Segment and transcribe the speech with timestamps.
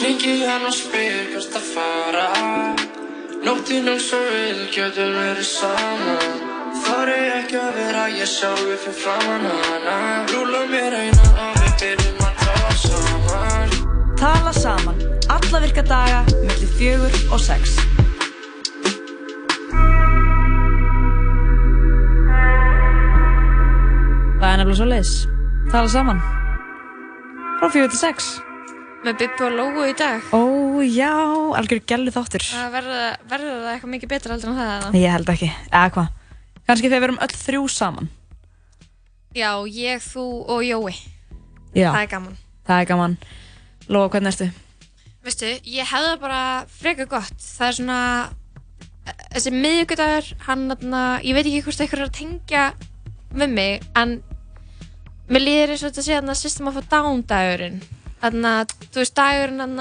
[0.00, 2.28] Hringi hann og spyr hvert að fara
[3.44, 6.40] Nóttin eins og við getum verið saman
[6.86, 9.98] Þar er ekki að vera ég sjálfi fyrir framann hana
[10.32, 13.76] Rúla mér einan og við byrjum að tala saman
[14.24, 15.04] Tala saman,
[15.36, 17.78] alla virka daga, millir fjögur og sex.
[24.40, 25.16] Það er nefnilega svo leiðis.
[25.72, 26.22] Tala saman.
[27.60, 28.38] Frá fjögur til sex.
[29.00, 30.24] Með Bippi og Lóu í dag.
[30.36, 30.40] Ó,
[30.84, 31.12] já,
[31.56, 32.44] algjör gælu þáttur.
[32.44, 34.90] Það verður verður það eitthvað mikið betra heldur en það eða?
[35.00, 35.48] Ég held ekki.
[35.70, 36.08] Eða hvað?
[36.68, 38.10] Kanski þegar við erum öll þrjú saman.
[39.38, 40.92] Já, ég, þú og Jói.
[41.72, 42.36] Já, Það er gaman.
[42.68, 43.14] það er gaman.
[43.88, 44.50] Lóa, hvernig ertu?
[45.24, 46.42] Veistu, ég hefði það bara
[46.80, 47.38] frekar gott.
[47.40, 47.98] Það er svona,
[49.32, 52.66] þessi miðugudagur, hann, þarna, ég veit ekki hvort eitthvað er að tengja
[53.32, 54.18] við mig, en
[55.30, 57.80] mér líður eins og þetta sé þarna System of a Down dagurinn.
[58.20, 59.78] Þannig að, þú veist, dagurinn hann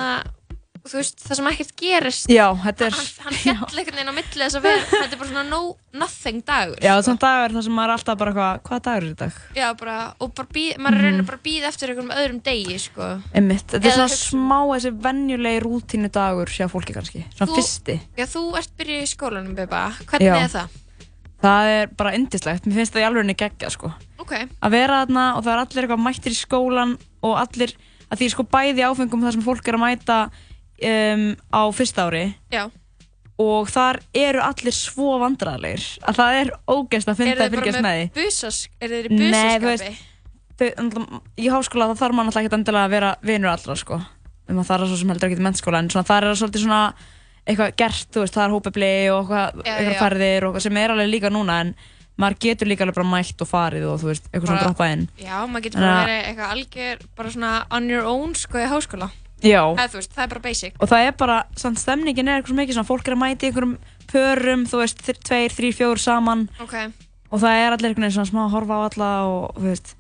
[0.90, 2.30] þú veist, það sem ekkert gerist.
[2.32, 2.96] Já, þetta er...
[2.96, 5.60] Hann, hann fjall einhvern veginn á milli þess að vera, þetta er bara svona no,
[6.02, 6.80] nothing dagur.
[6.84, 9.46] Já, svona dagur þar sem maður er alltaf bara hvað, hvaða dagur er þetta?
[9.60, 12.80] Já, bara, og bara býð, maður er raunin bara að býða eftir einhverjum öðrum degi,
[12.86, 13.10] sko.
[13.36, 17.52] Einmitt, þetta er Eða svona hugsa- smá þessi venjulegi rútínu dagur hjá fólki kannski, svona
[17.52, 17.98] Þú- fyrsti.
[18.20, 19.84] Já, þú ert byrjuð í skólanum, Beba.
[20.06, 20.38] Hvernig Já.
[20.46, 20.80] er það?
[21.40, 23.94] Það er bara indislegt, mér finnst það í alveg geggjað sko.
[24.20, 24.34] Ok.
[24.60, 27.72] Að vera þarna og það er allir eitthvað mættir í skólan og allir,
[28.10, 32.06] að því er sko bæði áfengum þar sem fólk er að mæta um, á fyrsta
[32.10, 32.64] ári Já.
[33.40, 37.84] og þar eru allir svo vandræðilegir að það er ógæst að finna að bara fylgjast
[37.84, 38.08] með með því.
[38.16, 40.06] þið í Nei, þú busaskapi?
[41.40, 44.02] í háskóla þá þarf maður náttúrulega ekki endilega að vera vinur allra sko.
[44.50, 46.82] um að það er svo sem heldur ekki í mennskóla en það er svolítið svona
[47.50, 50.94] eitthvað gert, þú veist, það er hópefli og eitthvað, eitthvað ferðir og eitthvað sem er
[50.94, 51.72] alveg líka núna en
[52.20, 55.06] maður getur líka alveg bara mætt og farið og þú veist, eitthvað svona droppað inn
[55.24, 59.08] Já, maður getur bara verið eitthvað algjör, bara svona on your own, sko, í háskóla.
[59.40, 60.74] Já, Það, þú veist, það er bara basic.
[60.84, 63.46] og það er bara, samt stemningin er eitthvað svo mikið svona, fólk er að mæta
[63.48, 63.78] í einhverjum
[64.12, 66.76] pörum, þú veist, tveir, þrýr, fjór saman Ok.
[67.32, 69.96] og það er allir einhvern veginn svona smá að horfa á alla og þú veist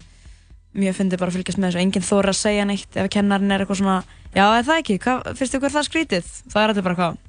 [0.75, 3.63] mjög fyndið bara að fylgjast með þessu, enginn þóra að segja neitt ef kennarinn er
[3.63, 3.97] eitthvað svona
[4.35, 7.28] já, er það ekki, er skrítið það er allir bara eitthvað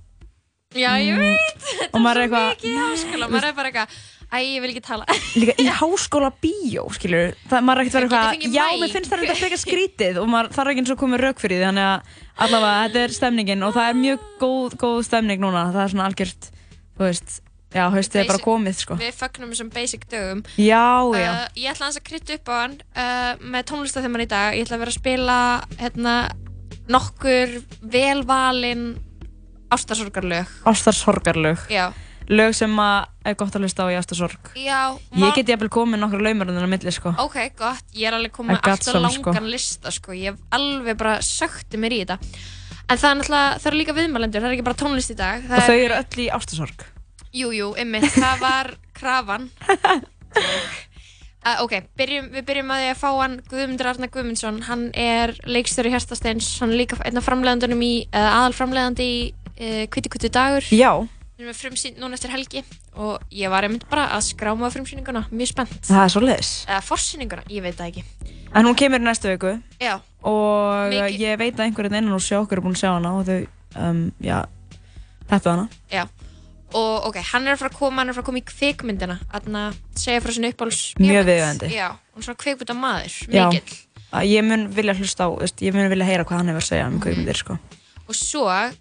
[0.70, 1.18] Já, ég Mm.
[1.18, 3.88] veit, þetta Og maður er er svo eitthvað- mikið í háskóla, maður er bara eitthvað,
[4.30, 5.04] æ, ég vil ekki tala.
[5.40, 8.78] líka í háskóla bíó, skilur það, maður er ekkert verið Getur eitthvað, fengið já, mic.
[8.80, 11.58] mér finnst það þetta frekar skrítið og maður þarf ekki eins og komið rauk fyrir
[11.58, 12.00] því þannig að
[12.46, 16.06] allavega, þetta er stemningin og það er mjög góð, góð stemning núna það er svona
[16.06, 16.50] algjört,
[16.94, 17.40] þú veist
[17.74, 20.44] já, haustið er bara Basic- komið, sko Við fögnum þessum basic dögum.
[20.54, 20.86] já,
[21.18, 24.54] já, Uh, ég ætla aðeins að krytta upp á hann uh, með tónlistaþeiman í dag.
[24.54, 25.38] Ég ætla að vera að spila
[25.82, 26.14] hérna,
[26.86, 28.98] nokkur velvalin
[29.70, 30.46] ástarsorgarlög.
[30.66, 31.92] ástarsorgarlög Já.
[32.30, 36.00] lög sem að er gott að hlusta á í ástarsorg Já, Ég get jafnvel komið
[36.04, 37.14] nokkru laumurinn á milli sko.
[37.18, 37.84] Ok, gott.
[37.94, 39.44] Ég er alveg komið alltaf langan sko.
[39.50, 40.12] lista, sko.
[40.12, 42.18] Ég hef alveg bara sökti mér í þetta.
[42.90, 45.42] En það er náttúrulega, það eru líka viðmælendur, það er ekki bara tónlist í dag.
[45.46, 46.86] Það Og þau eru öll í ástarsorg
[47.30, 49.44] Jú, jú, ymmið, það var krafan.
[51.46, 54.58] uh, ok, byrjum, við byrjum að því að fá hann Guðmundur Arnar Guðmundsson.
[54.66, 59.39] Hann er leikstjóri Hjertasteins, hann er líka einn af framleiðandunum í, eða aðalframleiðandi í uh,
[59.60, 60.64] Kviti Kviti Dagur.
[60.72, 60.92] Já,
[61.40, 62.60] Við erum frumsýnd núna eftir helgi
[63.00, 65.78] og ég var einmitt bara að skráma frumsýninguna, mjög spennt.
[65.88, 68.02] það er svo leiðis Eða forsýninguna, ég veit það ekki.
[68.54, 72.36] En hún kemur næstu viku Já, Og Mikið- ég veit að einhverjum innan úr sjá
[72.42, 74.44] okkur er búin að sjá hana Og þau, um, já,
[75.30, 76.04] peppu hana já.
[76.74, 78.44] Og ok, hann er að fara að koma, hann er að fara að koma í
[78.46, 81.70] kvikmyndina, að segja frá sinni uppáhalds Mjög viðeigandi.
[81.72, 83.48] Já, hún er svona kvikmynda maður, Já.
[83.48, 83.78] mikill.
[84.28, 86.86] Ég mun vilja hlusta á, veist, ég mun vilja heyra hvað hann hefur að segja
[86.86, 87.58] um kveikmyndir sko.
[88.10, 88.72] Og svo, uh,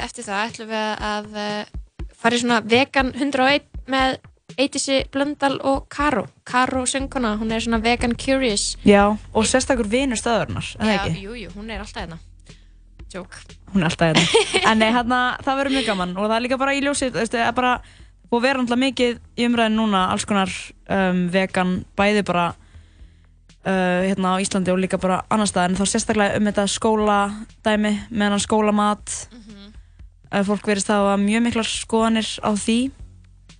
[0.00, 4.16] eftir það, ætlum við að uh, fara í svona vegan 101 með
[4.58, 6.24] Eitisi Blöndal og Karo.
[6.48, 8.78] Karo sönguna, hún er svona vegan curious.
[8.88, 11.20] Já, og sérstakur vinur stöðurnar, Já, ekki?
[11.26, 12.18] jú, jú, hún er alltaf hérna.
[13.12, 13.36] Jók.
[13.74, 14.24] Hún er alltaf hérna
[14.70, 17.44] En nei, hérna, það verður mjög gaman Og það er líka bara í ljósið, það
[17.46, 17.70] er bara
[18.28, 20.52] Og vera náttúrulega mikið í umræðin núna Alls konar
[20.92, 22.50] um, vegan, bæði bara
[23.68, 27.92] uh, Hérna á Íslandi og líka bara annar stað En þá sérstaklega um þetta skóladæmi
[28.10, 29.72] Með hann skólamat Mhm.
[30.32, 32.78] uh, Fólk verðist hafa mjög miklar skoðanir á því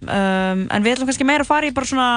[0.03, 2.11] um, En við ætlum kannski meira að fara í bara svona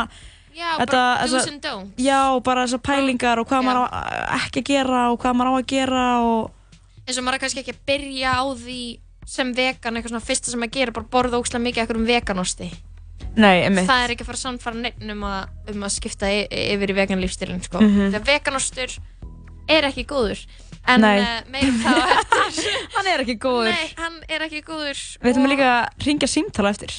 [0.51, 1.94] Já, Þetta- bara do's and don'ts.
[2.04, 3.66] Já, bara þessar pælingar og hvað Já.
[3.69, 6.51] maður á ekki að gera og hvað maður á að gera og
[7.07, 8.81] eins og maður er kannski ekki að byrja á því
[9.31, 12.68] sem vegan, eitthvað svona fyrsta sem maður gerir bara borða ógslag mikið eitthvað um veganosti
[13.36, 16.98] Nei, það er ekki að fara að samfara neitt um um að skipta yfir í
[16.98, 17.80] vegan lífstilin sko.
[17.80, 18.12] Mhm.
[18.12, 18.98] þegar veganostur
[19.72, 20.42] er ekki góður
[20.89, 22.68] en uh, meirum það á eftir
[22.98, 26.28] Hann er ekki góður nei, hann er ekki góður Við ætlum og- líka að ringja
[26.28, 26.95] símtala eftir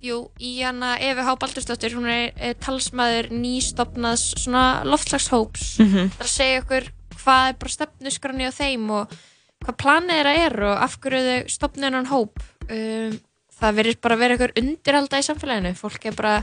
[0.00, 1.34] Jú, í hana Efi H.
[1.36, 5.74] Baldursdóttir, hún er, er talsmaður nýstopnaðs svona loftlagshóps.
[5.84, 6.06] Mhm.
[6.16, 6.86] Það að segja okkur
[7.20, 9.12] hvað er bara stefnusgrunni á þeim og
[9.60, 12.40] hvað planið þeirra er og af hverju þau stopnið hennan hóp
[12.72, 13.18] um,
[13.60, 16.34] það verður bara að vera eitthvað undirhalda í samfélaginu fólk er bara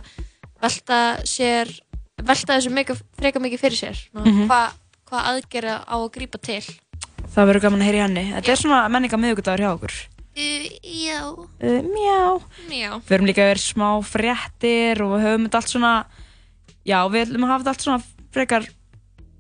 [0.62, 1.72] velta sér
[2.24, 4.46] velta þessu mikið, freka mikið fyrir sér mm Mhm.
[4.50, 4.76] hvað
[5.08, 6.62] hva aðgerða á að grípa til
[7.28, 8.22] Það verður gaman að heyra í henni.
[8.34, 9.94] Þetta er svona menninga miðugudagur hjá okkur.
[10.38, 11.20] uh, Já
[11.62, 12.42] Uh, mjá.
[12.72, 15.92] Já Við erum líka að vera smá fréttir og við höfum þetta allt svona,
[16.88, 18.04] já, við ætlum að hafa þetta allt svona
[18.34, 18.68] frekar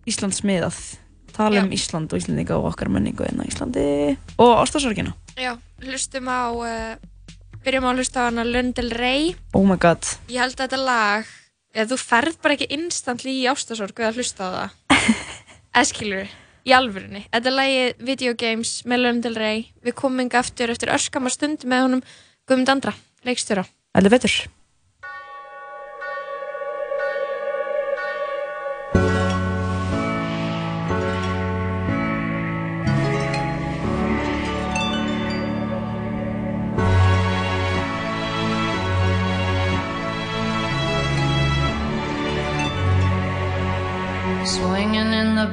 [0.08, 0.78] Íslands miðað.
[1.34, 5.14] Tala um Ísland og Íslandinga og okkar menningu en á Íslandi og ástasorgina.
[5.38, 6.96] Já, hlustum á uh,
[7.68, 9.34] byrjum að hlusta á hana Lundel Rey.
[9.52, 10.08] Oh my god.
[10.32, 11.32] Ég held að þetta lag
[11.76, 15.02] eða þú ferð bara ekki instantly í ástasorg við að hlusta á það.
[15.84, 16.30] Eskilur,
[16.66, 19.66] í alvörinni Þetta er lagið Video Games með Lundel Rey.
[19.84, 22.06] Við komum aftur eftir örskamar stund með honum
[22.48, 22.96] Guðmund Andra,
[23.28, 23.68] leikstjóra.
[23.98, 24.40] Heldur betur.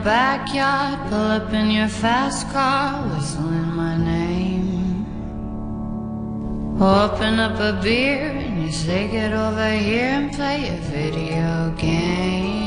[0.05, 5.07] Backyard, pull up in your fast car, whistling my name.
[6.81, 12.65] Open up a beer and you say get over here and play a video game.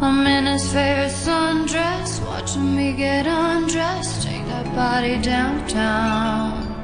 [0.00, 6.74] I'm in his favorite sundress, watching me get undressed, take that body downtown.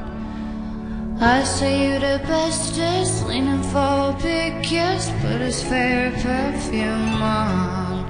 [1.20, 8.09] I say you the bestest, leaning for a big kiss, put his favorite perfume on,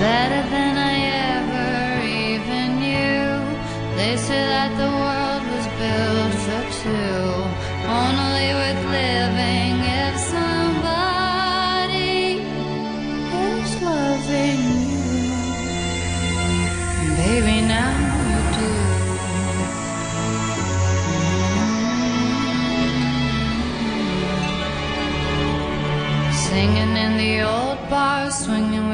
[0.00, 0.94] Better than I
[1.36, 3.96] ever even knew.
[3.96, 6.29] They say that the world was built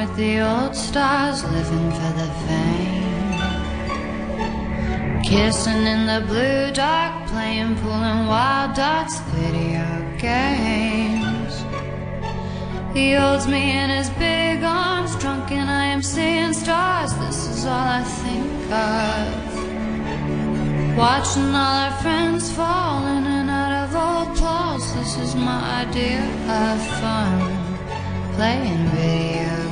[0.07, 3.33] with the old stars, living for the fame.
[5.23, 9.85] Kissing in the blue dark, playing pool and wild dots, video
[10.19, 11.55] games.
[12.95, 17.13] He holds me in his big arms, drunk and I am seeing stars.
[17.15, 19.57] This is all I think of.
[20.97, 24.95] Watching all our friends fall in and out of old applause.
[24.95, 26.23] This is my idea
[26.63, 27.53] of fun.
[28.35, 29.66] Playing video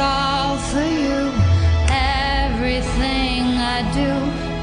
[0.00, 1.18] all for you.
[1.92, 3.42] Everything
[3.76, 4.10] I do,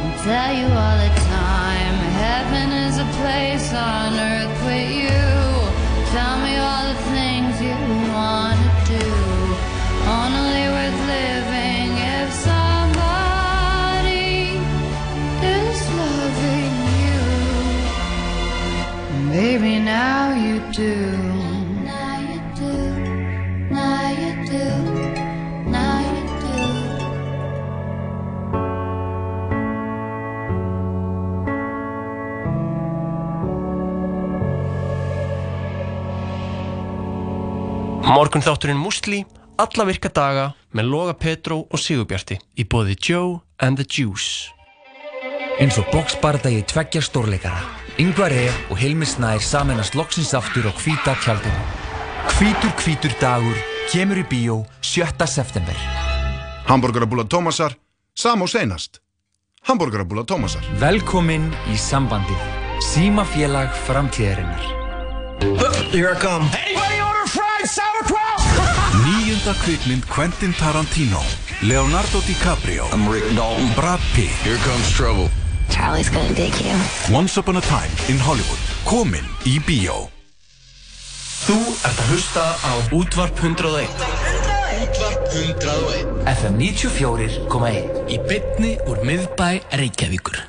[0.05, 1.97] I tell you all the time.
[2.25, 5.21] Heaven is a place on earth with you.
[6.15, 7.77] Tell me all the things you
[8.17, 9.07] wanna do.
[10.21, 14.27] Only worth living if somebody
[15.55, 17.21] is loving you.
[19.35, 21.06] Maybe now you do.
[38.07, 39.23] Morgun þátturinn Musli,
[39.59, 40.45] alla virka daga
[40.75, 44.51] með Loga Petró og Sigurbjarti í bóði Joe and the Juice.
[45.59, 47.61] eins og boxbardagi tveggja stórleikara
[47.97, 48.51] Yngvar E.
[48.69, 51.63] og Hilmi Snær saminast loksins aftur á hvíta tjaldinu.
[52.37, 53.57] Hvítur hvítur dagur
[53.91, 55.25] kemur í bíó 7.
[55.25, 55.75] september.
[56.69, 57.73] Hamburgerabúla Tómasar,
[58.13, 59.01] sam og seinast.
[59.65, 60.61] Hamburgerabúla Tómasar.
[60.77, 62.37] Velkomin í sambandið.
[62.93, 64.61] Símafélag framtíðarinnar.
[65.89, 66.45] Here I come.
[66.45, 66.86] Sauerkraut?
[69.47, 71.21] Níunda kvikmynd Quentin Tarantino
[71.63, 73.69] Leonardo DiCaprio I'm Rick Dalton.
[73.75, 75.29] Brad Pitt Here comes trouble.
[75.69, 76.75] Charlie's gonna dig you.
[77.15, 80.09] Once Upon a Time in Hollywood Komin í bíó
[81.47, 83.87] Þú ert að hlusta á Útvarp 101
[84.83, 86.11] Útvarp 101.
[86.33, 89.47] FM 94.1 Í bytni úr miðbæ
[89.79, 90.41] Reykjavíkur.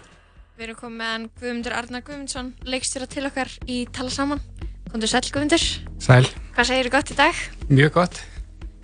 [0.58, 4.42] Við erum komið með hann Guðmundur Arnar Guðmundsson, leikstjóra til okkar í Tala Saman.
[4.90, 5.68] Komdu sæl Guðmundur.
[6.02, 6.26] Sæl,
[6.58, 7.46] Hvað segir þú gott í dag?
[7.70, 8.18] mjög gott.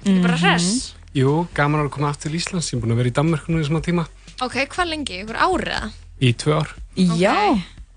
[0.05, 0.95] Þú bara hress?
[1.15, 3.67] Jú, gaman að koma aftur til Íslands, ég er búin að vera í Danmörkunum í
[3.69, 4.07] svona tíma,
[4.43, 5.21] Ok, hvað lengi?
[5.23, 5.93] Ykkur árið?
[6.21, 6.75] í tvö ár.
[6.97, 7.37] Já,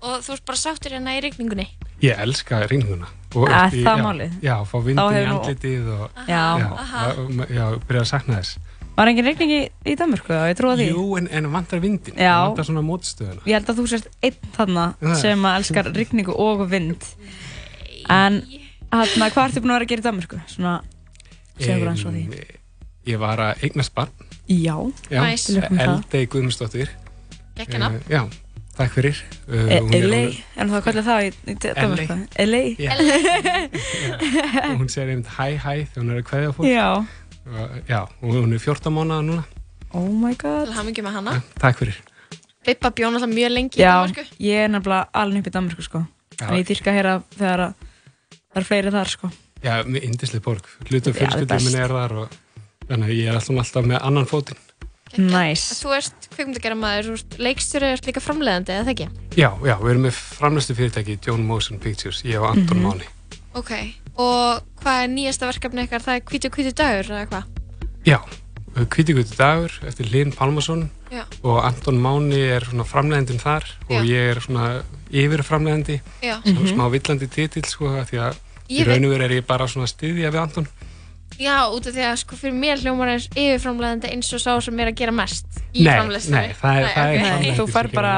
[0.00, 1.64] Og þú ert bara sáttur hérna í rigningunni?
[2.00, 3.08] Ég elska reyninguna.
[3.34, 4.36] Og Er það já, málið?
[4.46, 6.44] Já, fá vindin í nú- andlitið og já.
[6.62, 8.58] já, já, byrja að sakna þess.
[8.96, 10.46] Var engin regning í, í Danmörku þá?
[10.52, 10.86] Ég trúa því.
[10.94, 12.46] Jú, en, en vantar vindin, Já.
[12.46, 13.42] vantar svona mótstöðuna.
[13.46, 14.86] Ég held að þú sért einn þarna
[15.18, 17.02] sem að elskar rigningu og vind.
[18.08, 18.42] En
[18.92, 20.40] hérna, hvað ertu búin að vera að gera í Danmörku?
[20.54, 20.76] Svona,
[21.66, 22.24] okkur eins og því.
[23.08, 24.10] Ég var að eignast barn,
[24.48, 24.74] Já.
[25.10, 25.52] já, Nice.
[25.60, 25.80] Það.
[25.86, 26.88] Eldei Guðmundsdóttir.
[27.56, 27.96] Gekkja nafn.
[27.96, 28.22] Eh, Já,
[28.76, 29.22] takk fyrir.
[29.48, 30.20] Uh, E hún er LA,
[30.56, 32.46] er það að kalla það í, í?
[32.46, 32.62] LA?
[32.78, 32.92] Já.
[34.68, 36.68] og hún segir einmitt hæ hæ þegar hún er að kveðja fólk.
[36.68, 36.88] Já.
[37.48, 39.44] Og, já, og hún er 14 mánuða núna.
[39.96, 40.66] Oh my god.
[40.68, 41.36] Til hamingi með hana.
[41.58, 41.96] Takk fyrir.
[42.66, 44.24] Bippa bjón alltaf mjög lengi í Já, Danmarku.
[44.44, 46.02] ég er nefnilega alveg upp í Danmörku sko.
[46.38, 46.48] Já.
[46.50, 47.72] En ég dyrka að heyra þegar að
[48.52, 49.30] það er fleiri þar sko.
[49.62, 50.64] Já, með indislega borg.
[50.86, 52.36] Já, er fjölskyldum minni er þar og
[52.88, 54.58] þannig að ég er alltaf, alltaf með annan fótinn.
[55.18, 55.74] Nice.
[55.80, 59.06] Þú ert kveikmyndagerra maður, þú ert leikstjóri, þú ert líka framleiðandi, eða það ekki?
[59.40, 62.84] Já, já, við erum með framlæstu fyrirtæki John Motion Pictures, ég og Anton Mhm.
[62.86, 63.08] Máni.
[63.54, 63.72] Ok,
[64.16, 66.04] og hvað er nýjasta verkefni ykkar?
[66.04, 67.44] Það er hvítu hvítu dagur, eða hvað?
[68.04, 68.20] Já,
[68.78, 71.24] Kvítigutu dagur eftir Linn Pálmarsson Já.
[71.42, 76.36] og Anton Máni er svona framleiðandinn þar og ég er svona yfir framleiðandi, Já.
[76.44, 76.74] svona Mhm.
[76.76, 78.36] smá villandi titill sko, af því að
[78.68, 80.68] í raun og veru er ég bara svona að styðja við Anton.
[81.38, 84.80] Já, út af því að sko fyrir mér hljómar eins yfirframleiðandi eins og sá sem
[84.82, 86.32] er að gera mest í Nei, framleiðslu.
[86.34, 88.14] nei, það er- er Nei, þú fær bara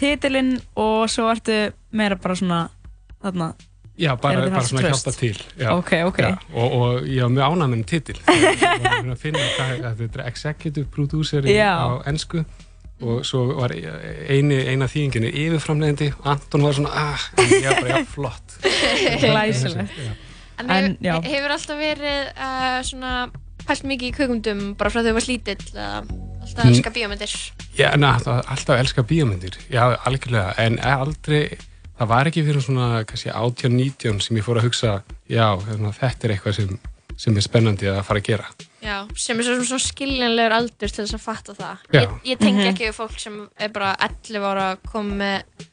[0.00, 2.60] titilinn og svo ertu meira bara svona
[3.22, 3.52] þarna.
[3.96, 5.06] Já, bara, Er bara svona tröst?
[5.06, 5.38] hjálpa til.
[5.56, 5.70] Já.
[5.72, 6.18] Ok, ok.
[6.20, 8.16] Já, og, og ég var mjög ánægð með titil.
[8.26, 12.44] Ég var að finna hvað, að þetta er executive producer á ennsku
[13.02, 18.54] og svo var eini, eina þýðinginu yfirframlegandi Anton var svona, ah, var bara, já, flott.
[19.22, 19.92] Glæsilegt.
[20.00, 20.12] Já.
[20.56, 21.16] En, En, hefur, já.
[21.28, 23.10] hefur alltaf verið uh, svona
[23.66, 26.70] pælt mikið í kvikmyndum bara frá því þú varst lítill eða alltaf Mm.
[26.70, 27.32] elska bíómyndir?
[27.76, 31.58] Já, na, það, alltaf elska bíómyndir, já, algjörlega, en aldrei,
[31.98, 34.92] það var ekki fyrir svona, kannski 18-19 sem ég fór að hugsa,
[35.28, 36.78] já, hérna, þetta er eitthvað sem,
[37.18, 38.46] sem er spennandi að fara að gera.
[38.86, 41.80] Já, sem er svo, svona skiljanlegur aldur til þess að fatta það.
[41.96, 42.68] Ég, ég tengi Mhm.
[42.72, 45.64] ekki við fólk sem er bara 11 ára að koma með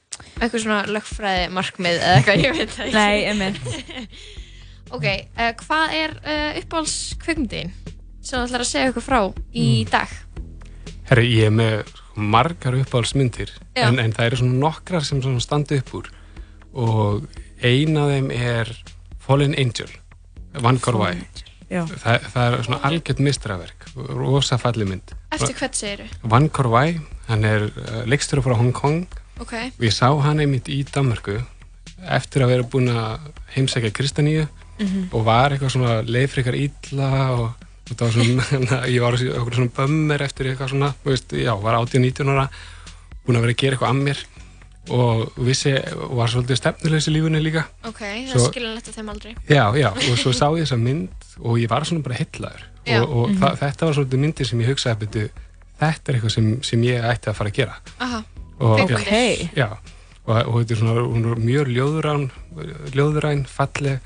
[0.41, 2.96] eitthvað svona lögfræði markmið eða eitthvað, ég veit það ekki.
[2.98, 3.60] Nei, einmitt.
[4.96, 5.05] ok,
[5.38, 7.72] uh, hvað er uh, uppáhalds kvikmyndin
[8.24, 9.20] sem þú ætlar að segja okkur frá
[9.53, 9.89] í Mm.
[9.91, 10.10] dag?
[11.10, 15.75] Herri, ég er með margar uppáhaldsmyndir en, en það eru svona nokkrar sem svona standa
[15.82, 16.10] upp úr
[16.74, 17.25] og
[17.62, 18.72] ein af þeim er
[19.24, 19.89] Fallen Angel
[20.62, 21.15] Van Korvæ
[21.70, 21.84] Já.
[21.88, 23.86] það, það er svona algjört mistraverk
[24.17, 26.08] rosa falli mynd Eftir hvert segiru?
[26.24, 26.84] Van Korvæ,
[27.29, 29.05] hann er uh, leikstöru frá Hong Kong
[29.41, 31.39] Ok, og ég sá hann einmitt í Danmarku
[32.03, 35.12] eftir að vera búin að heimsækja Kristaníu Mhm.
[35.13, 37.43] og var eitthvað svona leifrikar illa og,
[37.86, 41.51] og það var svona, ég var okkur svona bömmir eftir eitthvað svona, þú veist, já,
[41.62, 42.48] var 18-19 ára
[43.24, 44.24] búin að vera að gera eitthvað að mér
[44.91, 45.71] og vissi,
[46.11, 49.35] var svolítið stefnulegs í lífunni líka ok, það Svo- skiljanlegt að þeim aldrei.
[49.47, 52.99] Já, já, og svo sá ég þessa mynd og ég var svona bara hellaður Já.
[53.01, 53.37] og, og Mhm.
[53.39, 55.29] þa þetta var svolítið myndir sem ég hugsaði betur,
[55.79, 58.23] þetta er eitthvað sem, sem ég ætti að fara að gera Aha,
[58.59, 59.49] og, kvikmyndir.
[59.55, 59.69] já,
[60.27, 62.29] og, og þetta er svona er mjög ljóðræn
[62.93, 63.99] ljóðræn, falleg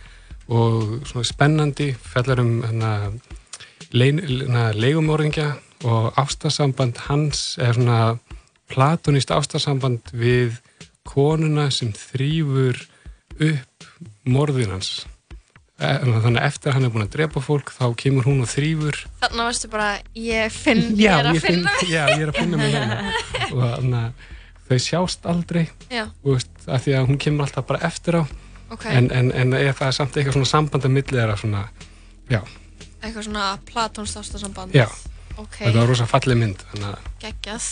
[0.47, 3.11] og svona spennandi fellar um hérna,
[3.93, 5.55] lein, hérna, leigumorðingja
[5.85, 8.19] og ástarsamband hans er svona
[8.71, 10.57] platonist ástarsamband við
[11.07, 12.81] konuna sem þrýfur
[13.51, 13.91] upp
[14.27, 15.05] morðin hans
[15.77, 18.47] Eh, þannig að eftir að hann er búin að drepa fólk þá kemur hún og
[18.49, 21.91] þrýfur Þannig varstu bara, ég finn, ég já, er að ég finn, finna mig.
[21.91, 22.95] já, ég er að finna mig hérna
[23.53, 24.23] og þannig að
[24.71, 25.61] þau sjást aldrei
[25.93, 26.07] Já.
[26.23, 28.21] og veist, að því að hún kemur alltaf bara eftir á
[28.73, 28.87] Ok.
[28.89, 31.61] en, en, en er það samt eitthvað svona samband að milli þeirra svona,
[32.33, 32.41] já,
[32.97, 34.73] Eitthvað svona Platons ástasamband.
[34.73, 34.87] já
[35.37, 37.69] Ok, þetta var rosa falleg mynd að geggjað.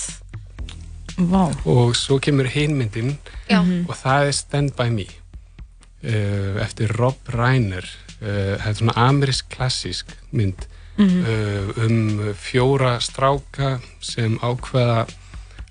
[1.17, 1.45] Vá.
[1.65, 3.17] og svo kemur hinmyndin
[3.49, 3.59] Já.
[3.87, 5.05] og það er Stand By Me
[6.03, 10.67] uh, eftir Rob Reiner uh, þetta er svona amerísk klassísk mynd
[10.97, 11.25] Mhm.
[11.27, 15.01] uh, um fjóra stráka sem ákveða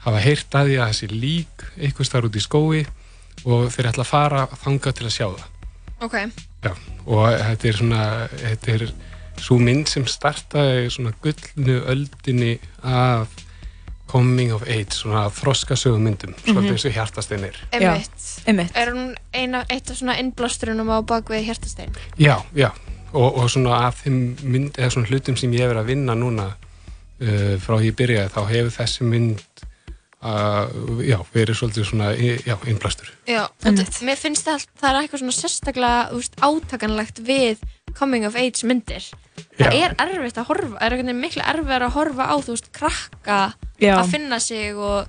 [0.04, 2.82] hafa heyrt að því að þessi lík eitthvað starf út í skói
[3.48, 5.46] og þeir ætla að fara þangað til að sjá það
[6.04, 6.14] Ok,
[6.64, 6.72] Já,
[7.06, 8.02] og þetta er svona
[8.42, 8.84] þetta er
[9.40, 13.28] svo mynd sem startaði svona gullnu öldinni af
[14.10, 16.72] coming of age svona þroskasögum myndum svolítið Mhm.
[16.74, 16.92] eins og
[18.46, 18.76] einmitt.
[18.76, 21.94] Er hún eina, eitt af svona innblásturunum á bakvið hjertastein?
[22.18, 22.70] Já, já,
[23.12, 26.14] og, og svona af þeim mynd, eða svona hlutum sem ég hef verið að vinna
[26.14, 26.50] núna
[27.20, 29.42] uh, frá því ég byrjaði, þá hefur þessi mynd
[30.24, 30.66] uh,
[31.04, 33.10] já, verið svolítið svona, já, innblastur.
[33.28, 34.04] Já, og mm.
[34.08, 37.64] mér finnst það, það er eitthvað svona sérstaklega þú veist, átakanlegt við
[37.98, 39.10] coming of age myndir.
[39.58, 39.88] Það Já.
[39.88, 43.38] er erfitt að horfa, það er miklu erfitt að horfa á, þú veist, krakka
[43.82, 43.96] Já.
[43.98, 45.06] að finna sig og,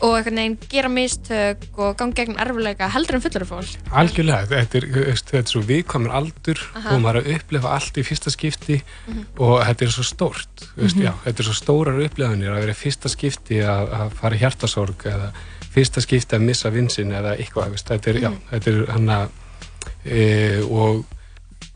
[0.00, 3.72] og einhvern veginn gera mistök og ganga gegn erfilega heldur en fullur fólk.
[3.90, 4.86] Algjörlega, þetta er,
[5.18, 6.94] þetta er svo viðkvæmur aldur Aha.
[6.94, 9.24] og maður er að upplifa allt í fyrsta skipti Mhm.
[9.38, 11.02] og þetta er svo stórt, veist, Mhm.
[11.08, 14.38] já, þetta er svo stórar upplifanir að vera í fyrsta skipti að, að fara í
[14.38, 15.32] hjartasorg eða
[15.74, 18.40] fyrsta skipti að missa vinsinn eða eitthvað, veist, þetta er, já, Mhm.
[18.52, 19.28] þetta er hann að
[20.04, 21.04] e, og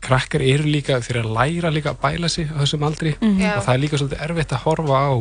[0.03, 3.39] krakkar eru líka, þeir eru að læra líka að bæla sig á þessum aldri Mhm.
[3.41, 3.57] Já.
[3.57, 5.13] og það er líka svolítið erfitt að horfa á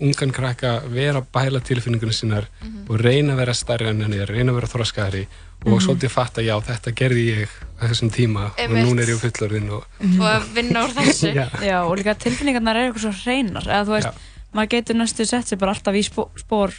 [0.00, 2.86] ungan krakka vera að bæla tilfinningunum sínar Mhm.
[2.90, 5.26] og reyna að vera stærri en henni, reyna að vera þroskaðari
[5.66, 5.80] og Mhm.
[5.86, 7.48] svolítið fatta, já, þetta gerði ég
[7.80, 8.86] á þessum tíma og Einmitt.
[8.86, 11.34] núna er ég fullorðin og og að vinna úr þessu.
[11.34, 11.48] Já.
[11.60, 14.14] Já, og líka tilfinningarnar eru eitthvað svo hreinar eða þú veist,
[14.54, 16.72] maður getur næstu sett sér bara alltaf í spó, spór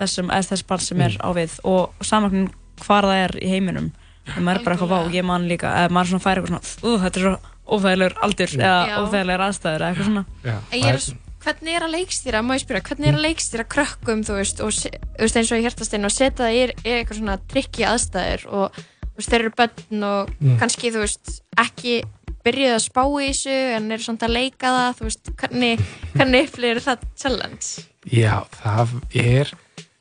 [0.00, 1.20] þessum, eða þess barn sem er Mm.
[1.20, 3.92] á við og saman hvar það er í heiminum
[4.24, 7.02] og maður er bara eitthvað vá, ég man líka eða maður svona fær eitthvað svona,
[7.04, 7.34] þetta er svo
[7.74, 11.04] óþægilegur aldur eða óþægilegur aðstæður eða eitthvað svona En er,
[11.44, 14.72] hvernig er að leikstýra, má ég spyrja, hvernig er að leikstýra krökkum, þú veist, og
[14.72, 18.78] veist, eins og í hjertasteinu og setja það í, eitthvað svona trikki aðstæður og
[19.18, 20.56] veist, þeir eru börn og Mm.
[20.60, 21.98] kannski, þú veist, ekki
[22.44, 25.84] byrjuð að spá í þessu en eru samt að leika það, þú veist, hvernig,
[26.16, 27.84] hvernig upplifir það challenge?
[28.12, 29.52] Já, það er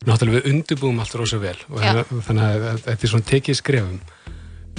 [0.04, 2.04] náttúrulega við undirbúum allt rosa vel og Já.
[2.28, 4.00] þannig að þetta er svona tekið skrefum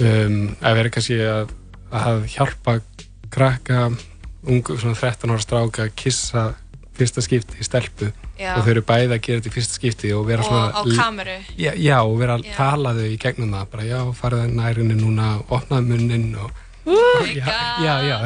[0.01, 1.55] um, að vera kannski að,
[1.95, 2.77] að hjálpa
[3.33, 3.87] krakka
[4.45, 6.45] ungu, svona 13 ára stráka að kissa
[6.95, 8.11] fyrsta skipti í stelpu.
[8.35, 8.57] Já.
[8.57, 10.81] og þau eru bæði að gera þetta í fyrsta skipti og vera Og svona á
[10.97, 11.35] kameru.
[11.55, 13.69] já, já, og vera að tala þau í gegnum það.
[13.71, 17.47] Bara já, farið nærinni núna opnaði munnin og Oh já,
[17.81, 18.17] já, já,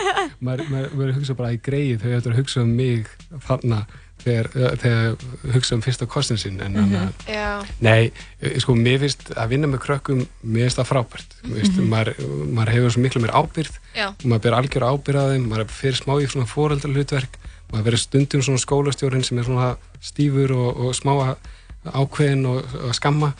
[0.46, 3.08] maður, hugsa bara í greið þau hefur að hugsa um mig
[3.48, 3.80] þarna
[4.26, 4.48] þegar,
[4.82, 5.16] þegar
[5.54, 7.12] hugsa um fyrsta kostin sinn en mm Mhm.
[7.30, 7.64] Já.
[7.80, 8.12] nei,
[8.42, 11.88] eh, sko, mér finnst að vinna með krökkum mér finnst það frábært mm Mhm.
[11.94, 12.14] maður,
[12.58, 14.08] maður hefur svo miklu mér ábyrgð Já.
[14.24, 17.38] maður ber algjör ábyrgð á þeim maður fyrir smá í svona fóreldralutverk
[17.72, 21.36] maður verður stundum svona skólastjórinn sem er svona stífur og, og smá
[21.86, 23.32] ákveðin og, og skamma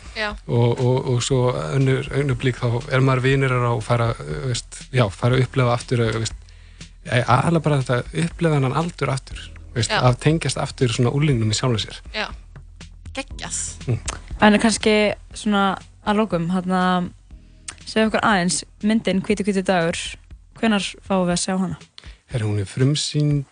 [0.47, 4.85] og, og, og svo önnur, önnur blík þá er maður vinir og fara, uh, veist,
[4.95, 6.33] já, fara að upplefa aftur veist,
[7.07, 9.41] aðalega bara þetta upplefa hennan aldur aftur
[9.77, 12.27] veist, að tengjast aftur svona úrlingnum í sjálfum sér Já.
[13.17, 13.57] Geggjað.
[14.45, 14.95] En kannski
[15.33, 16.81] svona að lókum, hérna
[17.87, 19.97] segja okkur aðeins, myndin Hvíti hvíti dagur
[20.59, 21.77] hvenar fáum við að sjá hana?
[22.33, 23.45] Her, hún er frumsýnd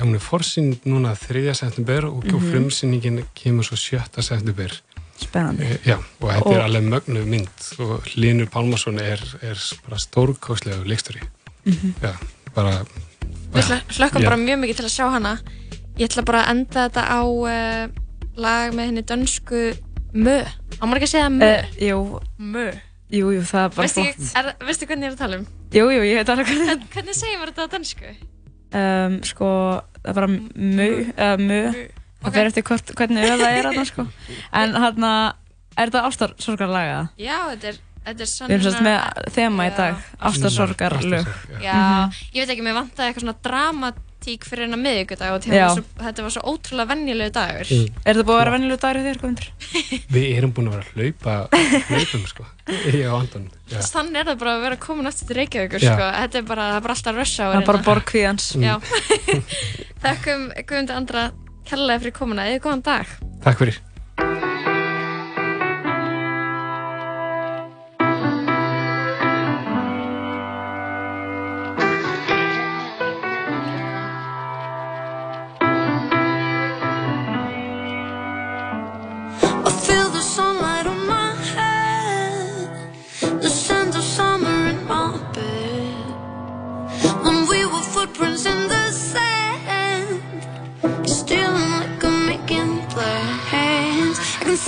[0.00, 1.54] hún er forsýnd núna 3.
[1.54, 2.50] september og mm Mhm.
[2.52, 4.22] frumsýningin kemur svo 7.
[4.22, 4.72] september
[5.18, 5.62] Spennandi.
[5.64, 9.56] Eh, Já, og þetta er Og- alveg mögnu mynd og Linur Pálmarsson er, er
[9.88, 11.20] bara stórkostlegu leikstöri
[11.64, 11.94] Mhm.
[12.02, 12.12] Já,
[12.54, 12.84] bara
[13.52, 15.38] Við hlö- hlökkum bara mjög mikið til að sjá hana.
[15.98, 17.88] Ég ætla bara að enda þetta á uh,
[18.38, 19.62] lag með henni dönsku
[20.14, 20.36] Mö.
[20.78, 21.48] Á maður ekki að segja Mö?
[21.48, 21.98] Uh, jú,
[22.38, 22.66] Mö.
[23.10, 24.60] jú, jú, það er bara flott.
[24.68, 25.48] veistu hvernig ég er að tala um?
[25.74, 28.14] Jú, jú, ég veit alveg hvernig Hvern, hvernig segir maður þetta á dönsku?
[28.78, 29.50] um, sko,
[29.98, 31.60] það er bara mu, uh, mu.
[32.22, 34.06] það fer eftir hvort, hvernig öða er þarna sko.
[34.62, 35.12] en hérna,
[35.74, 36.98] er þetta ástarsorgar laga?
[37.20, 41.32] Já, þetta er, þetta er Við erum svolítið með þema í dag, ástarsorgar lög.
[41.64, 41.80] Já,
[42.32, 43.40] ég veit ekki, mér vantaði eitthvað svona
[44.28, 47.70] dramatík fyrir hennar miðvíkudag og var, svo, þetta var svo ótrúlega venjulegu dagur.
[47.72, 48.00] Mm.
[48.04, 49.48] Er þetta búið að vera vennilega dagur þér, Guðmundur?
[50.14, 51.36] Við erum búin að vera að hlaupa
[51.88, 52.46] hlaupum sko,
[52.92, 53.80] ég og Anton Já.
[53.84, 55.92] Þannig er það bara að vera komin aftur til Reykjavíkur, Já.
[55.92, 56.10] sko.
[56.18, 57.52] Þetta er bara, það er bara alltaf rush hour.
[57.52, 57.90] Það er bara hérna.
[57.90, 58.48] borgkvíðans.
[58.56, 58.66] Mm.
[58.68, 58.74] Já.
[60.06, 61.26] Þakkum Guðmundur Andra
[61.68, 62.48] kærlega fyrir komuna.
[62.48, 63.18] Eða góðan dag.
[63.44, 64.47] Takk fyrir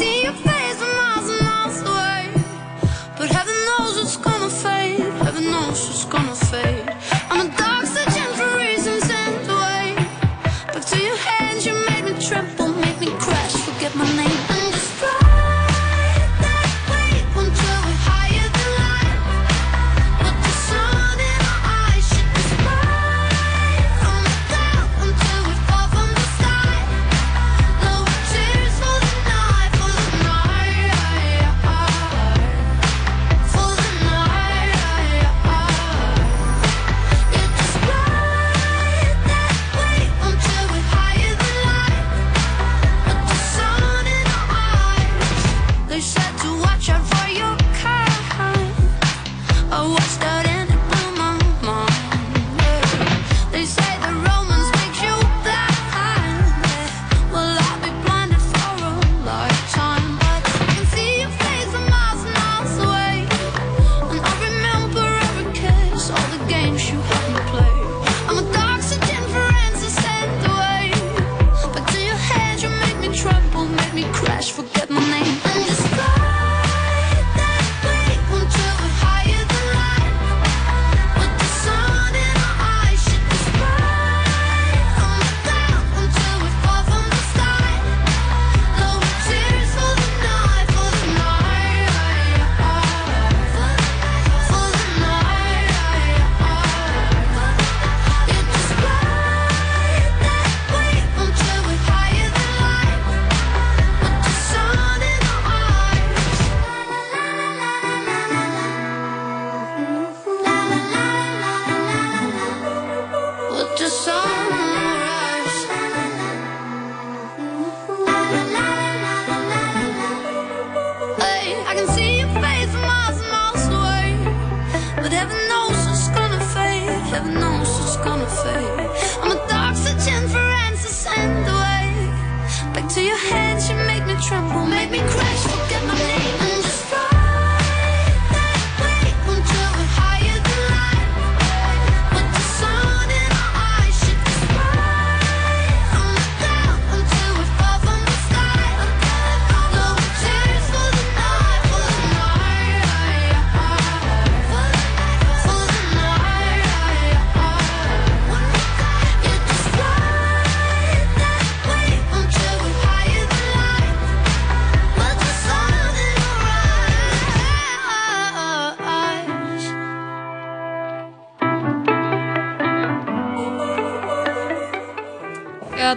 [0.01, 0.50] see you.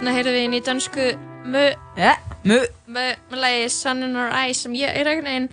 [0.04, 1.04] Þarna heyrðum við inn í dönsku
[1.48, 1.60] Mö,
[1.96, 2.18] yeah.
[2.44, 2.58] Mö.
[2.92, 5.46] Mö, með lagi Sun in Our Eyes sem ég er einhvern veginn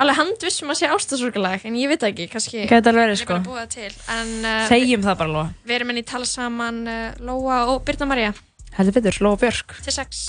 [0.00, 3.38] alveg handvissum að sé ástasorgalag en ég veit ekki, kannski Gæti alveg verið, er sko.
[4.16, 5.46] en uh, Segjum það bara, Lóa.
[5.64, 8.34] við erum inn í tala saman uh, Lóa og Birna María
[8.76, 9.76] Heldur betur, Lóa Björk.
[9.86, 10.26] til sex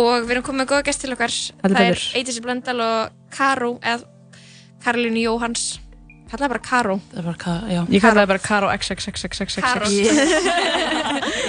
[0.00, 2.08] og við erum komið með góða gæst til okkar Heldur það er betur.
[2.22, 3.00] Eidís Blöndal og
[3.36, 4.08] Karó eða
[4.86, 5.64] Karolínu Jóhans
[6.32, 9.60] kallaði bara Karó það er bara Karó, já Ég kallaði bara Karó XXXXXX.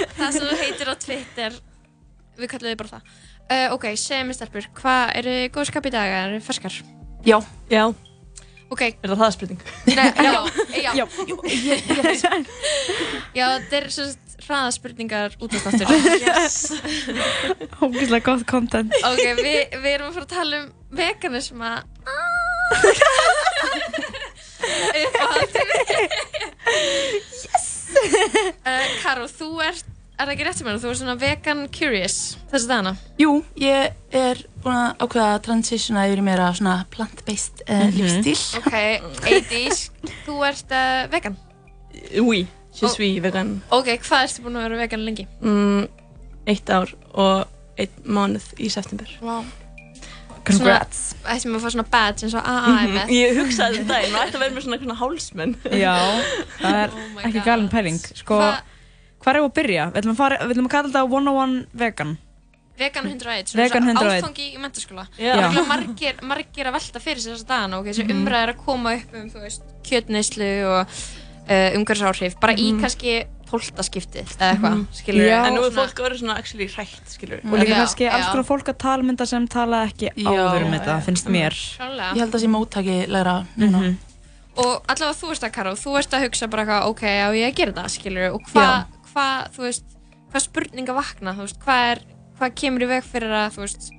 [0.25, 1.51] Það sem þú heitir á Twitter
[2.35, 3.03] við kallum þið bara það
[3.45, 6.73] uh, ok, segjum við stelpur, hvað eru góð skap í dag, eru ferskar?
[7.25, 7.37] Já.
[7.71, 7.85] Já.
[8.73, 8.81] Ok.
[8.81, 9.61] Er það það spurning?
[9.85, 10.31] Nei, já,
[10.73, 11.05] já, já.
[11.29, 11.37] Ég,
[11.69, 11.77] ég,
[13.37, 14.05] já, þetta er svo
[14.45, 15.87] hraðaspurningar út af státtur
[16.19, 16.55] Yes.
[17.79, 18.91] Hókislega gott content.
[19.05, 21.69] ok, við, við erum að fara að tala um veganisma
[27.35, 27.65] yes
[28.65, 32.17] uh, Karó, þú ert er það ekki rétt sem mér, þú ert svona vegan curious
[32.51, 37.65] þessi dagana Jú, ég er búin að ákveða að transitiona yfir í meira svona plant-based
[37.67, 37.97] uh, Mhm.
[37.99, 38.39] lífstíl.
[38.61, 38.77] ok,
[39.31, 39.89] Eidís,
[40.27, 41.35] þú ert uh, vegan
[42.21, 43.61] Oui, je suis vegan.
[43.71, 45.27] ok, hvað ertu búin að vera vegan lengi?
[45.41, 45.87] Mm,
[46.47, 47.47] eitt ár og
[47.77, 49.07] einn mánuð í september.
[49.21, 49.43] Wow.
[50.45, 51.15] Congrats.
[51.15, 54.13] Svona, ættum við að fá svona badge eins og AA með Ég hugsaði þetta, ég
[54.19, 55.55] ætti að vera með svona, hálsmenn.
[55.73, 55.95] Já,
[56.61, 57.97] það er Oh ekki galin pæling.
[58.19, 58.61] Sko, Hva-
[59.25, 59.87] hvað er að byrja?
[59.95, 62.15] Við ætlum að, við að kalla þetta 101 vegan.
[62.75, 64.23] Vegan 101, svona Vegan Vegan 101.
[64.23, 65.35] áfangi í mentaskóla Já.
[65.39, 68.17] Það er margir, margir að velta fyrir sér þessa dagana og þessi Mhm.
[68.19, 70.81] umræð er að koma upp um, veist, kjötneyslu og
[71.47, 72.81] uh, umhverfisáhrif bara í Mhm.
[72.83, 73.13] kannski
[73.47, 74.87] tóltaskiptið eða eitthvað, Mhm.
[74.91, 75.45] skilur Já.
[75.47, 77.39] En nú er Svona- fólk orðið svona actually hrætt, skilur.
[77.45, 78.31] Og líka Já, kannski alls já.
[78.31, 81.53] konar fólk að tala um þetta sem tala ekki áður um þetta, finnst mér.
[81.77, 82.11] Klálega.
[82.13, 83.79] Ég held að það sé móttakilegra núna.
[83.79, 83.97] Mhm.
[84.57, 87.47] Og allavega þú ert að Karó, þú ert að hugsa bara eitthvað, ok, á ég
[87.51, 89.95] að gera það, skilur og hvað, hva, þú veist,
[90.31, 92.01] hvað spurninga vakna, þú veist, hvað er,
[92.39, 93.91] hvað kemur í veg fyrir að, þú veist,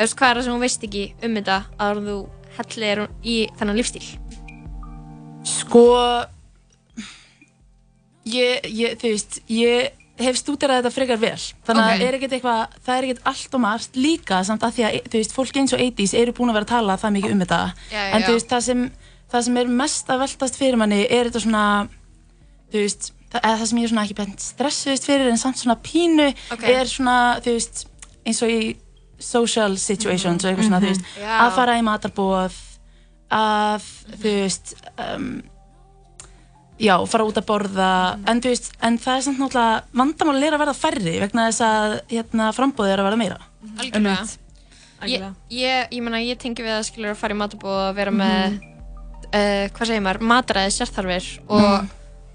[0.00, 2.18] veist, hvað er það sem þú veist ekki um þetta að þú
[2.58, 4.04] hellir í þennan lífstíl?
[5.48, 5.86] Sko,
[8.28, 11.38] ég, ég, þú veist, ég hef stúderað þetta frekar vel.
[11.64, 12.02] Þannig að Ok.
[12.04, 15.16] er ekkert eitthvað, það er ekkert allt og margt líka samt að því að, þú
[15.22, 17.60] veist, fólk eins og 80s eru búin að vera að tala það mikið um þetta.
[17.88, 18.82] Já, já, en þú veist, það sem,
[19.32, 21.64] það sem er mest að veltast fyrir manni er þetta svona,
[22.68, 25.60] þú veist, það, eða það sem ég er svona ekki bent stressuðist fyrir en samt
[25.60, 26.64] svona pínu Ok.
[26.68, 27.84] er svona, þú veist,
[28.26, 28.60] eins og í
[29.20, 31.30] social situations og eitthvað svona, þú veist, Já.
[31.44, 32.58] að fara í matarbóð,
[33.30, 35.26] að, þú veist, um,
[36.80, 37.90] já, fara út að borða,
[38.30, 41.64] en þú veist, en það er samt náttúrulega, vandamál er að verða færri vegna þess
[41.66, 43.38] að, hérna, frambóðið er að verða meira.
[43.84, 44.26] Algjörlega.
[45.08, 45.22] Ég,
[45.56, 48.58] ég, ég meina, ég tengi við að skilur að fara í matabóð og vera með,
[49.30, 51.88] uh, hvað segir maður, mataræði sérþarfir og Mhm.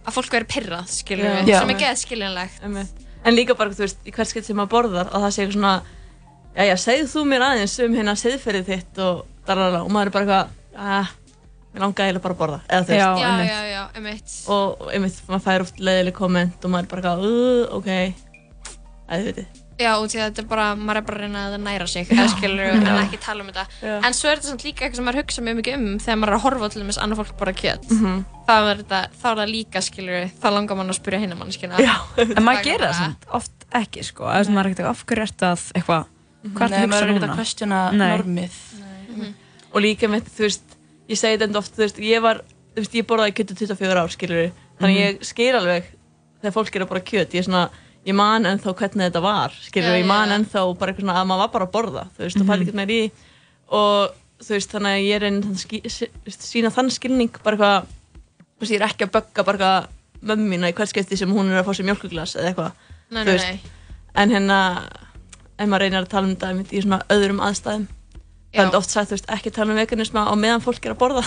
[0.06, 1.34] Að fólk veri pyrrað, skilur Já.
[1.39, 1.60] við, Já.
[1.60, 3.04] sem er geð skiljanlegt.
[3.26, 5.58] En líka bara, þú veist, í hvert skipt sem maður borðar og það sé eitthvað
[5.60, 5.76] svona
[6.56, 10.26] Jæja, segð þú mér aðeins um hérna segðferðið þitt og darara og maður er bara
[10.26, 11.10] eitthvað ah,
[11.74, 14.36] Mér langaði eiginlega bara að borða eða þú veist Já, já, já, já, einmitt.
[14.56, 19.13] Og einmitt, maður fær oft leiðileg komment og maður er bara eitthvað uh, ok Æ,
[19.18, 21.56] þið veitir Já, út í að þetta er bara, maður er bara að reyna að
[21.66, 23.66] næra sig, eða skilur en ekki tala um þetta.
[23.84, 23.96] Já.
[24.08, 26.32] En svo er þetta samt líka eitthvað sem maður hugsa mjög mikið um þegar maður
[26.32, 27.90] er að horfa til dæmis annað fólk bara kjöt.
[27.92, 28.22] Mhm.
[28.48, 31.40] þá, er þetta, þá er það líka, skilur þá langar mann að spyrja hinn að
[31.42, 31.80] mannskina.
[31.84, 31.96] Já.
[32.24, 34.24] En maður gerir það samt oft ekki, sko.
[34.30, 36.06] Það er svona, maður er ekkert af hverju ertu að eitthvað,
[36.56, 37.34] hvað Nei, ertu að maður hugsa er ekkert núna?
[37.36, 38.10] að questiona Nei.
[38.16, 38.60] normið.
[39.76, 40.78] Og líka með, þú veist,
[41.12, 42.40] ég segi þetta enda oft, þú veist, ég var,
[42.76, 45.04] þú veist, ég borðaði kjöt í 24 ár, skilur við Þannig Mhm.
[45.06, 45.84] ég skil alveg
[46.44, 47.32] þegar fólk er að borða kjöt,
[48.06, 50.36] ég man ennþá hvernig þetta var, skilur Já, ég man já.
[50.39, 52.62] ennþá bara eitthvað svona að maður var bara að borða, þú veist, og fæði Mhm.
[52.68, 53.12] ekkert meir í
[53.65, 54.12] Og
[54.46, 57.88] þú veist, þannig að ég er einn þú sína þann skilning, bara eitthvað,
[58.56, 59.88] þú veist, ég er ekki að bögga bara eitthvað
[60.26, 62.72] mömmu mína í hvert skipti sem hún er að fá sér mjölkuglas eða eitthvað
[63.12, 63.46] Nei, þú veist.
[63.46, 63.60] nei.
[64.15, 64.60] En hérna,
[65.60, 67.88] ef maður reynir að tala um þetta í svona öðrum aðstæðum
[68.56, 71.02] Það er oft sagt, þú veist, ekki tala um veganisma á meðan fólk er að
[71.02, 71.24] borða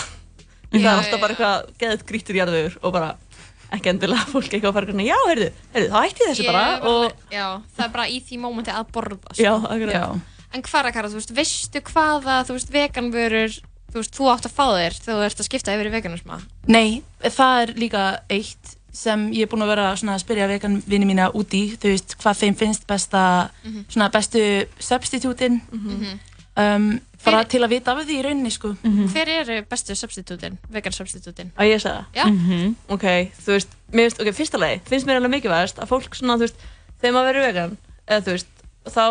[0.71, 3.15] Það er já, bara eitthvað geðið grítur jarðvegur og bara
[3.75, 7.11] ekki endilega fólk eitthvað að fara eitthvað, já, heyrðu, heyrðu, þá þessu Ég bara og
[7.31, 7.45] Já,
[7.77, 9.17] það er bara í því mómenti að borða.
[9.33, 9.43] sko.
[9.43, 9.93] Já, akkurat.
[9.93, 10.07] Já.
[10.53, 13.59] En hvað er að þú veist, veistu hvaða, þú veist, veganvörur,
[13.93, 16.39] þú veist, þú átt að fá þér þegar þú ert að skipta yfir í veganisma?
[16.67, 20.79] Nei, það er líka eitt sem ég er búin að vera svona að spyrja vegan
[20.89, 23.85] vini mína út í, þú veist, hvað þeim finnst besta, Mhm.
[23.93, 24.41] svona bestu
[24.81, 26.19] substitútin, Mhm.
[26.57, 28.71] um, bara til að vita af því í rauninni, sko.
[29.13, 31.51] Hver eru bestu substitútin, vegan substitútin?
[31.59, 32.25] að ég segja Já.
[32.29, 32.75] Mhm.
[32.89, 33.03] Ok,
[33.43, 36.47] þú veist, mér finnst, ok, fyrsta lagi finnst mér alveg mikilvægast að fólk svona, þú
[36.47, 36.55] veist
[37.01, 37.77] þegar maður verður vegan,
[38.07, 38.47] eða þú veist
[38.89, 39.05] þá,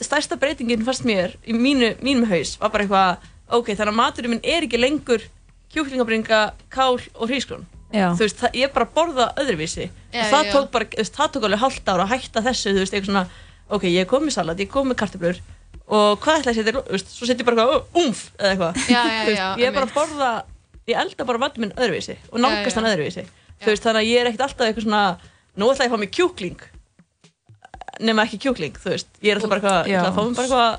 [0.00, 4.30] stærsta breytingin fannst mér í mínu, mínum haus var bara eitthvað, ok, þannig að maturinn
[4.34, 5.22] minn er ekki lengur
[5.74, 6.40] kjúklingabringa,
[6.70, 7.66] kál og hrísgrón
[8.18, 10.52] þú veist, það, ég bara borða öðruvísi Já, og það já.
[10.56, 13.26] tók bara, veist, það tók alveg hálft ára að hætta þessu, þú veist, eitthvað svona
[13.70, 15.38] ok, ég er komið með salat, ég er komið með kartöflur
[15.88, 18.50] og hvað ætla ég að setja, þú veist, svo setja ég bara eitthvað, umf, eða
[18.54, 18.82] eitthvað.
[18.88, 20.30] Já, já, Þú veist, ég er bara að borða
[20.88, 23.24] ég elda bara vatn minn öðruvísi og nálgast hann öðruvísi.
[23.60, 25.02] Þú veist, þannig að ég er ekkert alltaf eitthvað svona
[25.56, 26.64] nú ætla ég að fá mig kjúkling
[28.04, 29.10] nema ekki kjúkling, þú veist.
[29.22, 30.72] Ég er alltaf bara eitthvað, ég ætla að fá mig bara eitthvað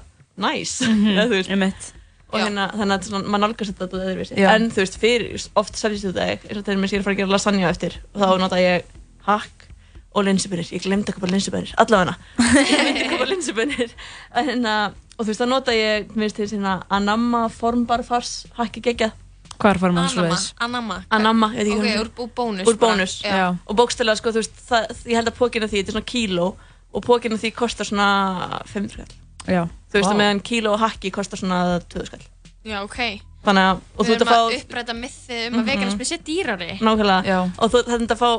[0.46, 1.92] næs, Mhm, eða þú veist.
[2.36, 4.36] og hérna, þannig að þetta er svona, maður nálgast þetta öðruvísi.
[4.42, 4.50] Já.
[4.56, 7.20] en þú veist, fyrir, oft sælist þetta eins og þegar mér sér að fara að
[7.22, 8.84] gera lasagna á eftir og þá nota ég
[9.26, 9.68] hakk
[10.16, 12.16] og linsubunir, ég glemdi að köpa linsubunir allavega
[12.72, 13.90] ég myndi köpa linsubunir
[14.32, 14.76] en hérna,
[15.18, 19.12] og þú veist, þá nota ég minnst til svona anamma formbarfars hakki geggjað.
[19.56, 20.96] Hvað er farum Anamma, Anamma.
[21.16, 22.90] Anamma, ég veit ekki Ok, hvað- úr, úr bónus úr bara.
[22.96, 23.14] bónus.
[23.24, 23.46] Já.
[23.66, 26.48] og bókstælega sko, þú veist, það, ég held að pókina því þetta er svona kíló
[26.96, 28.08] og pókina því kostar svona
[28.68, 29.16] 500 skall
[29.48, 29.64] Já.
[29.92, 30.18] þú veist, wow.
[30.20, 32.26] meðan kíló hakki kostar svona 20 skall.
[32.68, 33.00] Já, ok.
[33.46, 35.66] Þannig að, og þú Við ert erum að fá að uppræta mythið um að Mhm.
[35.72, 36.72] veganismi sé dýrari.
[36.82, 38.32] Nákvæmlega, og þú þetta að fá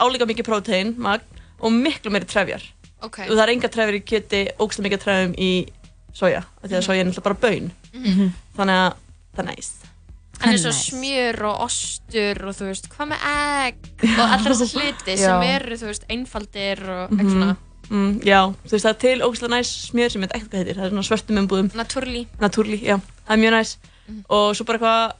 [0.00, 1.22] álíka mikið prótein, magn
[1.60, 2.62] og miklu meiri trefjar.
[3.04, 3.18] Ok.
[3.28, 5.50] og það er enga trefjar í kjöti, ógstlega mikið trefjum í
[6.14, 6.86] soja, því að Mhm.
[6.86, 7.70] soja er náttúrulega bara baun.
[7.94, 8.30] Mhm.
[8.56, 8.94] þannig að
[9.36, 9.74] það er næst
[10.42, 13.20] En eins og smjör og ostur og þú veist, hvað með
[13.66, 13.76] egg?
[14.02, 17.56] Og allar þessar hluti sem eru, þú veist, einfaldir og eitthvað svona.
[17.90, 20.58] Mm, já, þú veist það er til ógstlega næs smjör sem ég veit ekkert hvað
[20.64, 21.70] heitir, það er svona svörtum umbúðum.
[21.74, 22.26] Naturli.
[22.40, 22.96] Naturli, já,
[23.28, 23.76] það er mjög næs.
[24.28, 25.12] Og svo bara eitthvað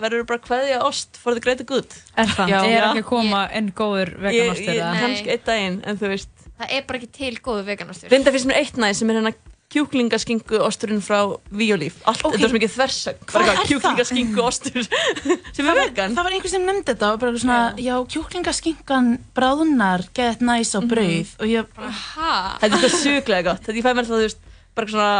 [0.00, 1.88] verður bara kveðja ost for the greater good.
[2.16, 2.52] Er það?
[2.54, 2.58] Já.
[2.68, 4.94] er ekki að koma enn góður ég, veganostur ég, eða?
[5.02, 6.32] kannski einn daginn, en þú veist.
[6.56, 8.10] Það er bara ekki til góðu veganastur.
[8.14, 9.34] Reynda fyrst mér eitt næs sem er hérna
[9.74, 11.18] kjúklingaskingu osturinn frá
[11.50, 12.36] Violíf allt, Ok.
[12.36, 13.24] þetta er svo mikið þversögn.
[13.26, 14.86] Hvað bara er eitthvað kjúklingaskingu ostur
[15.56, 16.14] sem er vegan?
[16.14, 20.70] Það var einhver sem nefndi þetta og bara eitthvað svona, já, kjúklingaskinkan bráðunar get næs
[20.70, 21.34] á brauð.
[21.42, 22.30] Og ég bara, Hæ?
[22.62, 23.64] þetta er svo sjúklega gott.
[23.66, 24.40] Þetta ég fæ mér það, þú veist,
[24.78, 25.10] bara svona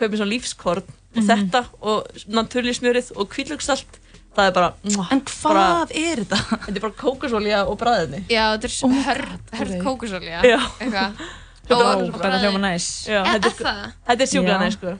[0.00, 4.00] kaupið svona lífskorn og þetta og naturli smjörið og kvítlöksalt
[4.34, 4.72] það er bara
[5.14, 6.38] En hvað er þetta?
[6.66, 10.60] Þetta er bara kókosólja og bræðinni Já, þetta er Oh hörð, kókusolja Já.
[10.82, 11.24] Eitthvað
[11.64, 14.62] Þetta hljóma næs Já, Er- þetta er sjúklega Já.
[14.66, 14.96] næs sko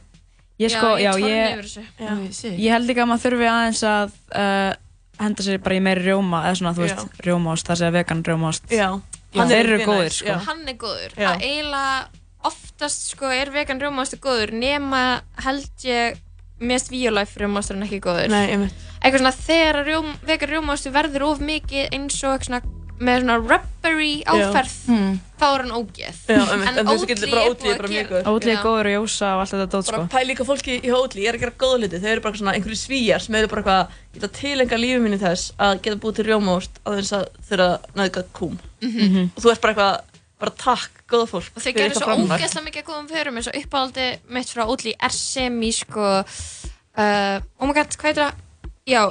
[0.55, 1.87] Ég sko, já, ég torn ég.
[1.98, 2.50] Já.
[2.55, 4.74] ég held líka að maður þurfi aðeins að uh,
[5.18, 6.87] henda sér bara í meiri rjóma eða svona, þú Já.
[6.87, 8.87] veist, rjómaost, það vegan rjómaost Já.
[9.35, 10.37] Hann er þeir eru góðir, sko já.
[10.46, 11.27] Hann er góður Já.
[11.27, 15.03] Það eiginlega oftast sko er vegan rjómastu góður nema
[15.45, 16.21] held ég
[16.65, 18.75] mest Violife rjómastur en ekki góður Nei, einmitt.
[19.03, 22.63] Eitthvað svona þegar rjóm, vegan rjómastu verður of mikið eins og eitthvað svona
[22.95, 25.15] með svona rubbery áferð Hmm.
[25.41, 28.07] þá er hann ógeð Já, en veist, Oatly getur bara er er bara að mjög
[28.13, 28.29] góður.
[28.31, 30.93] Ótlið er góður og jósa og allt þetta dót, sko bara pæli líka fólki í
[30.95, 33.49] hótli, ég er að gera góða hluti þau eru bara svona einhverju svíjar sem eru
[33.51, 37.13] bara eitthvað ég að tilenga lífið minni þess að geta búið til rjómaost á þess
[37.19, 39.31] að þurfa að næðka kúm Mhm.
[39.35, 40.01] og þú ert bara eitthvað,
[40.45, 43.59] bara takk, góða fólk og þau gerir svo ógeðslega mikið af góðum förum eins og
[43.61, 44.65] uppáhaldi mitt frá
[45.09, 48.43] er semi sko uh, oh my god, hvað heitir það?
[48.87, 49.03] Já,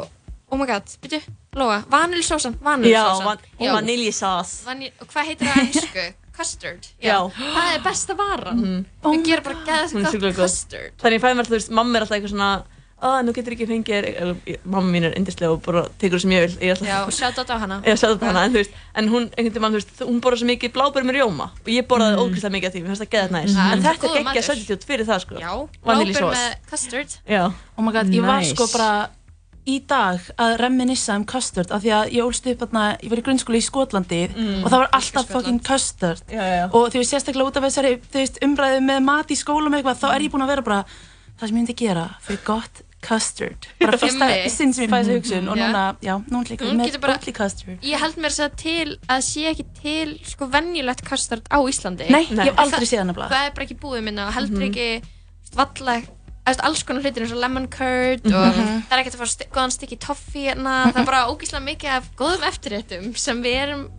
[0.54, 1.22] oh my god, byrju,
[1.54, 3.40] Lóa, vanilsósan, Já, vanilsósan van
[3.78, 6.06] vaniljsás Vanil, og hvað heitir það á ennsku?
[6.34, 7.18] Custard, Já.
[7.38, 8.78] það er besta varan Mhm.
[9.04, 9.60] við gerum bara
[10.32, 10.48] er góð.
[10.48, 12.48] custard Þannig ég fæði mér, þú veist, mamma er alltaf eitthvað svona
[13.04, 16.46] að nú getur ekki fengið mamma mín er yndislega og bara tekur það sem ég
[16.46, 19.10] vil ég Já, shout out á hana Já, sjáðu þetta hana, en þú veist, en
[19.14, 22.14] hún, einhvern veginn, þú veist, hún borðar svo mikið blábæri með rjóma og ég borðaði
[22.14, 22.24] Mm.
[22.24, 23.74] ógeðslega mikið af því, mér finnst það geðað næs, Mhm.
[23.74, 25.36] en þetta er geggja substitute fyrir það, sko.
[25.36, 25.52] Já,
[26.14, 26.38] sós.
[26.38, 27.44] með custard Já.
[27.78, 28.56] Oh my god, ég var Nice.
[28.56, 29.10] sko bara
[29.66, 33.18] í dag að reminissa um custard af því að ég ólst upp þarna, ég var
[33.20, 34.64] í grunnskóla í Skotlandi Mm.
[34.66, 37.94] og það var alltaf fucking custard Já, já, og þú veist sérstaklega út af þessari
[38.12, 40.86] þú veist, umræðu með mat í skólum eitthvað þá er ég búin að vera bara
[41.40, 43.68] það sem ég myndi gera fyrir gott custard.
[43.82, 45.68] Bara fyrsta sinn sem ég fæði þessu hugsun og Já.
[45.68, 47.78] núna, já, núna líka Hún með getur bara- Oatly custard.
[47.84, 52.10] Ég held mér að segja til að sé ekki til sko venjulegt custard á Íslandi.
[52.10, 53.30] Nei, ég hef aldrei séð hana blað.
[53.36, 54.70] Það er bara ekki búið minna og heldur Mhm.
[54.72, 55.04] ekki
[55.56, 56.02] valla
[56.46, 58.84] Eftir, alls konar hlutir eins og lemon curd og Mhm.
[58.90, 61.90] það er ekkert að fá sti góðan stykki toffee hérna, það er bara ógíslega mikið
[61.96, 63.90] af góðum eftirréttum sem við erum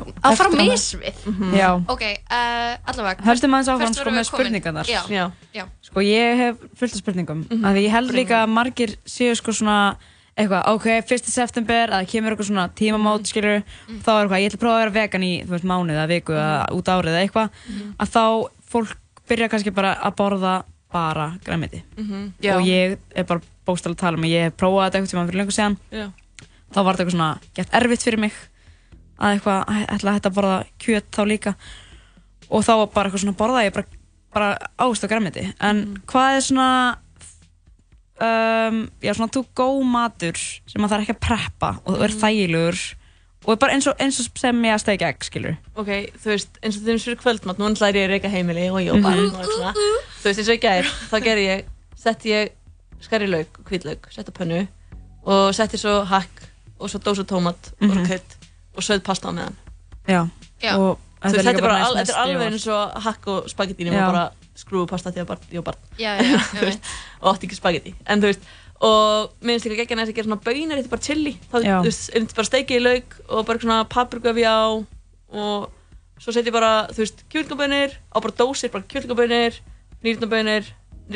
[0.00, 0.70] að fara á eftir hana.
[0.72, 1.52] mis við Mhm.
[1.54, 1.68] Já.
[1.88, 5.64] Ok, uh, allavega Höldum aðeins áfram hvert sko vorum með spurningarnar Já, já, já.
[5.82, 7.64] Sko ég hef fullt af spurningum Mhm.
[7.64, 9.96] af því ég held líka að margir séu sko svona
[10.36, 11.26] eitthvað, ok, 1.
[11.28, 12.74] september að það kemur eitthvað svona Mhm.
[12.74, 13.62] tímamót skilur,
[14.02, 16.08] þá er eitthvað, ég ætla að prófa að vera vegan í þú veist, mánuð eða
[16.08, 17.94] viku eða út árið eða eitthvað Mhm.
[18.00, 18.96] að þá fólk
[19.28, 22.32] byrja kannski bara að borða bara græmiti Mhm.
[22.56, 25.28] Og ég er bara bókstæðlega að tala um að ég hef prófað þetta eitthvað sem
[29.22, 31.54] að eitthvað, að ætla að þetta borða kjöt þá líka.
[32.52, 33.86] Og þá bara eitthvað svona borða ég bara,
[34.34, 34.48] bara
[34.84, 36.68] ást og græmiti en hvað er svona
[38.20, 42.14] um, já svona to go matur sem maður þarf ekki að preppa og þú er
[42.22, 42.82] þægilegur
[43.42, 45.90] og er bara eins og, eins og sem ég að steikja egg skilur Ok,
[46.22, 49.14] þú veist, eins og þeim fyrir kvöldmatt, nú ætla ég að reyka heimili og jópa
[49.16, 49.72] og svona.
[49.74, 51.64] Þú veist, eins og í gær, þá gerði ég,
[51.98, 52.52] setti ég
[53.58, 54.60] og hvítlauk, setti á pönnu
[55.26, 56.44] og setti svo hakk
[56.78, 57.92] og svo dósa tómat og Mhm.
[57.96, 58.38] svo krydd
[58.76, 59.56] og söð pasta á meðan.
[60.08, 60.20] Já,
[60.62, 60.76] Já.
[60.78, 63.90] og Þú þetta er bara, al, þetta er alveg eins og hakk og spagetti Já.
[63.92, 64.24] nema bara
[64.58, 65.78] skrúfu pasta því að barn, ég var barn.
[65.98, 66.88] Já, já, já, Þú veist,
[67.22, 68.48] og átti ekki spagetti en þú veist,
[68.82, 71.34] og mér finnst líka geggjana þess að gera svona baunar, þetta er bara chili.
[71.52, 74.58] Þá þú veist, er þetta bara steikið í lauk og bara svona paprikafi á
[75.30, 75.70] og
[76.18, 79.60] svo setjum ég bara, þú veist, kjölgabönir á bara dósir, bara kjölgabönir
[80.02, 80.66] nýrnabönir,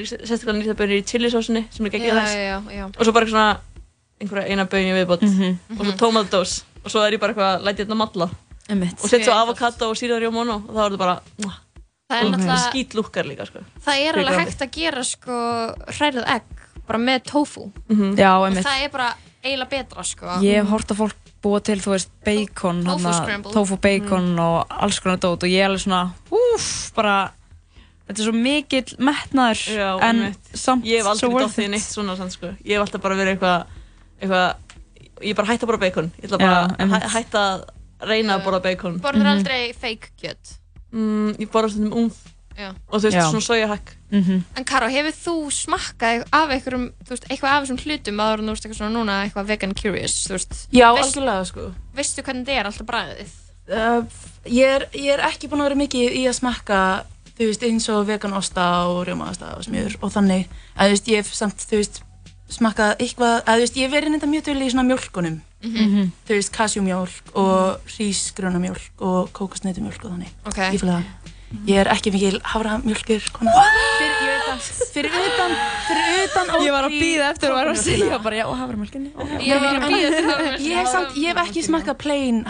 [0.06, 2.84] sérstaklega nýrnabönir í chilisósunni sem er geggjað þess já, já, já.
[2.94, 3.60] og svo bara svona
[4.22, 5.58] einhverja eina böni viðbót Mhm.
[5.78, 6.52] og svo tómatdós
[6.86, 8.30] og svo er ég bara eitthvað, læti þetta matla
[8.70, 8.96] Einmitt.
[9.02, 9.42] og setja svo Ok.
[9.44, 11.58] avokado og sírðar í móno og þá er þetta bara mwah,
[12.06, 13.60] Það er lúkkar líka sko.
[13.82, 15.36] það er alveg hægt að gera sko
[15.90, 17.64] hrærið egg bara með tofu
[18.16, 19.08] Já, og það er bara
[19.42, 23.42] eiginlega betra sko Ég hef hort að fólk búa til, þú veist, bacon Tofu hana.
[23.52, 27.32] Tofu bacon og alls konar dót og ég er alveg svona Úff, bara
[28.06, 30.50] Þetta er svo mikill metnaður Já, En einmitt.
[30.54, 31.70] samt ég hef aldrei worth dottið í it.
[31.74, 32.46] neitt svona sann, sko.
[32.64, 33.66] ég hef alltaf bara verið eitthvað
[34.22, 34.54] eitthvað,
[35.22, 36.12] ég bara hætta að borða bacon.
[36.20, 38.98] Ég ætla bara Já, að hæ- hætta að reyna að borða bacon.
[39.00, 40.56] Borður aldrei fake kjött
[40.92, 42.16] mm, ég borða stundum umf
[42.56, 42.70] Já.
[42.88, 43.30] og þú veist Já.
[43.30, 44.42] svona sojahakk Mhm.
[44.56, 48.52] En Karo, hefur þú smakkað af einhverjum, þú veist, eitthvað af þessum hlutum en þú
[48.54, 50.54] veist eitthvað svona núna, eitthvað vegan curious, þú veist?
[50.70, 51.64] Já, veist, algjörlega sko.
[51.96, 53.32] Veistu hvernig þetta er alltaf bræðið?
[53.66, 54.02] uh,
[54.46, 56.78] ég, er, ég er ekki búin að vera mikið í að smakka
[57.36, 60.46] þú veist, eins og vegan osta og rjómaosta og smjör og þannig.
[60.78, 62.02] Að þú veist, ég hef samt, þú veist
[62.48, 66.10] smakkað eitthvað, að þú veist, ég verið nefnda mjög til í svona mjölkunum Mhm.
[66.28, 70.30] þú veist, kasjumjólk og hrísgrunamjólk og kókosneitumjólk og þannig.
[70.46, 70.58] Ok.
[70.58, 71.04] ég fylgði það.
[71.66, 73.52] Ég er ekki mikil haframjólkur kona.
[74.92, 75.50] Fyrir, utan
[75.86, 79.10] fyrir utan Ég var að býða eftir og var að segja bara, já, haframjölkinni
[79.46, 82.44] Ég var að býða eftir En ég hef, samt, ég hef ekki smakkað plain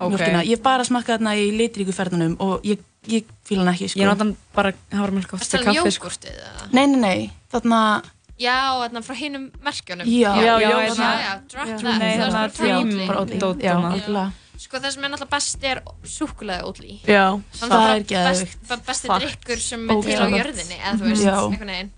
[0.00, 0.10] Ok.
[0.18, 3.88] mjölkina ég hef bara smakkað þarna í litríku ferðunum og ég, ég fíla hann ekki
[3.88, 4.00] sko.
[4.00, 6.08] Ég nota bara haframjölk oft Það er til kaffi sko.
[6.08, 6.72] jógurtið eða?
[6.72, 7.80] nei, nei, nei, þarna
[8.40, 10.06] Já, þarna frá hinum merkjunum.
[10.10, 10.32] Já.
[10.42, 14.32] Já, já, það er frá Dream
[14.64, 17.24] Sko það sem er náttúrulega best er súkulega Oatly já,
[17.58, 18.68] Það að er best, geðveikt.
[18.70, 21.90] bara besti drikkur sem er til á jörðinni eða þú veist, einhvern veginn.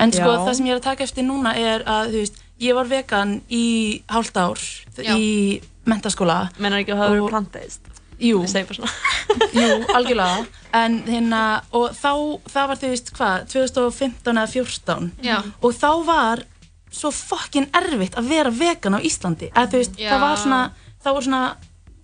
[0.00, 0.36] En sko Já.
[0.46, 3.32] það sem ég er að taka eftir núna er að þú veist, ég var vegan
[3.50, 3.64] í
[4.12, 4.60] hálft ár
[4.96, 5.16] Já.
[5.16, 7.91] í mentaskóla mennar ekki að það verið Og- plant-based
[8.22, 8.38] jú,
[9.58, 10.46] jú, algjörlega.
[10.78, 11.42] En hérna,
[11.76, 12.12] og þá
[12.52, 16.44] það var þú veist hvað, 2015 eða 14 Já, og þá var
[16.92, 19.50] svo fokkin erfitt að vera vegan á Íslandi.
[19.56, 20.10] Að þú veist, Já.
[20.14, 20.62] það var svona
[21.02, 21.42] þá var svona,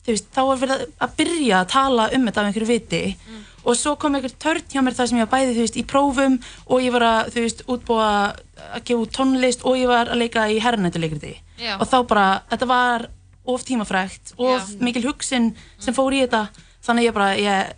[0.04, 3.02] þú veist, þá var verið að- byrja að tala um þetta af einhverju viti.
[3.28, 3.44] Mm.
[3.68, 5.82] og svo kom einhver törn hjá mér þar sem ég var bæði, þú veist, í
[5.84, 6.38] prófum
[6.72, 8.06] og ég var að, þú veist, útbúa
[8.72, 11.34] að gefa út tónlist og ég var að leika í herrnættuleikriti
[11.76, 13.08] og þá bara, þetta var
[13.48, 14.58] of tímafrægt, Já.
[14.84, 16.48] mikil hugsin sem fór í þetta,
[16.84, 17.72] þannig ég bara ég,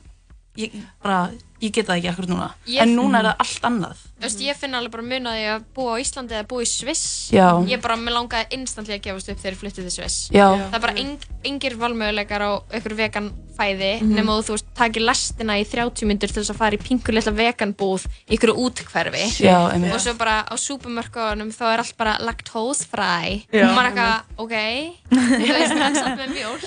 [0.58, 1.30] ég bara,
[1.62, 4.40] ég get það ekki akkur núna, Ég- en núna er það allt annað Þú veist,
[4.44, 7.04] ég finn alveg bara mun að ég að búa á Íslandi eða búa í Sviss.
[7.32, 7.46] Já.
[7.70, 10.18] Ég bara, mér langaði instantly að gefast upp þegar ég flyttið til Sviss.
[10.34, 10.46] Já.
[10.60, 15.04] Það er bara eng, engir valmöguleikar á einhverju vegan fæði nema þú, þú veist, takir
[15.04, 18.54] lestina í 30 myndur til þess að fara í pingu litla vegan búð í einhverju
[18.64, 19.92] útkverfi Já, einmitt.
[19.94, 23.66] og svo bara á súpumörkunum þá er allt bara lactose fræ Já.
[23.66, 24.54] og maður er eitthvað, ok.
[25.40, 26.64] Þú veist, það er samt með mjólk.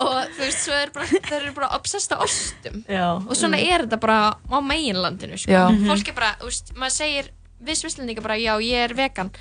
[0.00, 2.80] Og þú veist, svo er bara, þeir eru bara obsessed á ostum.
[2.88, 5.52] Já, og svona er þetta bara á meginlandinu sko.
[5.52, 5.64] Já.
[5.90, 9.32] fólk er bara, þú veist, maður segir við svislendingar bara, já, ég er vegan.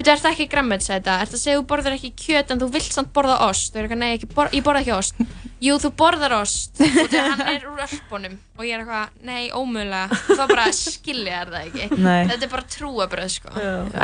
[0.00, 3.10] Þú ert ekki grammetsæta, ert að segja þú borðar ekki kjöt en þú vilt samt
[3.12, 3.74] borða ost?
[3.74, 5.18] Þau eru eitthvað, nei, ekki, bor ég borða ekki ost.
[5.66, 6.80] Jú, þú borðar ost.
[6.80, 8.38] Og þegar hann er úr ölpunum.
[8.56, 10.20] Og ég er eitthvað, nei, ómögulega.
[10.30, 11.98] Þá bara skilja þér það ekki.
[12.00, 12.22] Nei.
[12.30, 13.52] Þetta er bara trúabröð, sko.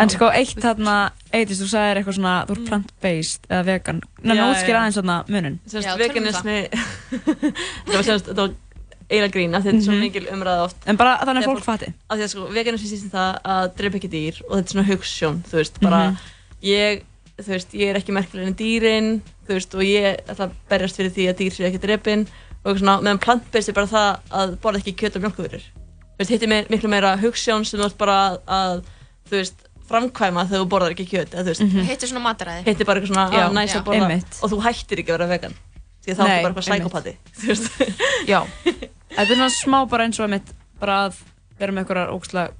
[0.03, 0.99] En sko, eitt þarna,
[1.33, 4.05] Eidís, þú sagðir eitthvað svona, þú ert plant-based eða vegan.
[4.21, 4.81] Ná, Já, útskýra já.
[4.83, 6.59] aðeins svona Já, tölum um veganismi
[9.11, 10.79] eiginlega grín af því þetta er svo mikil umræða oft.
[10.91, 11.91] En bara þannig að fólk fatti.
[12.11, 14.87] af því að sko veganismi sýst það að drepa ekki dýr og þetta er svona
[14.91, 16.01] hugssjón, þú veist, bara
[16.67, 17.05] ég,
[17.39, 19.11] þú veist, ég er ekki merkilegri en dýrin,
[19.47, 22.73] þú veist, og ég ætla að berjast fyrir því að dýr séu ekki drepin og
[22.73, 26.33] eitthvað svona, meðan plant-based er bara það að borða ekki kjöt og mjölkuvörur þú veist,
[26.35, 28.77] hitt er meir, miklu meira hugssjón sem þú ert bara að, að
[29.31, 32.65] þú veist, framkvæma þegar þú borðar ekki kjöt, veist, Hittir svona mataræði.
[32.67, 34.09] hitt er bara eitthvað svona Já, að næs já, að borða.
[34.09, 34.41] Einmitt.
[34.43, 35.55] og þú hættir ekki að vera vegan
[36.07, 37.09] því þá Nei, ertu bara eitthvað
[37.47, 37.67] veist,
[38.27, 38.39] Já,
[39.17, 41.21] Þetta er svona smá bara eins og einmitt, bara að
[41.59, 42.51] vera með einhverjar ógslag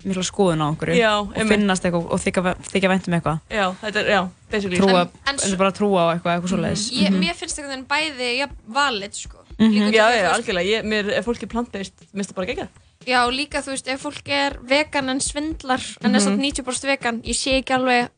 [0.00, 3.40] mikla skoðun á einhverju Já, og finnast eitthvað og þykja, þykja vænt um eitthvað.
[3.52, 4.20] já, þetta er, já,
[4.50, 6.84] basically Trúa, En- en en, svo- bara trúa á eitthvað, eitthvað svoleiðis.
[6.96, 9.90] ég, Mér finnst einhvern veginn bæði ja, valid, sko Mhm.
[9.90, 12.68] Líka Já, að, já, algjörlega, ég, mér, ef fólk er plant-based, minnst það bara gegja
[13.06, 16.14] Já, líka, þú veist, ef fólk er vegan en svindlar en Mhm.
[16.16, 18.08] er samt 90% vegan ég sé ekki alveg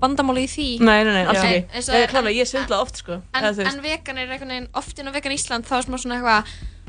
[0.00, 1.44] vandamáli í því Nei, nei, nei, alls Já.
[1.44, 3.74] ekki Eins og- Ég er klálega, ég svindla oft, sko en, eða, þú veist.
[3.74, 6.44] en vegan er einhvern veginn oft inn á vegan Ísland þá er smá svona eitthvað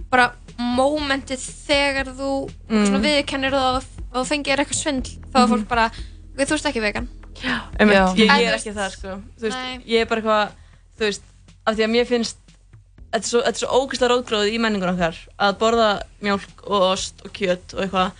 [0.10, 2.86] bara mómentið þegar þú Mm.
[2.88, 3.84] svona viðkennir það og,
[4.14, 5.92] og fengir eitthvað svindl þá er fólk bara,
[6.38, 7.08] við þú ert ekki vegan
[7.78, 8.06] Einmitt, Já.
[8.18, 9.80] ég, ég er ekki veist- það sko þú veist, Nei.
[9.86, 10.52] ég er bara eitthvað
[10.98, 11.22] þú veist,
[11.68, 12.38] af því að mér finnst
[13.12, 15.90] þetta er svo, þetta er svo ógæslega rótgróðið í menningun okkar að borða
[16.22, 18.12] mjólk og ost og kjöt og eitthvað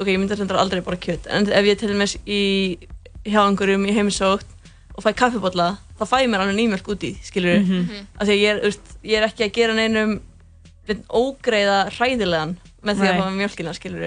[0.00, 2.78] ok, ég myndi reyndar aldrei borða kjöt en ef ég til dæmis í
[3.26, 4.46] hjá einhverjum í heimisótt
[4.94, 7.82] og fæ kaffibotla þá fæ ég mér alveg nýmjölk út í skilur Mhm.
[7.88, 8.06] Mhm.
[8.20, 10.20] af því að ég er, veist, ég er ekki að gera neinum
[11.08, 13.20] ógreiða hræðilegan með því að Nei.
[13.20, 14.04] fá mér mjölkina skilur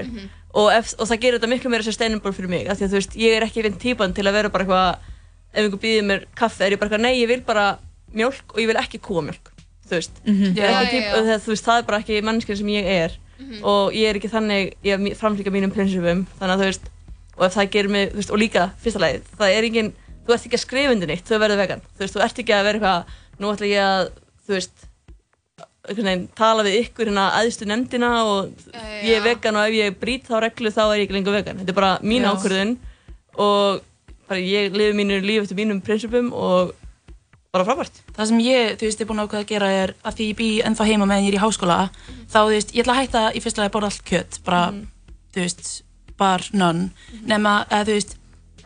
[0.58, 3.00] og, ef, og það gerir þetta miklu meira sustainable fyrir mig af því að þú
[3.00, 5.14] veist, ég er ekki vinn típan til að vera bara eitthvað
[5.58, 7.66] ef einhver býðir mér kaffe er ég bara eitthvað, nei, ég vil bara
[8.14, 9.52] mjölk og ég vil ekki kúamjölk
[9.88, 11.16] þú veist, ég er Já, ekki já, já.
[11.24, 13.14] það, þú veist, það er bara ekki mannskinn sem ég er.
[13.64, 16.90] Og ég er ekki þannig, ég framfylgja mínum prinsipum, þannig að þú veist
[17.38, 19.92] og ef það gerir mig, þú veist, og líka, fyrsta lagi það er engin,
[20.26, 22.56] þú ert ekki að skrifa undir neitt þú verður vegan, þú veist, þú ert ekki
[22.58, 24.10] að vera eitthvað nú ætla ég að,
[24.48, 24.87] þú veist
[25.88, 28.52] veginn, tala við ykkur hérna aðstu nefndina og
[29.04, 31.62] ég er vegan og ef ég brýt þá reglu þá er ég ekki lengur vegan.
[31.62, 32.34] Þetta er bara mín Já.
[32.34, 32.76] ákvörðun
[33.38, 33.82] og
[34.28, 36.74] bara ég lifi mínu líf eftir mínum prinsipum og
[37.54, 38.04] bara frábært.
[38.14, 40.38] Það sem ég, þú veist, er búin að ákveða að gera er að því ég
[40.38, 41.80] bý ennþá heima meðan ég er í háskóla
[42.28, 44.62] þá, þú veist, ég ætla að hætta í fyrsta lagi að borða allt kjött bara,
[45.34, 45.70] þú veist,
[46.20, 46.90] bar none.
[47.30, 48.18] Nema, eða þú veist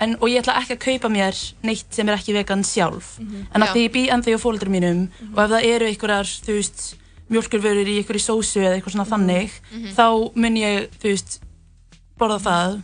[0.01, 3.13] en, og ég ætla ekki að kaupa mér neitt sem er ekki vegan sjálf.
[3.22, 3.74] En að Já.
[3.76, 5.03] því ég bý ennþá hjá fólöldur mínum
[5.36, 6.84] og ef það eru einhverjar, þú veist
[7.32, 9.51] mjölkurvörur í einhverju sósu eða eitthvað svona þannig
[9.95, 10.05] þá
[10.36, 11.39] mun ég, þú veist
[12.19, 12.82] borða það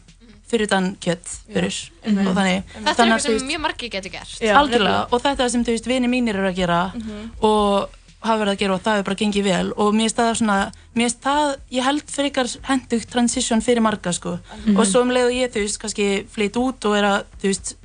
[0.48, 1.76] fyrir þann kjött fyrir
[2.08, 2.28] Mhm.
[2.28, 4.42] og þannig Þetta er Þannig að, eitthvað sem mjög margir getur gert.
[4.42, 5.08] Algjörlega.
[5.12, 6.94] og þetta er sem þú veist vini mínir eru að gera
[7.42, 7.90] og
[8.24, 9.74] hafa verið að gera og það hefur bara gengið vel.
[9.78, 10.56] Og mér finnst það svona
[10.96, 14.40] mér finnst það, ég held frekar hendugt transition fyrir marga sko.
[14.66, 14.78] Mhm.
[14.80, 17.48] og svo um leið og ég þú veist kannski flyt út og er að þú
[17.52, 17.76] veist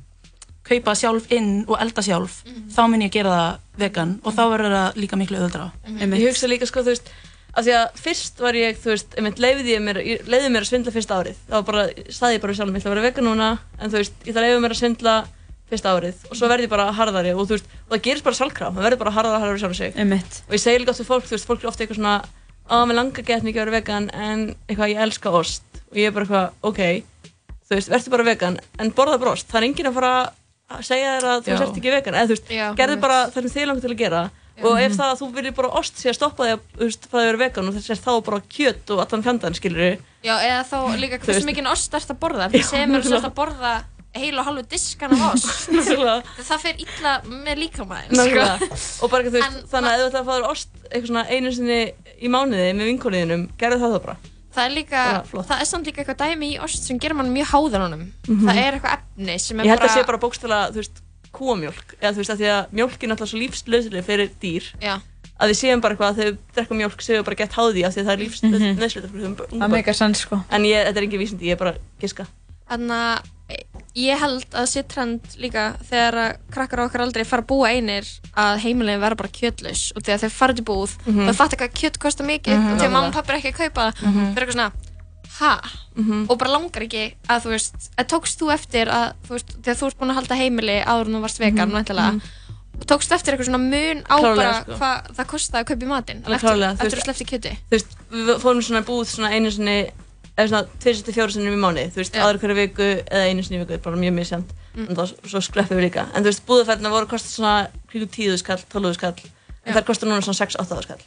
[0.63, 2.41] kaupa sjálf inn og elda sjálf
[2.71, 5.69] þá mun ég gera það vegan og þá verður það líka miklu öðuldra
[6.23, 7.13] ég hugsa líka sko, þú veist
[7.53, 11.19] af því að fyrst var ég, þú veist, leiði ég mér, mér að svindla fyrsta
[11.21, 11.39] árið.
[11.45, 13.99] Þá var bara, staði ég bara sjálf, ég ætla að vera vegan núna en þú
[13.99, 15.15] veist, ég ætla að leiði mér að svindla
[15.69, 18.39] fyrsta árið og svo verði ég bara harðari og þú veist, og það gerist bara
[18.39, 19.93] sjálfkraf, maður verður bara harðari harðari sjálf sig.
[20.01, 20.39] Einmitt.
[20.47, 22.15] og ég segi líka oft við fólk, þú veist, fólk er ofta eitthvað svona
[22.73, 25.65] að mér langar gett mikið að vera vegan en eitthvað ég elska ost.
[25.93, 26.81] Og ég er bara eitthvað, ok
[27.63, 30.13] þú veist, verður bara vegan en borða bara ost, það er enginn að fara
[30.77, 31.57] að segja þér að þú Já.
[31.61, 34.01] sért ekki vegan eða þú veist, Já, gerðu bara það sem þið langar til að
[34.03, 34.23] gera
[34.63, 37.07] og ef það að þú viljið bara ost sé að stoppa þig að, þú veist,
[37.09, 40.35] það að vera vegan og þess að þá bara kjöt og allan fjandan, skilur Já,
[40.37, 43.73] eða þá líka hversu mikið ost ert að borða að þú ert að borða
[44.13, 45.71] heil og halvu diskan af ost.
[46.49, 48.67] Það fer illa með líkamæðin Nákvæmlega.
[49.01, 51.79] og bara ekki, þú veist, þannig að ef þú ætlar að þér ost einu sinni
[52.21, 55.47] í mánuði með vinkoniðinum, gerðu það þá bara Það er líka, Bara flott.
[55.49, 58.45] það er samt líka eitthvað dæmi í ost sem gerir mann mjög háðan honum Mhm.
[58.49, 61.01] Það er eitthvað efni sem er ég held bara að sé bara bókstala, þú veist,
[61.33, 64.95] kúamjólk eða þú veist, að því að mjólk er náttúrulega svo lífslöðslega fyrir dýr Já.
[65.41, 67.93] að við séum bara eitthvað að þau drekka mjólk séum við bara gett háði af
[67.95, 68.77] því að það er lífslöðslega Mhm.
[68.77, 71.73] fyrir þau Það meikar sens sko en ég, þetta er engin vísindi, ég er bara
[71.99, 72.27] giska
[72.69, 73.25] Þannig að
[73.93, 77.69] ég held að sé trend líka þegar að krakkar á okkar aldrei fara að búa
[77.69, 81.27] einir að heimilegin verða bara kjötlaus og þegar þeir fara til búð Mhm.
[81.29, 82.71] þau fatta hvað kjöt kostar mikið Mhm.
[82.73, 84.33] og þegar mamma og pappi er ekki að kaupa það Mhm.
[84.33, 84.71] þeir eru eitthvað svona
[85.39, 85.61] ha?
[85.95, 86.25] Mhm.
[86.29, 89.75] og bara langar ekki að þú veist að tókst þú eftir að þú veist þegar
[89.77, 91.85] þú ert búin að halda heimili áður en þú varst vegan Mhm.
[92.17, 92.21] mm
[92.73, 94.77] og tókst eftir eitthvað svona mun á bara sko.
[94.79, 97.57] hvað það kostaði að kaupa í matinn eftir, eftir að sleppti kjöti
[100.37, 103.27] veist, fórum svona eða svona 24 sinnum í mánu þú veist, aðra hverju viku eða
[103.29, 104.87] einu sinni í viku bara mjög misjant, Mm.
[104.89, 106.07] en þá svo skreppum við líka.
[106.17, 109.75] En þú veist, búðaferðina voru kosta svona kringu 10 skall, 12 skall en Já.
[109.77, 111.03] þær kostar núna svona 6-8 skall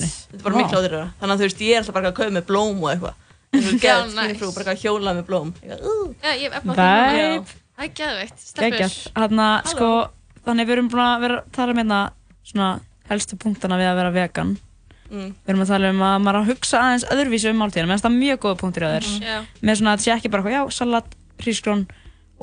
[0.00, 2.30] þetta er bara miklu áður þannig að þú veist, ég er alltaf bara að kaupa
[2.38, 3.14] með blóm og eitthvað.
[3.52, 3.74] En þú
[4.08, 4.24] nice.
[4.24, 5.52] mínu frú, bara að hjóla með blóm.
[5.68, 6.14] Uh.
[6.64, 7.44] Það er.
[9.14, 9.90] Þarna, sko,
[10.46, 11.20] þannig við erum búin að
[14.00, 14.64] vera
[15.14, 15.24] að að.
[15.24, 15.34] Mm.
[15.44, 17.90] Við erum að tala um að maður er að hugsa aðeins öðruvísi um máltíðina.
[17.94, 19.08] Finnst það mjög góða punktur á þér.
[19.22, 19.36] Já.
[19.62, 21.84] Með svona að sé ekki bara já, salat, hrísgrón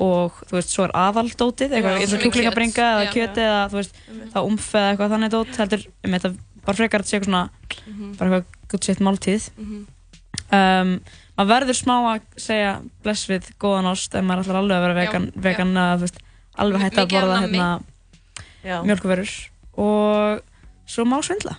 [0.02, 3.98] og þú veist, svo er aðaldótið, eitthvað eins og kjúklingabringa eða kjöti eða þú veist,
[4.32, 6.30] það umf eða eitthvað þannig dót, heldur, um þetta
[6.62, 7.42] bara frekar að sé eitthvað svona,
[7.86, 8.16] Mhm.
[8.18, 9.50] bara eitthvað good shit máltíð.
[9.58, 9.86] Mhm.
[10.52, 11.00] Um,
[11.36, 14.98] maður verður smá að segja bless við góðan ást ef maður ætlar alveg að vera
[15.00, 16.18] vegan, vegan þú veist,
[16.58, 17.68] alveg hægt að borða hérna,
[18.86, 19.30] mjölkuverur
[19.76, 20.42] og
[20.86, 21.56] svo má svindla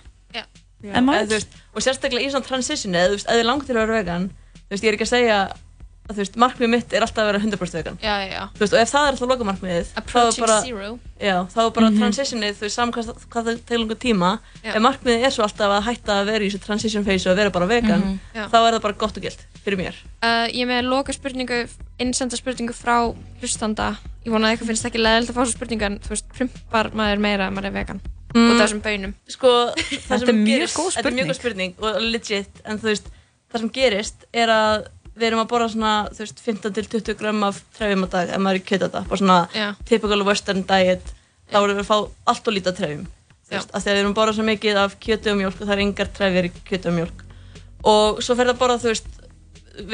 [0.84, 4.30] Þú veist, og sérstaklega í svona transitioni eða þú þið langar til að vera vegan
[4.30, 5.38] þú veist, ég er ekki að segja
[6.04, 8.74] að þú veist, markmið mitt er alltaf að vera 100% vegan Já, já, þú veist,
[8.74, 10.98] og ef það er alltaf lokamarkmiðið þá er Approaching bara, zero.
[11.16, 11.98] já, þá er bara Mhm.
[12.02, 14.30] transitionið, þú veist, saman hvað, hvað það tegir langar tíma
[14.62, 17.36] ef markmiðið er svo alltaf að hætta að vera í þessu transition phase og að
[17.40, 18.18] vera bara vegan Mhm.
[18.34, 18.44] Já.
[18.52, 21.68] þá er það bara gott og gilt fyrir mér Uh, ég er með loka spurningu,
[22.00, 23.96] innsenda spurningu frá hlustanda.
[24.24, 26.90] Ég vona að eitthvað finnst ekki leðilt að fá svo spurningu en þú veist, prumpar
[26.96, 28.00] maður meira ef maður er vegan.
[28.34, 28.50] Mm.
[28.50, 29.12] Af þessum bönum.
[29.30, 31.30] sko, það Þetta sem er mjög gerist, góð þetta er mjög spurning.
[31.30, 33.10] góð spurning og legit, en þú veist
[33.54, 37.18] það sem gerist er að við erum að borða svona, þú veist, 15 til 20
[37.20, 39.68] gram af trefjum á dag ef maður er kjöt þetta, bara svona Já.
[39.86, 41.12] typical western diet,
[41.52, 41.98] þá erum við að fá
[42.34, 43.04] allt og lítið trefjum,
[43.46, 45.60] þú veist, af því að við erum að borða svo mikið af kjötu og mjólk
[45.60, 47.22] og það er engar trefjur í kjötu og mjólk
[47.94, 49.08] og svo fer það að borða, þú veist,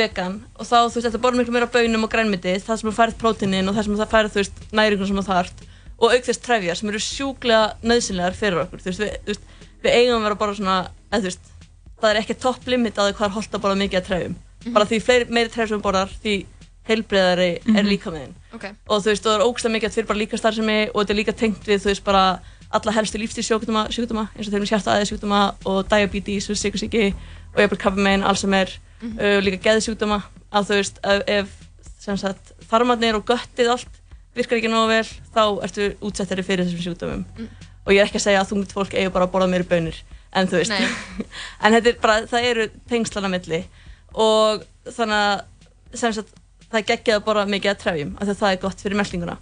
[0.00, 2.88] vegan og þá, þú veist, þetta borða miklu meira af baunum og grænmeti, það sem
[2.90, 5.62] þú færð prótinin og það sem það færð, þú veist, næringun sem þú þarft
[6.00, 9.42] og auk þess trefjar sem eru sjúklega nöðsynlegar fyrir okkur, þú veist, við, þú veist,
[9.84, 10.76] við eigum að vera að borða svona,
[11.12, 11.50] þú veist,
[12.00, 14.36] það er ekki topp limit að því hvað er holdt að borða mikið af trefjum
[14.74, 16.34] bara því fleiri, meiri trefjum við borðar því
[16.90, 17.88] heilbreyðari er Mhm.
[17.88, 18.64] líka með Ok.
[18.88, 21.20] og þú veist, og það er ógstlega mikið fyrir bara líka starfsemi og þetta er
[21.20, 22.40] líka tengt við, þú veist, bara
[22.72, 27.14] alla helstu lífstíðsjúkdóma sjúkdóma, eins og þeir með hjarta aðeins sjúkdóma og diabetes og sikursíki
[27.54, 28.68] og jafnvel krabbamein, Alzheimer
[29.02, 29.18] Mhm.
[29.18, 30.22] uh, líka geðsjúkdóma
[30.52, 31.48] að þú veist, ef, ef
[32.00, 33.99] sem sagt, þarmarnir og göttið allt
[34.36, 35.04] virkar ekki nógu vel,
[35.34, 37.26] þá ertu útsettari fyrir þessum sjúkdómum.
[37.36, 37.68] Mm.
[37.86, 39.96] og ég er ekki að segja að þungt fólk eigi bara að borða meiri bönir
[40.36, 40.74] en þú veist,
[41.64, 43.64] en er bara, það eru tengslana milli.
[44.14, 46.34] Og þannig að sem sagt,
[46.70, 49.00] það er geggjað að borða mikið að trefjum af því að það er gott fyrir
[49.00, 49.36] meltinguna.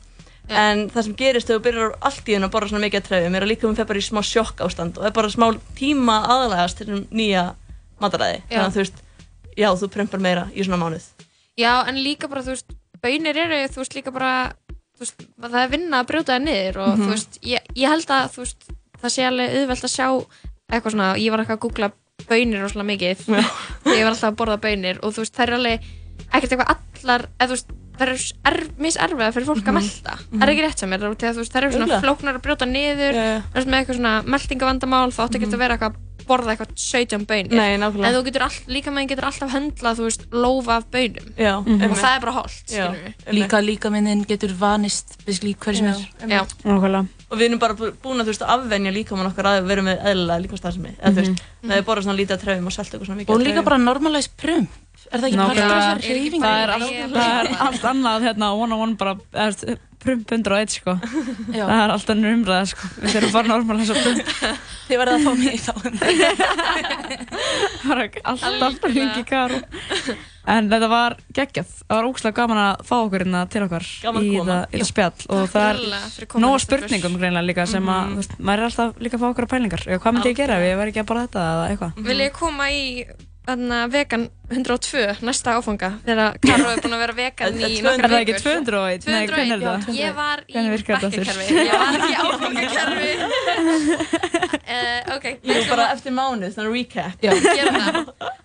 [0.48, 3.08] En það sem gerist þegar þú byrjar allt í hennu að borða svona mikið að
[3.10, 5.32] trefjum er að líka um fer bara í smá sjokk ástand og það er bara
[5.34, 7.42] smá tíma aðlægast til þessum nýja
[8.00, 8.38] mataræði.
[8.48, 8.54] Já.
[8.54, 9.02] þannig að þú veist,
[9.58, 11.10] já þú prömpar meira í svona mánuð.
[11.58, 12.72] Já, en líka bara, þú veist,
[13.04, 14.32] bönir eru, þú veist, líka bara,
[15.04, 17.02] veist, það er vinna að brjóta það niður og, Mhm.
[17.04, 18.68] þú veist, ég, ég held að, þú veist,
[19.02, 20.06] það sé alveg auðvelt að sjá
[20.72, 21.90] eitthvað svona, ég var eitthvað að googla
[22.28, 23.50] bönir og svona mikið, þegar
[23.98, 25.80] ég var alltaf að borða bönir og þú veist, þær eru alveg
[26.34, 26.72] ekkert eitthvað
[27.02, 27.68] allar, eða þú veist,
[27.98, 28.18] þær eru
[28.48, 29.78] er, miserfiða fyrir fólk að Mhm.
[29.78, 30.38] melta, Mhm.
[30.38, 33.14] það er ekki rétt sem er, þær eru svona flóknar að brjóta niður,
[33.54, 35.96] veist, með eitthvað svona meltingavandamál, þá áttu ekki að vera eitthvað að
[36.28, 37.56] borða eitthvað 17 bönir.
[37.56, 38.08] Nei, nákvæmlega.
[38.08, 41.54] en þú getur all, líka með getur alltaf höndlað, þú veist, lófa af bönum Já,
[41.58, 41.98] og einmitt.
[42.02, 45.86] það er bara holdt, Já, skilur við Líka líka minnin getur vanist basically hverju sem
[45.86, 46.02] er.
[46.28, 46.42] Já.
[46.64, 47.06] Nákvæmlega.
[47.30, 49.82] og við erum bara bú- búin að þú veist að afvenja líkamann okkar að vera
[49.82, 51.30] með eðlilega líkastarfsemi eða þú veist,
[51.62, 51.68] Mhm.
[51.70, 53.52] það er bara svona lítið að trefjum og svelta eitthvað svona mikið Og af líka
[53.52, 53.64] trefjum.
[53.64, 54.68] bara normalæs prump.
[55.08, 55.74] Er það ekki partur af Nákvæmlega.
[55.78, 56.48] þessar hreyfingar?
[56.48, 60.70] Það er allt, það er allt annað hérna, one on one bara, eða, prump 101
[60.78, 60.92] sko.
[61.54, 61.64] Já.
[61.66, 62.84] Það er allt annað umræða sko.
[63.02, 64.24] Við þurfum bara normal þess að prump.
[64.88, 65.72] Þið verða að fá mig í þá.
[67.88, 69.60] bara allt, alltaf lengi karu.
[70.48, 71.72] En þetta var geggjað.
[71.84, 75.42] Það var ógslag gaman að fá okkur hérna til okkar í það, það spjall og
[75.52, 75.80] það er
[76.40, 78.12] nóga spurningum greinlega líka sem að, Mhm.
[78.14, 79.82] þú veist, maður er alltaf líka að fá okkur að pælingar.
[79.98, 81.92] Hvað myndi ég gera ef ég væri ekki að bara þetta eða eitthvað?
[83.48, 85.88] Ég vegan 102 næsta áfanga.
[86.04, 88.58] Þegar Karó er búin að vera vegan í Er það ekki vikur.
[88.68, 89.08] 201?
[89.08, 89.88] Nei, hvernig er það?
[89.96, 93.10] Ég var í bekkakerfi Ég var ekki í áfangakerfi.
[94.68, 97.24] Uh, Ok, Jú, bara að eftir mánuð, svona recap.
[97.24, 97.32] Já.
[97.48, 97.98] gera það.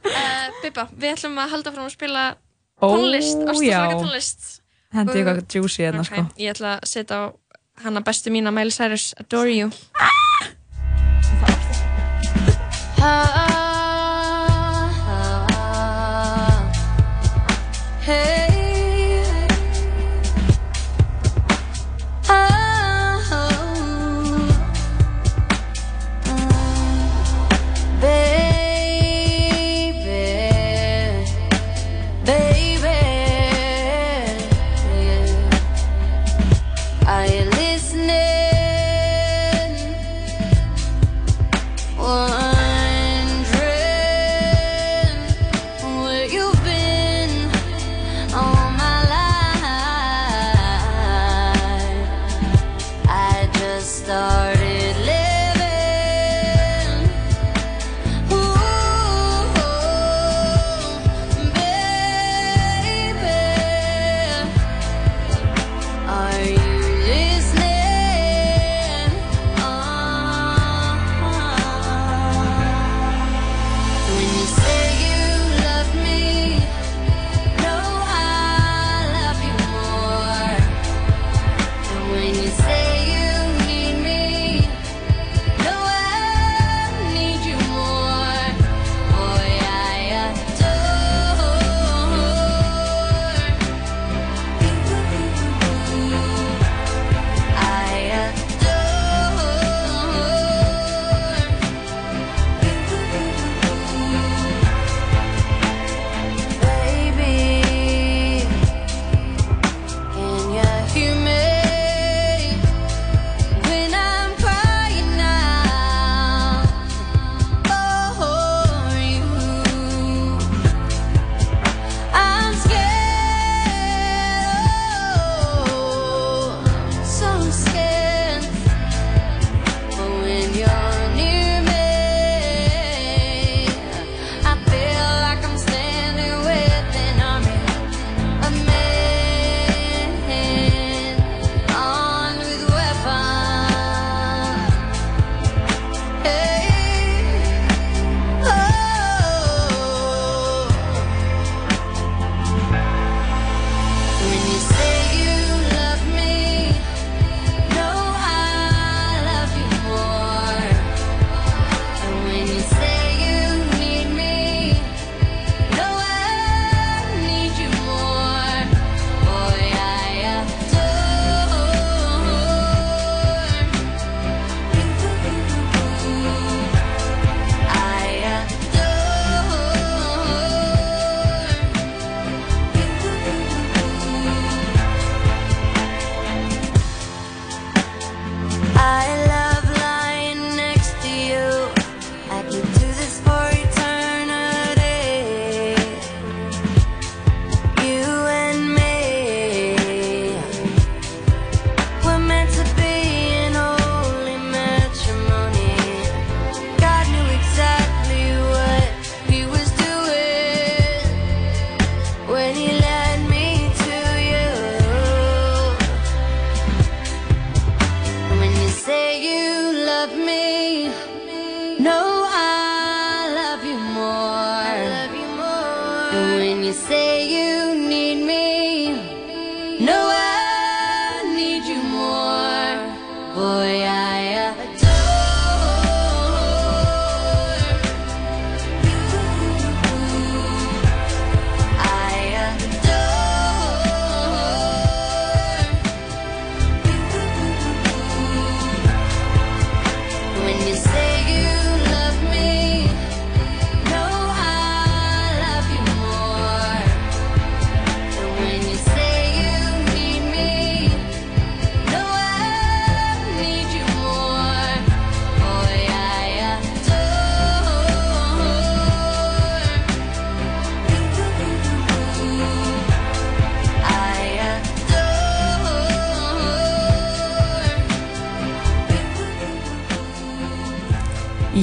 [0.08, 2.24] Uh, Bibba, við ætlum að halda fram að spila
[2.84, 3.80] tónlist, já.
[3.97, 4.49] tónlist.
[4.93, 6.24] Hendi Og- eitthvað juicy hérna sko.
[6.39, 7.24] Ég ætla að setja á
[7.84, 9.72] hana bestu mína Miley Cyrus, Adore You
[18.06, 18.53] Hey,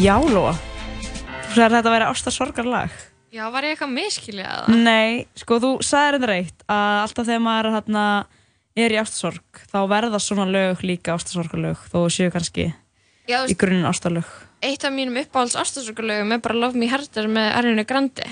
[0.01, 0.55] Já, Lóa.
[1.51, 2.93] Þú sagði að þetta væri ástarsorgarlag.
[3.37, 4.77] Já, var ég eitthvað miskilja það?
[4.87, 8.05] Nei, sko, þú sagði þetta reitt að alltaf þegar maður hérna,
[8.81, 12.71] er í ástarsorg, þá verða svona lög líka ástarsorgarlög, þó séu kannski
[13.29, 14.31] Já, í grunninn ástarlög.
[14.65, 18.25] eitt af mínum uppáhalds ástarsorgarlögum er bara Love Me Harder með Ariana Grande.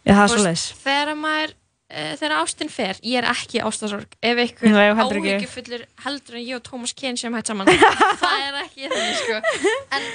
[0.00, 1.52] Já, það er svo veist, Þegar maður,
[1.92, 5.44] uh, þegar ástin fer, ég er ekki í ástarsorg, ef Nei, ég
[6.06, 7.68] heldur en ég og Thomas Kane sem hætt saman,
[8.24, 9.42] það er ekki þannig, sko.
[9.92, 10.08] En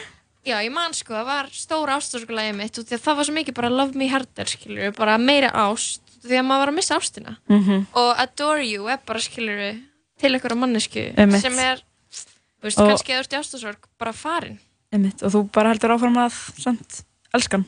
[0.45, 3.57] já, ég man, sko, það var stóra ástarsorgarlagið mitt og að það var svo mikið
[3.59, 7.37] bara Love Me Harder, skilur bara meira ást, því að maður var að missa ástina.
[7.49, 7.85] Mhm.
[7.97, 9.61] Og Adore You er bara, skilur
[10.21, 11.41] til einhverja mannesku Einmitt.
[11.41, 11.81] sem er,
[12.61, 14.59] þú veist, Og- kannski eða þú ert í ástarsorg, bara farin.
[14.93, 17.65] Einmitt, og þú bara heldur áfram að samt, elskan,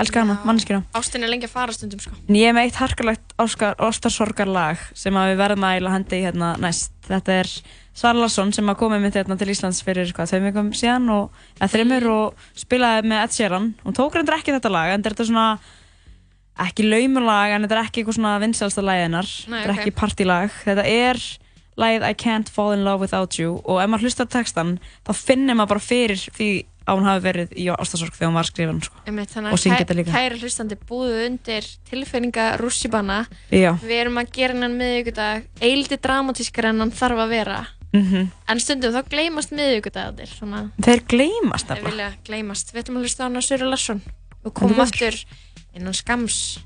[0.00, 0.82] elska hana, manneskina.
[0.96, 2.16] Ástin er lengi að fara stundum, sko.
[2.26, 6.50] En ég er með eitt harkalegt ástarsorgarlag sem að við verðum að eiginlega hendi hérna
[6.62, 6.92] næst.
[7.04, 7.52] Þetta er
[7.94, 11.44] Sara Larsson sem að komið mitt hérna til Íslands fyrir hvað, tveim vikum síðan og,
[11.62, 13.70] þreymur og spilaði með Ed Sheeran.
[13.84, 15.46] Hún tók reyndar ekki þetta lag en þetta er svona
[16.64, 19.30] ekki laumulag en þetta er ekki eitthvað svona vinsalsta lagið hennar.
[19.46, 19.80] Þetta er ok.
[19.84, 20.58] ekki partylag.
[20.64, 21.22] Þetta er
[21.78, 24.76] lagið I Can't Fall In Love Without You og ef maður hlustar textan
[25.06, 26.50] þá finnir maður bara fyrir því
[26.84, 28.98] að hún hafi verið í ástarsorg þegar hún var skrifan sko.
[29.04, 30.12] Og syngja að þetta líka.
[30.14, 33.20] kæri hlustandi búðu undir tilfinninga rússibanna.
[33.50, 37.62] Við erum að gera hennan miðvíkudag eildi dramatískar en hann þarf að vera.
[37.94, 42.74] Mm en stundum þá gleymast miðvíkudagarnir svona Þeir gleymast þeir vilja gleymast.
[42.74, 44.02] Við ætlum að hlusta á hana Suri Larsson.
[44.44, 45.14] Og komum aftur
[45.74, 46.58] innan skams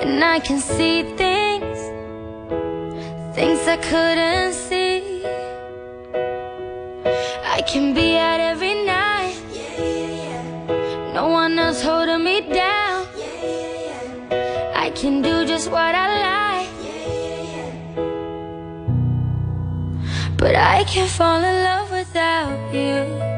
[0.00, 1.78] and I can see things,
[3.34, 5.24] things I couldn't see.
[7.44, 9.36] I can be out every night,
[11.14, 13.06] no one else holding me down.
[14.74, 16.70] I can do just what I like.
[20.38, 23.30] But I can't fall in love without you.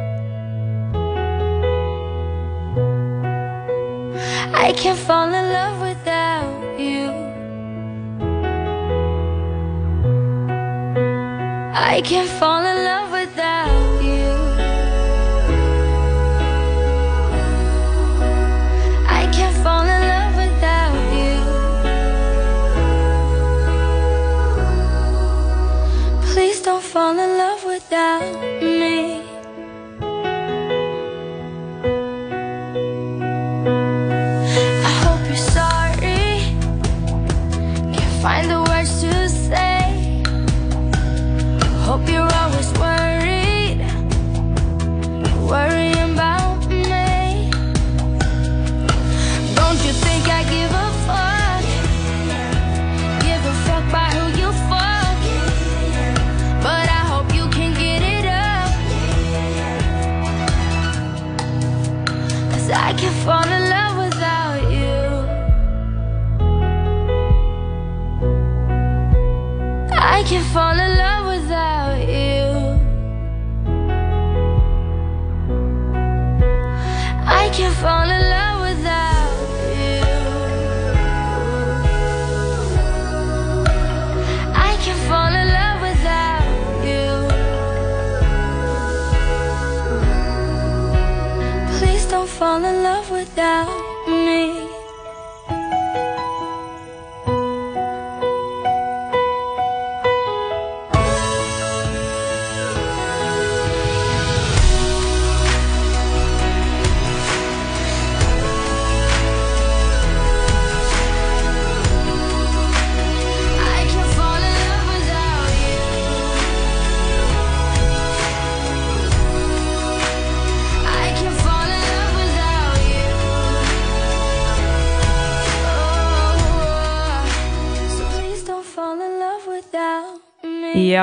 [4.55, 5.92] I can't fall in love without
[12.03, 12.72] I can't fall in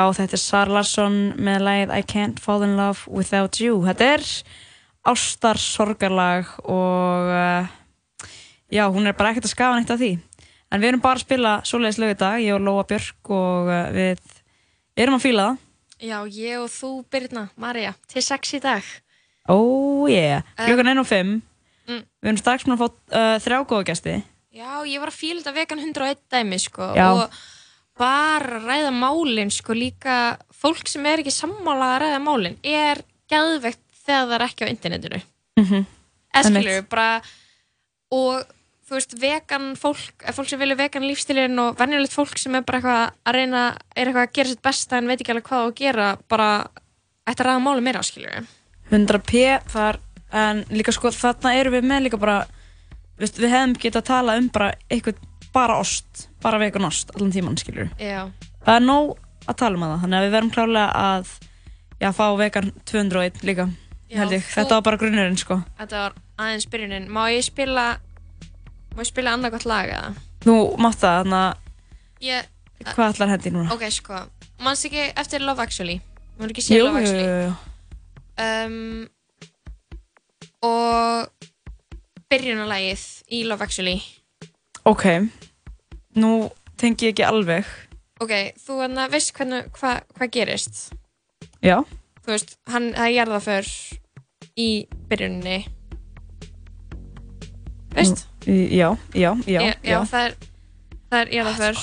[0.09, 3.75] Já, þetta er Sara Larsson með lagið I Can't Fall In Love Without You.
[3.85, 4.23] Þetta er
[5.05, 7.67] ástar sorgarlag og uh,
[8.73, 10.15] já, hún er bara ekkert að skafa neitt af því.
[10.73, 13.69] En við erum bara að spila svoleiðis lög í dag, ég og Lóa Björk og
[13.69, 14.23] uh, við
[14.97, 15.61] erum að fíla það.
[16.09, 18.89] Já, ég og þú Birna, Marja, til sex í dag
[19.49, 21.31] Oh yeah, klukkan Um, 1 og 5.
[21.85, 22.01] mm.
[22.23, 24.17] Við erum strax búin að fá uh, þrjá góða gæsti.
[24.57, 27.07] Já, ég var að fíla þetta vegan 101 dæmi sko Já.
[27.13, 27.39] og
[27.99, 33.83] bara ræða málin sko líka fólk sem er ekki sammála að ræða málin er gæðvegt
[34.05, 35.21] þegar það er ekki á internetinu.
[35.59, 35.85] Mhm.
[36.39, 37.21] eskilur bara
[38.13, 38.45] og
[38.89, 42.79] þú veist vegan fólk, fólk sem vilja vegan lífstilin og venjulegt fólk sem er bara
[42.79, 43.63] eitthvað að reyna,
[43.95, 46.49] er eitthvað að gera sitt besta en veit ekki alveg hvað að gera bara
[47.27, 48.47] ætti að ræða málin meira eskilur
[48.89, 49.99] 100p þar
[50.33, 52.39] en líka sko þarna erum við með líka bara
[53.19, 55.21] veist, við hefðum getað að tala um bara eitthvað
[55.53, 58.29] bara ost, bara vegan ost allan tíman skilur já,
[58.65, 59.15] það er nóg
[59.49, 61.31] að tala um það þannig að við verðum klálega að
[61.99, 63.69] já, fá vegan 201 líka
[64.09, 65.55] Já, held ég, þú- þetta var bara grunnurinn sko.
[65.77, 67.03] Þetta var aðeins byrjunin.
[67.13, 67.83] Má ég spila
[68.95, 70.15] má ég spila annað gott lag eða?
[70.41, 71.57] þú mátt það, þannig að
[72.25, 72.47] Ég,
[72.89, 73.71] hvað ætlar hendi núna?
[73.75, 74.23] ok sko,
[74.65, 75.99] mannst ekki eftir Love Actually?
[76.39, 77.27] Maður ekki sé Love Actually?
[77.29, 77.53] jú.
[78.41, 79.07] um,
[80.65, 81.29] og
[82.31, 83.99] byrjunarlægið í Love Actually
[84.89, 85.05] ok.
[86.19, 87.67] Nú tengi ég ekki alveg.
[88.19, 90.81] Ok, þú hérna veist hvernig hvað hva gerist?
[91.63, 91.77] Já,
[92.23, 93.71] þú veist, hann, það er jarðaför
[94.59, 94.69] í
[95.11, 95.59] byrjuninni.
[97.95, 98.27] Veist?
[98.45, 100.37] Já, já, já, já, já, það er
[101.09, 101.81] það er jarðaför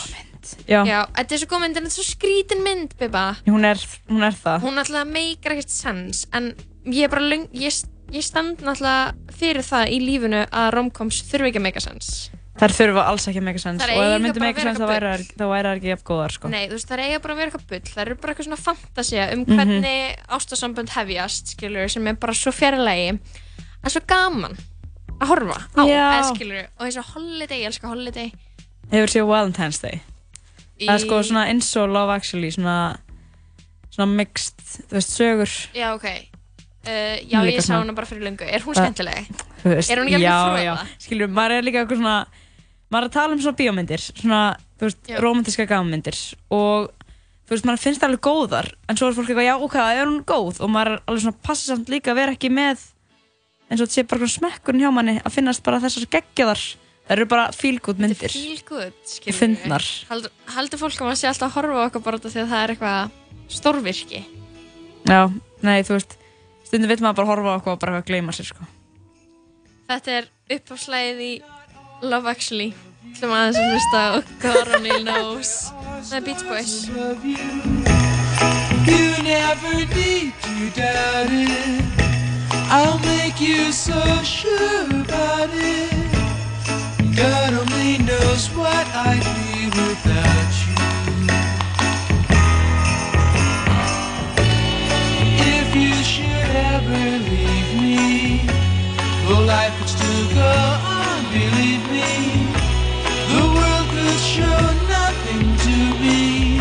[0.71, 0.79] Já.
[0.87, 3.81] já, þetta er svo góð mynd en þetta er svo skrítin mynd, Biba hún er,
[4.07, 4.61] hún er það.
[4.63, 6.53] Hún alltaf meikar ekkert sens en
[6.87, 7.81] ég er bara löng, ég,
[8.15, 12.13] ég stand náttúrulega fyrir það í lífinu að romcoms þurfi ekki að meika sens
[12.57, 15.77] þær þurfa alls ekki að Þær og ef það myndi að sense þá væri það
[15.77, 16.49] ekki jafn góðar sko.
[16.49, 17.91] Nei, þú veist, það eiga bara að vera eitthvað bull.
[17.93, 19.57] Það eru bara eitthvað svona fantasía um Mhm.
[19.57, 23.19] hvernig ástasambönd hefjast, skilur sem er bara svo fjarlægi.
[23.85, 24.57] En svo gaman
[25.21, 28.33] að horfa á, eða skilur og eins og Holiday, ég elska Holiday.
[28.91, 30.01] Hefur séð Valentine's Day.
[30.81, 32.97] Það er sko Í- svona eins og Love Actually svona,
[33.91, 34.57] svona mixed
[34.89, 35.53] þú veist, sögur.
[35.75, 36.05] Já, ok.
[36.87, 38.43] Uh, Já, ég sá hana bara fyrir löngu.
[38.47, 39.27] Er hún Það- skemmtileg?
[39.67, 40.87] Er hún ekki alveg já, fróða?
[41.01, 42.27] skilur, maður er líka eitthvað svona
[42.91, 44.41] maður er að tala um svona bíómyndir svona,
[44.79, 45.19] þú veist, Já.
[45.23, 46.19] romantíska gamanmyndir
[46.55, 46.91] og
[47.47, 50.07] þú veist, maður finnst það alveg góðar en svo er fólk eitthvað, já, ok, er
[50.11, 50.61] hún góð.
[50.65, 52.83] Og maður er alveg svona passa samt líka að vera ekki með
[53.67, 56.65] eins og þetta sé bara svona smekkurinn hjá manni að finnast bara þessar geggjaðar.
[57.07, 57.51] Það eru bara
[57.87, 59.85] good myndir Feel good, skilur Og fyndnar.
[60.09, 62.73] Haldur, haldur fólk að maður sé alltaf að horfa okkur bara því að það er
[62.75, 63.11] eitthvað
[63.57, 64.23] stórvirki?
[65.07, 65.21] Já,
[65.63, 66.17] nei, þú veist
[66.67, 68.67] stundum vil maður bara horfa á okkur og bara eitthvað gleyma sér, sko.
[69.87, 70.27] Þetta er
[70.57, 71.31] uppáfslæðið í
[72.07, 72.71] Love Actually
[73.17, 75.51] Ætlum aðeins að hlusta á God only knows
[76.11, 76.87] The Beach Boys
[78.87, 81.83] You never need to doubt it.
[82.71, 85.91] I'll make you so sure about it.
[87.17, 90.75] God only knows what I'd be without you.
[95.59, 98.47] If you should ever leave me,
[99.27, 100.53] well, life would still go
[100.86, 100.86] on,
[101.39, 102.13] believe me.
[103.33, 104.63] The world could show
[104.97, 106.59] nothing to me.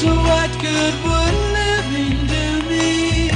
[0.00, 3.30] So what good would living do me?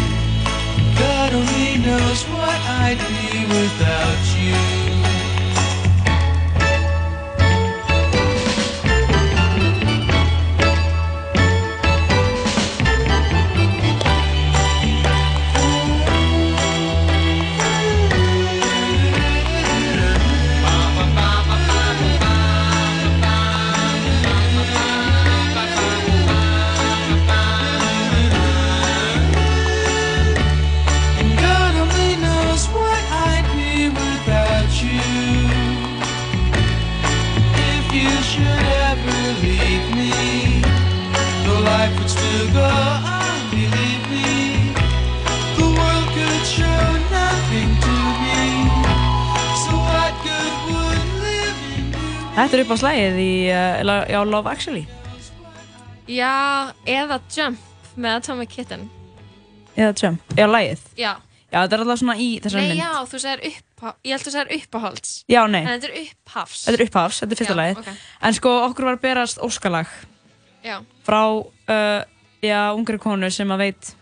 [1.03, 4.32] God only knows what I'd be without you.
[52.43, 54.81] Þetta er upp á slæðið í uh, Love Actually.
[56.11, 58.89] Já, eða Jump með Atomic Kitten.
[59.77, 61.13] Eða Jump, já, lægið Já,
[61.53, 62.81] já, þetta er alltaf svona í þessari nei mynd.
[62.83, 65.13] já, þú segir uppá Ég held að þú segir uppáhalds.
[65.31, 65.61] Já, nei.
[65.63, 66.65] En þetta er upphafs.
[66.67, 67.81] Þetta er upphafs, þetta er fyrsta Já, lagið.
[67.85, 68.03] ok.
[68.29, 69.95] En sko, okkur var berast óskalag
[70.67, 70.77] Já,
[71.07, 72.03] frá, uh,
[72.43, 73.95] já, ungri konu sem að veit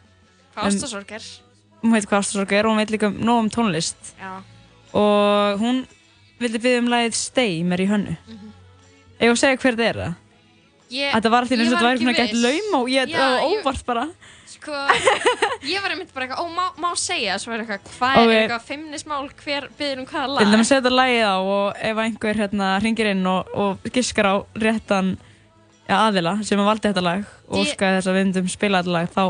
[0.57, 1.29] hvað ástasorg er
[1.85, 4.15] Hún veit hvað ástasorg er og hún veit líka um- nóg um tónlist.
[4.17, 4.41] Já,
[4.97, 5.85] Og hún
[6.41, 8.17] vildi byggja um lagið Stay með í hönnu.
[8.17, 8.51] Mm -hmm.
[9.21, 10.15] Ég var að segja hver þetta er það?
[10.91, 13.31] Ég Þetta var alltaf eins ég og þetta væri svona gett laum og ég, það
[13.31, 14.07] var ég- óvart bara.
[14.51, 14.73] Sko,
[15.63, 18.65] ég var einmitt bara eitthvað, ó, má, má segja Svo er eitthvað, hvað er eitthvað
[18.67, 22.41] feimnismál Hver byður um hvaða lag Við ætlum að setja lagið á og ef einhver
[22.43, 25.13] hérna ringir inn og, og giskar á réttan
[25.89, 28.97] ja, aðila sem að valdi þetta lag og óskaði þess að við myndum spila þetta
[28.99, 29.25] lag þá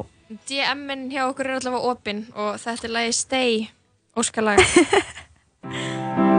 [0.50, 3.70] DM-in hjá okkur er allavega opinn og þetta er lagið Stay
[4.16, 4.60] Óskalag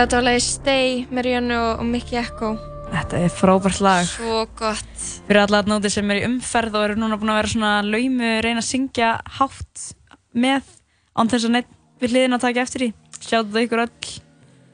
[0.00, 2.54] Já, þetta var lagið Stay með Rihanna og, og Mickey Echo.
[2.88, 4.06] Þetta er frábært lag.
[4.08, 5.02] Svo gott.
[5.26, 8.30] Fyrir alla aðnóti sem er í umferð og eru núna búin að vera svona laumu
[8.46, 9.84] reyna að syngja hátt
[10.32, 10.72] með
[11.20, 12.90] án þess að neitt við hliðin að taka eftir í.
[13.18, 14.16] Sjáttu það ykkur öll.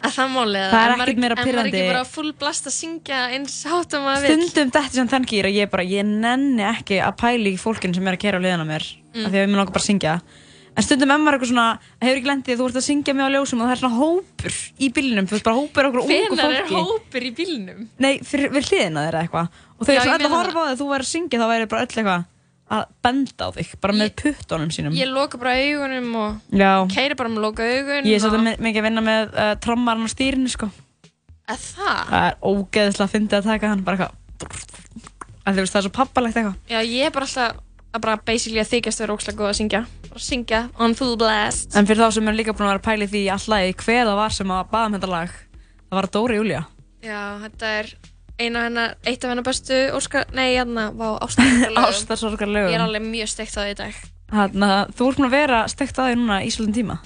[0.07, 2.79] Að það málið Það er ekkert meira En maður er ekki bara full blast að
[2.79, 4.33] syngja eins hátt og maður vil.
[4.47, 7.99] Stundum þetta sem þann gýr og ég bara, ég nenni ekki að pæla í fólkinu
[7.99, 9.25] sem er að kera á liðina mér Mm.
[9.25, 10.21] af því að við
[10.77, 11.67] að en stundum maður er eitthvað svona,
[12.05, 14.53] hefur ekki lendið þú ert að syngja mig á ljósum og það er svona hópur
[14.77, 17.81] í bílnum, þú veist bara hópur okkur ungu Hvenær er fólki hópur í bílnum?
[18.05, 20.87] Nei, fyrir, við hliðina þeirra eitthvað og svo ég öll að horfa á þig, þú
[20.93, 22.23] væri að syngja þá væri bara öll eitthvað
[22.67, 26.73] að benda á þig, bara með puttunum sínum Ég loka bara augunum og Já.
[26.91, 28.03] keiri bara með loka augun.
[28.05, 30.67] Ég er og- svolítið mikið að vinna með uh, trommarinn á stýrinu sko
[31.47, 32.01] Að það?
[32.11, 33.07] Það er ógeðslega
[39.47, 39.87] að
[40.17, 40.85] að bara að það ég að að að syngja.
[40.85, 41.77] On full blast.
[41.77, 44.17] En fyrir þá sem er líka búin að vera að pæli því alltaf hver það
[44.17, 45.35] var sem að baða um þetta lag
[45.87, 46.63] það var Dóri Júlia
[47.05, 47.91] Já, þetta er
[48.37, 51.85] eina hennar, eitt af hennar bestu Óskar, nei, hérna, vá, ástarsorgarlögum.
[51.87, 52.73] Ástarsorgarlögum.
[52.73, 54.01] Ég er alveg mjög steikt á því í dag.
[54.33, 56.99] Þannig að þú ert búin að vera stekt að því núna í svolítinn tíma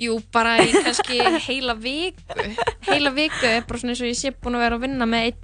[0.00, 2.44] Jú, bara í kannski heila viku.
[2.86, 5.26] Heila viku er bara svona eins og ég sé búin að vera að vinna með
[5.28, 5.42] eitt,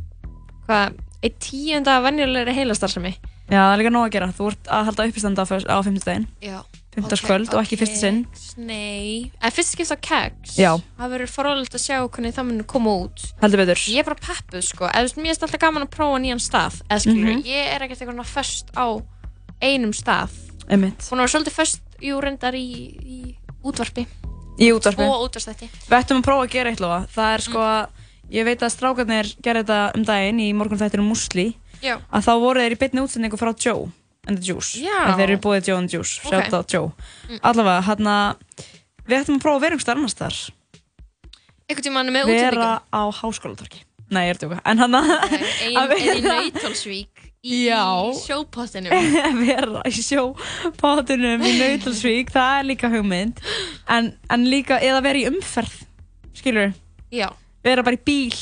[0.64, 3.12] hvað, eitt tíunda venjulegri heilastarfsemi.
[3.46, 6.58] Já, það er líka nóg að gera, þú ert að halda uppistanda á, fimmtudaginn Já.
[6.96, 8.22] Fimmtudagskvöld og ekki fyrsta sinn
[8.56, 10.56] Nei, eða fyrst skipst á kegs.
[10.56, 10.70] Já.
[10.96, 13.26] Það verður forólegt að sjá hvernig það mun koma út.
[13.42, 14.88] Heldur betur Ég er bara peppuð, sko.
[14.88, 16.80] Eða, þú veist, mér er alltaf gaman að prófa nýjan stað.
[16.88, 17.42] Eða, skilur, Mhm.
[17.44, 18.86] ég er ekkert eitthvað föst á
[19.60, 20.30] einum stað.
[20.68, 20.98] Einmitt.
[21.10, 22.66] Hún var svolítið föst, jú, reyndar í,
[23.04, 24.06] í útvarpi.
[24.58, 25.68] Í útvarpi Og útvarstætti.
[25.86, 26.50] Við ættum að prófa að
[31.82, 32.00] er að að um Já.
[32.12, 33.90] að þá voru þeir í beinni útsendingu frá Joe
[34.28, 34.78] and the Juice.
[34.80, 36.30] Þeir eru búið Joe and the Juice, Ok.
[36.32, 36.92] sjátt á Joe.
[37.28, 37.40] Mm.
[37.42, 38.06] allavega, hann
[39.06, 40.38] við ættum að prófa að vera einhverstaðar annars þar
[41.66, 42.80] Einhvern tímann með vera útsendingu.
[42.94, 45.10] á háskólatorki nei, ég er tjóka, en hann að
[45.66, 47.58] Ein, er í Nautalsvík í
[48.18, 48.90] sjópottinum
[49.46, 53.38] vera í sjópátunum í Nautalsvík, það er líka hugmynd.
[53.88, 55.74] En, en líka, eða vera í umferð
[56.34, 56.72] skilur,
[57.14, 57.28] Já.
[57.62, 58.34] vera bara í bíl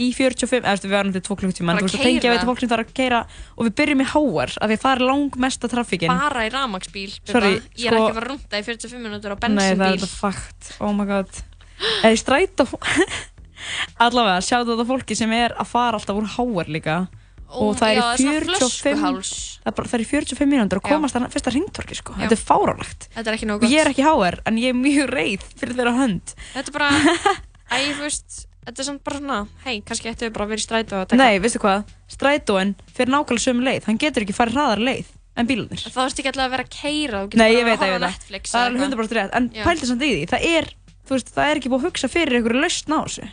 [0.00, 2.48] í 45, eða við varum til 2 klukkutíma Bara þú veist, að tengja við þetta
[2.50, 3.20] fólk sem þarf að keira
[3.56, 7.90] og við byrjum í háar, að við farum langmesta traffíkin bara í ramagsbíl Sorry, ég
[7.90, 9.92] er sko- ekki að fara að rúnda í 45 minútur á Nei, það er bensinbíl
[10.00, 11.42] þetta fakt, oh my god.
[12.00, 12.66] Eða í strætó
[14.04, 16.98] allavega, sjáðu þetta fólki sem er að fara alltaf úr háar líka.
[17.50, 19.30] Og það er það er í svona 45 flöskuháls.
[19.58, 20.90] það er, bara, það er í 45 mínútur að Já.
[20.94, 22.14] komast að fyrsta ringtorki sko.
[22.20, 22.42] Þetta er
[23.34, 26.34] er nóg og ég er ekki háar, en ég er mjög reið fyrir þeirra hönd.
[26.54, 26.90] Þetta er bara
[27.74, 28.38] æ, þú veist
[28.70, 31.08] þetta er samt bara svona hei, kannski ættu við bara að vera í strætó og
[31.10, 35.10] taka nei, veistu hvað, strætóin fyrir nákvæmlega sömu leið, hann getur ekki farið hraðar leið
[35.40, 37.68] en bílunir þá ertu ekki alltaf að vera að keira þú getur Nei, bara ég
[37.68, 38.16] veit að það, ég veit það.
[38.16, 39.06] Netflix Það er eða alveg eitthvað.
[39.10, 39.62] 100% rétt, en Já.
[39.66, 40.68] pælti samt í því, það er,
[41.06, 43.28] þú veist, það er ekki búið að hugsa fyrir einhverju lausn á þessu.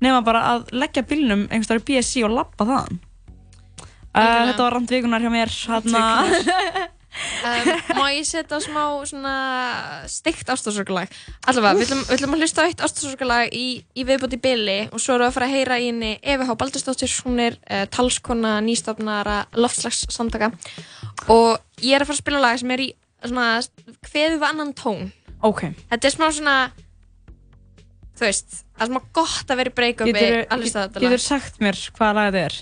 [0.00, 3.00] Nefna bara að leggja bílnum einhvers staðar í BSC og lappa þaðan.
[4.10, 6.04] Uh, þetta var randvíkunar hjá mér, hérna.
[7.10, 9.34] um, má ég setja smá svona
[10.10, 11.12] steikt ástáðsorgalag
[11.50, 14.78] allavega, við ætlum, við ætlum að hlusta á eitt ástáðsorgalag í, í viðbót í billi
[14.90, 16.56] og svo erum við að fara að heyra í henni Efi H.
[16.62, 20.52] Baldursdóttir hún er uh, talskona nýstofnara loftslagssamtaka
[21.32, 22.92] og ég er að fara að spila lag sem er í
[23.24, 23.48] svona
[24.14, 25.70] við annan tón Ok.
[25.90, 26.56] þetta er smá svona
[28.20, 30.54] þú veist, það er smá gott að vera í break-upi Getur, á
[31.00, 32.58] getur sagt mér hvaða lag þetta er?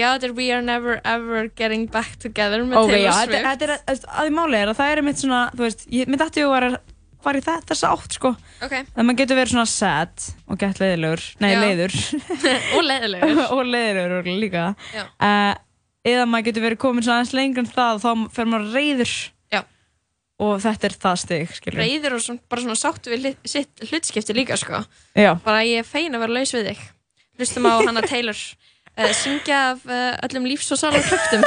[0.00, 3.48] Já, þetta er We Are Never Ever Getting Back Together með Ok, já, Taylor Swift
[3.48, 6.50] þetta er, að, að máli er að það er einmitt svona, þú veist, að ég
[6.50, 6.78] var að
[7.20, 8.30] fara í það, þessa átt, sko.
[8.64, 8.76] Ok.
[8.94, 11.96] Það maður getur verið svona sad og gett leiðilegur, nei, leiður.
[12.76, 14.62] og leiðilegur og leiðilegur líka.
[14.94, 15.02] Já.
[15.20, 15.50] Uh,
[16.10, 19.16] eða maður getur verið komin svona aðeins lengur en það og þá fer maður reyður.
[19.52, 19.60] Já.
[20.40, 21.82] Og þetta er það stig, skilur.
[21.82, 24.80] reyður og svona, bara svona sáttu við sitt hlutskipti líka sko
[25.12, 25.34] Já.
[25.44, 26.86] bara ég er fein að vera laus við þig
[27.40, 28.40] hlustum á hana Taylor
[28.98, 31.42] uh, syngja af uh, öllum lífs og sálar kröftum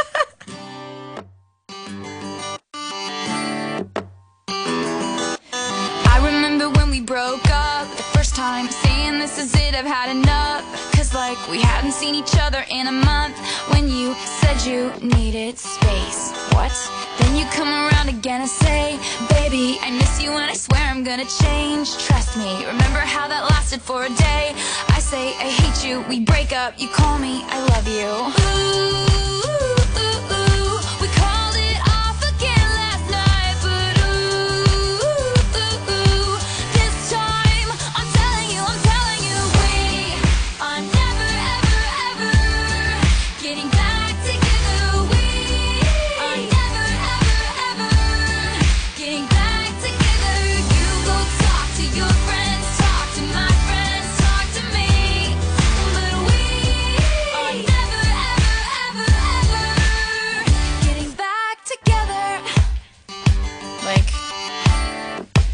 [6.14, 10.10] I remember when we broke up the first time, saying this is it, I've had
[10.12, 10.64] enough.
[10.96, 13.38] Cause like we hadn't seen each other in a month
[13.72, 16.43] when you said you needed space.
[16.54, 16.72] What?
[17.20, 19.00] Then you come around again and say,
[19.30, 21.98] Baby, I miss you and I swear I'm gonna change.
[21.98, 24.54] Trust me, remember how that lasted for a day?
[24.90, 28.10] I say, I hate you, we break up, you call me, I love you.
[28.10, 29.73] Ooh,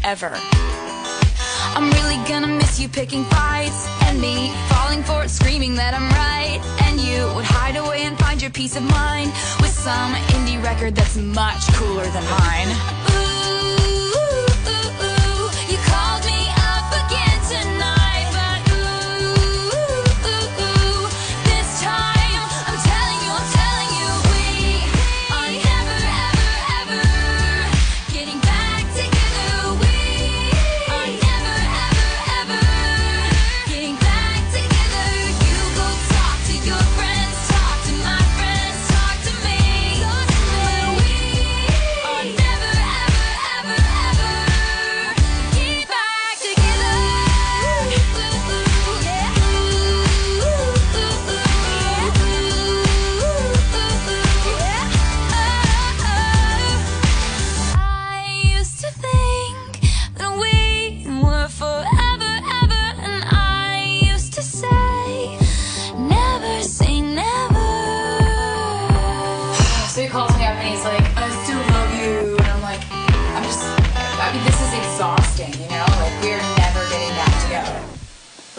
[0.04, 0.32] ever.
[1.74, 6.08] I'm really gonna miss you picking fights and me falling for it, screaming that I'm
[6.10, 6.60] right.
[6.82, 10.94] And you would hide away and find your peace of mind with some indie record
[10.94, 12.68] that's much cooler than mine.
[13.12, 13.29] Ooh,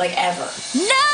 [0.02, 0.50] Like, ever.
[0.74, 1.11] No!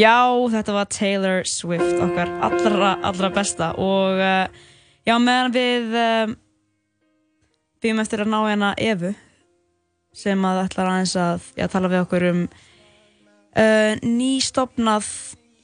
[0.00, 3.72] Já, þetta var Taylor Swift, okkar allra, allra besta.
[3.80, 4.46] Og uh,
[5.04, 6.32] já, meðan við uh,
[7.82, 9.12] býðum eftir að ná hérna Evu
[10.16, 15.10] sem að ætlar aðeins að já, tala við okkur um uh, nýstopnað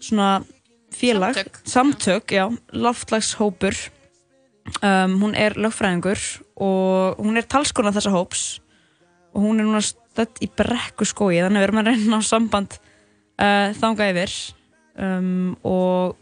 [0.05, 0.31] svona
[0.97, 1.39] félag.
[1.39, 1.61] Samtök.
[1.65, 2.45] samtök já,
[2.77, 3.79] loftlagshópur
[4.83, 6.21] um, hún er lögfræðingur
[6.61, 8.45] og hún er talskona þessa hóps.
[9.37, 12.79] Og hún er núna stödd í brekku skói þannig við erum að reyna á samband
[13.41, 14.37] uh, þanga yfir.
[14.97, 16.17] Um, og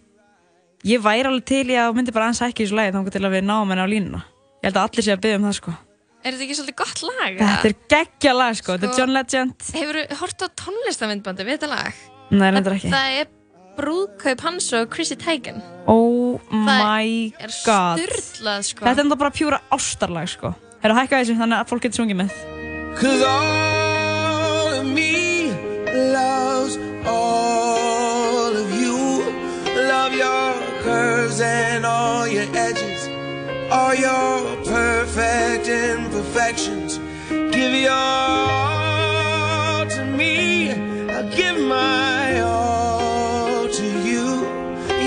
[0.86, 3.24] ég væri alveg til í að myndi bara aðeins ekki í þessu lagi þanga til
[3.24, 4.22] að við náum henni á línuna.
[4.62, 5.76] Ég held að allir sé að byggja um það sko.
[6.24, 7.38] Er þetta ekki svolítið gott lag?
[7.38, 9.70] þetta er geggja lag sko, þetta er John Legend.
[9.76, 12.04] Hefur þú hort á tónlistamindbandi við þetta lag?
[12.32, 12.92] nei, reyndar ekki.
[12.94, 13.32] Það er
[13.76, 15.60] brúðkaup hans og Chrissy Teigen.
[15.90, 18.00] Oh my er god.
[18.00, 18.86] styrlað sko.
[18.86, 20.54] Þetta er enda bara pjúra ástarlag sko.
[20.80, 22.40] Herru, hækka þessu þannig að fólk getur sungið með.
[23.00, 25.33] Cause all of me
[25.94, 26.76] loves
[27.06, 29.24] all of you.
[29.74, 33.08] Love your curves and all your edges,
[33.70, 36.98] all your perfect imperfections.
[37.28, 40.70] Give your all to me.
[40.70, 44.44] I give my all to you.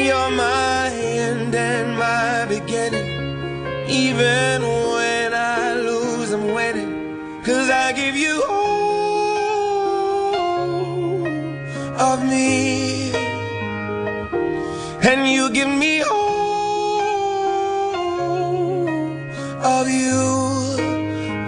[0.06, 3.90] You're my end and my beginning.
[3.90, 7.42] Even when I lose, I'm winning.
[7.44, 8.57] Cause I give you all
[12.14, 13.12] of me.
[15.10, 17.08] And you give me all
[19.76, 20.22] of you.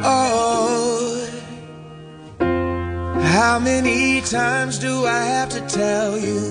[0.03, 1.27] Oh.
[3.38, 6.41] How many times do I have to tell you?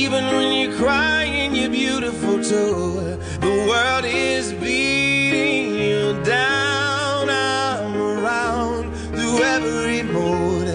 [0.00, 3.18] Even when you're crying, you're beautiful too.
[3.46, 7.28] The world is beating you down.
[7.30, 8.84] I'm around
[9.16, 10.65] through every mood.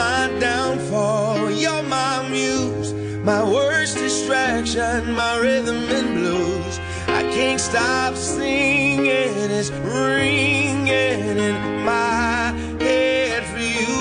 [0.00, 1.50] My downfall.
[1.50, 2.94] You're my muse.
[3.22, 6.80] My worst distraction, my rhythm and blues.
[7.06, 9.50] I can't stop singing.
[9.58, 13.98] It's ringing in my head for you.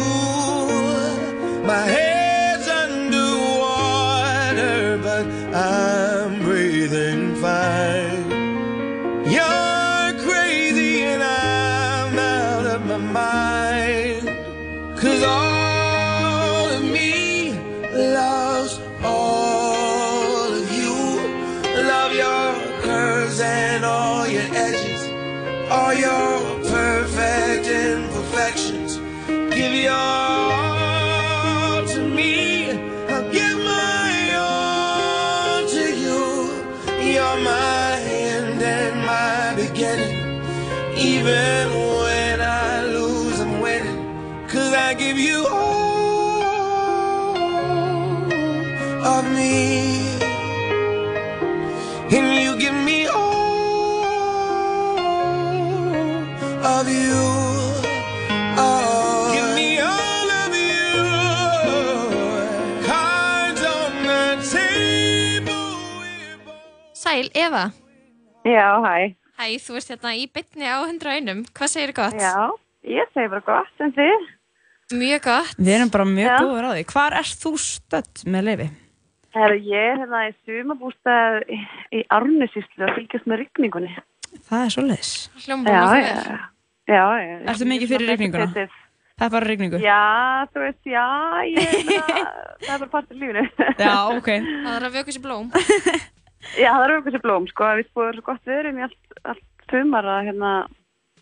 [1.67, 3.37] My head's underwater,
[5.03, 6.08] but I'm
[25.71, 28.97] all your perfect imperfections.
[29.27, 32.71] Give your all to me.
[33.07, 36.21] I'll give my all to you.
[37.13, 40.41] You're my end and my beginning.
[40.97, 41.69] Even
[42.01, 44.47] when I lose, I'm winning.
[44.47, 46.47] Cause I give you all
[49.05, 49.98] of me.
[56.79, 57.19] Of you.
[58.55, 60.95] Oh, give me all of you.
[62.87, 64.23] Cards on the
[64.53, 65.75] table.
[66.95, 67.65] Sæl, Eva
[68.45, 69.15] Já, hæ.
[69.39, 72.15] Hæ, þú ert hérna í bytni á 101 Hvað segir gott?
[72.15, 72.35] Já,
[72.87, 74.27] ég segi bara gott, en þið?
[74.99, 76.85] Mjög gott Við erum bara mjög góður á því.
[76.93, 78.69] Hvar ert þú stödd með leifi?
[79.35, 81.59] Herru, ég er hérna í sumabústað í,
[81.93, 83.91] í Árnesíslu að fylgjast með rigningunni.
[84.47, 85.11] Það er svo leiðis.
[85.43, 86.47] Hljómar Já, nokkuð
[86.89, 87.33] já, já.
[87.33, 87.49] já.
[87.53, 88.69] Ertu mikið fyrir rigninguna?
[89.19, 89.79] Það er bara rigningu?
[89.83, 90.03] Já,
[90.53, 91.05] þú veist, já,
[91.49, 92.29] ég er bara,
[92.63, 93.43] það er bara partur lífinu.
[93.75, 94.29] Já, ok.
[94.39, 95.49] Það er að vöku sér blóm
[96.63, 99.67] Já, það er okkur sér blóm, sko, við spóðum svo gott viðrum í allt, allt
[99.69, 100.53] sumar að hérna,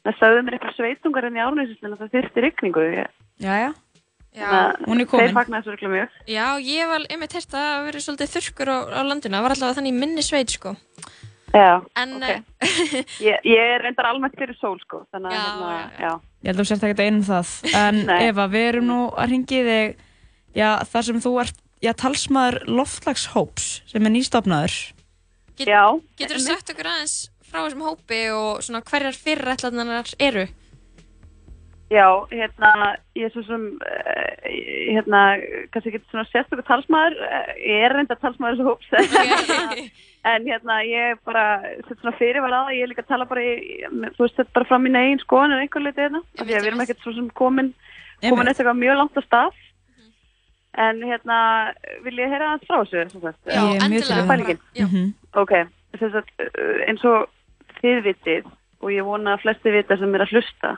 [0.06, 2.86] það sögðu mér eitthvað sveitungar hérna í að það þyrfti rigningu.
[2.94, 3.70] Ég, Já, já.
[4.38, 4.50] Já,
[4.86, 5.26] hún er komin.
[5.26, 6.18] Þeir fagnar þessu örugglega mjög.
[6.30, 9.56] Já, ég var einmitt hérst að það verið svolítið þurrkur á, á landinu Það var
[9.56, 10.74] allavega þannig í minni sveit sko
[11.56, 12.24] Já, En ok.
[12.30, 12.42] eh,
[13.30, 15.70] Ég, ég er reyndar almennt fyrir sól, sko, þannig að, hérna,
[16.02, 16.12] já.
[16.44, 17.54] Ég held að þú sért ekkert einn um það.
[17.80, 18.20] En Nei.
[18.28, 19.96] Eva, við erum nú að ringi þig,
[20.60, 24.78] já, þar sem þú ert, já, talsmaður loftslagshóps sem er nýstofnaður.
[25.58, 25.84] get, Já,
[26.20, 27.18] Getur þú sagt okkur aðeins
[27.48, 30.48] frá þessum hópi og svona hverjar fyrirætlanar eru?
[31.88, 34.48] Já, hérna, ég er svo sem, uh,
[34.92, 35.20] hérna,
[35.72, 39.78] kannski ekki svona sérstökur talsmaður, uh, ég er reynda talsmaður þessu hóps, en,
[40.34, 41.46] en hérna, ég bara,
[41.86, 44.68] sett svona fyrirvæl að, ég er líka að tala bara, í, þú veist, þetta bara
[44.68, 47.14] fram mín eigin skoðan en einhver leiti hérna, af því að við erum ekkert svo
[47.16, 47.70] sem komin,
[48.26, 49.62] komin eftir eitthvað mjög langt á stað,
[50.88, 51.38] en hérna,
[52.04, 53.40] vil ég heyra aðeins frá þessu, sem sagt?
[53.48, 54.28] Já, er það.
[54.34, 54.60] Pælingin?
[54.76, 55.08] Mhm.
[55.40, 55.56] Ok,
[55.96, 57.32] þess að uh, eins og
[57.80, 58.52] þið vitið
[58.84, 60.76] og ég vona að flesti vita sem er að hlusta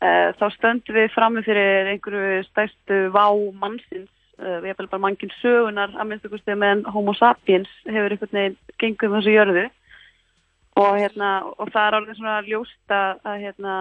[0.00, 4.10] þá stöndum við frammi fyrir einhverju stærstu vá mannsins
[4.42, 8.58] uh, við erum bara mannkinn sögunar að minnstu kosti meðan homo sapiens hefur einhvern veginn
[8.82, 9.64] gengum þessu jörðu.
[10.76, 13.76] Og hérna og það er alveg svona ljóst að, hérna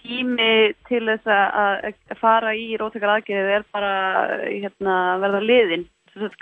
[0.00, 0.54] tími
[0.88, 3.92] til þess að, fara í róttekar aðgerðið er bara
[4.48, 5.86] hérna, verða liðin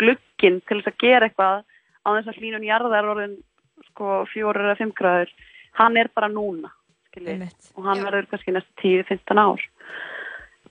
[0.01, 3.37] glugginn til þess að gera eitthvað á þess að hlínun jarðar orðin
[3.91, 5.35] sko fjóru eða fimm gráður.
[5.77, 6.73] Hann er bara núna
[7.17, 9.65] og hann verður kannski næstu 10-15 ár.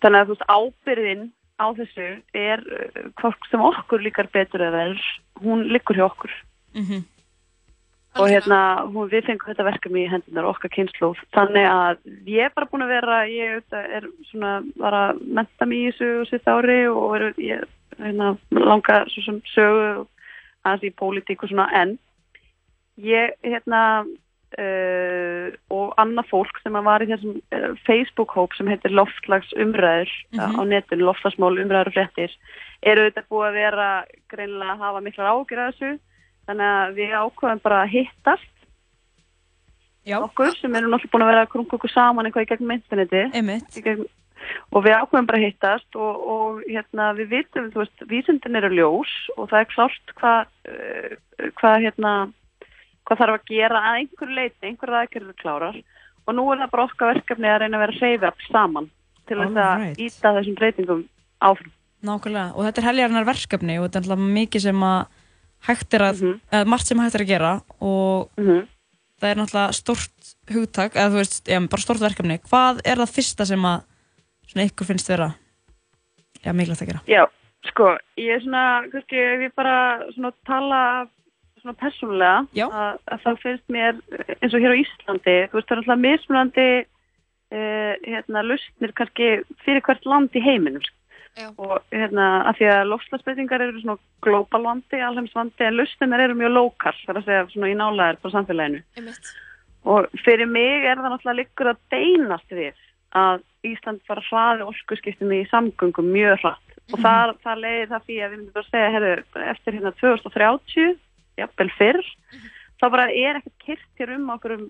[0.01, 1.27] Þannig að þú veist ábyrðin
[1.57, 2.07] á þessu
[2.37, 5.05] er uh, hvort sem okkur líkar betur eða verður
[5.43, 6.33] hún liggur hjá okkur.
[6.77, 7.05] Mhm.
[8.17, 8.59] og hérna
[8.89, 12.85] hún, við fengum þetta verkefni í hendunar okkar kynnslóð þannig að ég er bara búin
[12.85, 17.27] að vera ég er svona var að menta mig í þessu sitt ári og er,
[17.37, 17.65] ég
[17.99, 20.07] hérna, langa svo sem sögu
[20.65, 21.97] aðeins í pólitík og svona en
[22.97, 23.81] ég hérna
[24.55, 30.55] uh, og annað fólk sem var í þessum uh, Facebook-hóp sem heitir loftslags umræður Mhm.
[30.55, 32.31] á netinu, loftslagsmál umræður og fréttir
[32.83, 33.87] eru auðvitað búið að vera
[34.31, 35.91] greinilega að hafa miklar ágjur að þessu
[36.47, 38.53] þannig að við ákveðum bara að hittast
[40.07, 40.21] Já.
[40.23, 43.23] okkur sem erum náttúrulega búin að vera að krunga okkur saman eitthvað í gegnum interneti
[43.75, 44.07] í gegnum,
[44.71, 48.69] og við ákveðum bara að hittast og, og hérna við vitum, þú veist, vísindin eru
[48.71, 50.39] ljós og það er klárt hvað
[50.71, 51.17] uh,
[51.59, 52.13] hvað hérna
[53.07, 55.79] hvað þarf að gera að einhverju leiti, einhverju aðgerður klárar
[56.27, 58.89] og nú er það bara okkar verkefni að reyna að vera hreyfjafl saman
[59.27, 61.03] til þess að íta þessum breytingum
[61.43, 61.73] áfram.
[62.07, 64.99] Nákvæmlega, og þetta er heljarinnar verkefni og þetta er alltaf mikið sem að
[65.67, 66.21] hægt er að,
[66.51, 71.21] eða margt sem hægt er að gera og það er náttúrulega stort hugtak, eða þú
[71.21, 72.37] veist, já, bara stort verkefni.
[72.45, 73.87] Hvað er það fyrsta sem að
[74.51, 75.31] svona ykkur finnst vera
[76.43, 77.03] já, mikilvægt að gera?
[77.09, 77.23] Já,
[77.71, 77.89] sko,
[78.19, 79.77] ég er svona, kannski, ef ég bara
[80.13, 80.81] svona tala
[81.67, 83.97] svona persónulega, að, að það finnst mér
[84.39, 89.33] eins og hér á Íslandi, þú veist, það er alltaf mismunandi uh, hérna, lustnir kannski
[89.65, 90.85] fyrir hvert land í heiminum.
[91.37, 91.51] Já.
[91.61, 96.55] Og hérna, af því að lofslagsbreytingar eru svona global vandi, alheimsvandi, en lustnir eru mjög
[96.55, 98.81] lokal, það er að segja svona í nálæðir på samfélaginu.
[98.97, 99.33] Einmitt.
[99.87, 102.79] Og fyrir mig er það náttúrulega liggur að beinast við
[103.15, 106.73] að Ísland fara að hraði orkuskiptum í samgöngum mjög hratt.
[106.87, 109.13] Og það, það leiðir það því að við myndum að segja, herru,
[109.51, 110.97] eftir hérna 2030,
[111.37, 112.01] jafnvel fyrr,
[112.77, 114.67] þá bara er ekkert kyrt hér um okkur um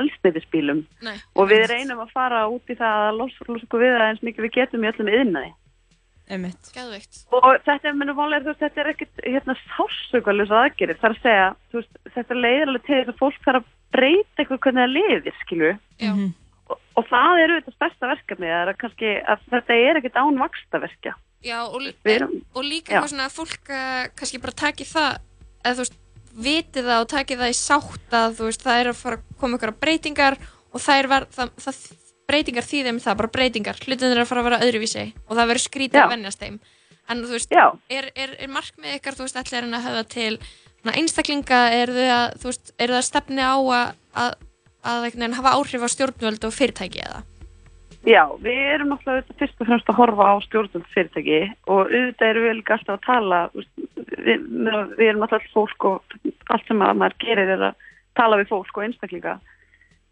[0.00, 0.84] elsneiðisbílum.
[1.06, 1.16] Nei.
[1.34, 4.46] Og við reynum að fara út í það að losa okkur við það eins mikið
[4.46, 5.50] við getum í öllum.
[6.30, 7.24] Gæðveikt.
[7.34, 10.98] Og þetta er, þú veist, þetta er ekkert hérna sásökulegs aðgerir.
[11.00, 14.44] Það er að segja, veist, þetta leiðir alveg til þess að fólk þarf að breyta
[14.44, 15.72] eitthvað hvernig það liðir, skilju.
[15.98, 16.12] Já.
[16.70, 20.20] Og, og það er auðvitað stærsta verkefni, það er að kannski, að þetta er ekkert
[20.22, 21.16] án vakstaverkja.
[21.40, 23.00] Já, og, erum- og líka Já.
[23.00, 25.18] eitthvað svona að fólk uh, kannski bara taki það
[25.64, 25.96] eða þú veist,
[26.40, 29.38] viti það og taki það í sátt að þú veist, það er að fara að
[29.40, 30.38] koma ykkur breytingar
[30.70, 31.80] og það er var, það, það,
[32.30, 33.80] breytingar þýðir með það, bara breytingar.
[33.84, 36.60] Hlutin er að fara að vera öðruvísi og það verður skrítið að vennast þeim.
[37.10, 37.56] En þú veist,
[37.90, 40.34] er, er, er markmið ykkar þú veist, allir að höfða til
[40.94, 43.90] einstaklinga, er þau að þú veist, er það stefni á að,
[44.22, 44.38] að,
[44.92, 47.24] að hafa áhrif á stjórnvöld og fyrirtæki eða?
[48.08, 52.46] Já, við erum náttúrulega fyrst og fremst að horfa á stjórnum fyrirtæki og auðvitað erum
[52.46, 54.46] við líka alltaf að tala, við,
[54.96, 56.16] við erum náttúrulega fólk og
[56.48, 57.86] allt sem að maður gerir er að
[58.16, 59.34] tala við fólk og einstaklinga.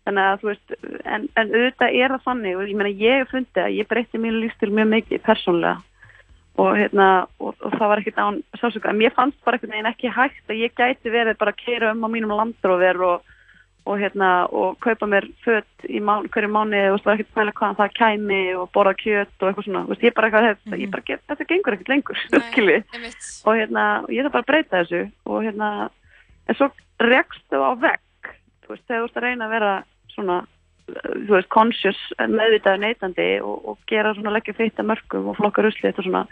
[0.05, 3.33] Þannig að þú veist, en, en auðvitað er það þannig og ég meina ég hef
[3.33, 5.75] fundið að ég breytti mínu lífstil mjög mikið persónlega
[6.59, 7.09] og hérna,
[7.39, 10.51] og, og það var ekkert án sásöka, en mér fannst bara einhvern veginn ekki hægt
[10.51, 13.35] að ég gæti verið bara að keira um á mínum landróver og
[13.89, 17.55] og hérna og kaupa mér fött í mán, hverju mánu og það var ekkert pæla
[17.61, 20.93] hvaðan það kæmi og borða kjöt og eitthvað svona, veist, ég bara eitthvað þetta, ég
[20.93, 22.21] bara get, þetta gengur ekkert lengur,
[22.51, 22.77] skilji
[23.49, 25.73] og hérna, og ég þarf bara breyta þessu og hérna,
[26.49, 26.71] en svo
[27.09, 28.33] rekstu á vegg,
[28.65, 29.75] þú veist, þegar þú veist að reyna að vera
[30.15, 30.39] svona
[30.89, 36.01] þú veist, conscious, meðvitaður neytandi og, og gera svona leggja fyrta mörgum og flokka ruslið
[36.01, 36.25] og svona,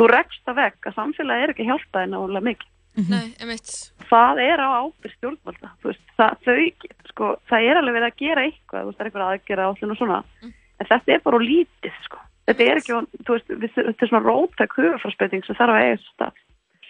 [0.00, 2.74] þú rekst á vegg að samfélagi er ekki hjálpaði nálega mikið
[3.06, 3.72] Nei, einmitt.
[4.08, 8.22] það er á ábyrg stjórnvalda þú veist, það, þau, sko, það er alveg verið að
[8.22, 11.40] gera eitthvað, þú veist, það er eitthvað aðgera átlun og svona, en þetta er bara
[11.44, 15.84] lítið sko, þetta er ekki, þú veist þetta er svona rótæk hugafræsbeiting sem þarf að
[15.84, 16.44] eiga þessu stað.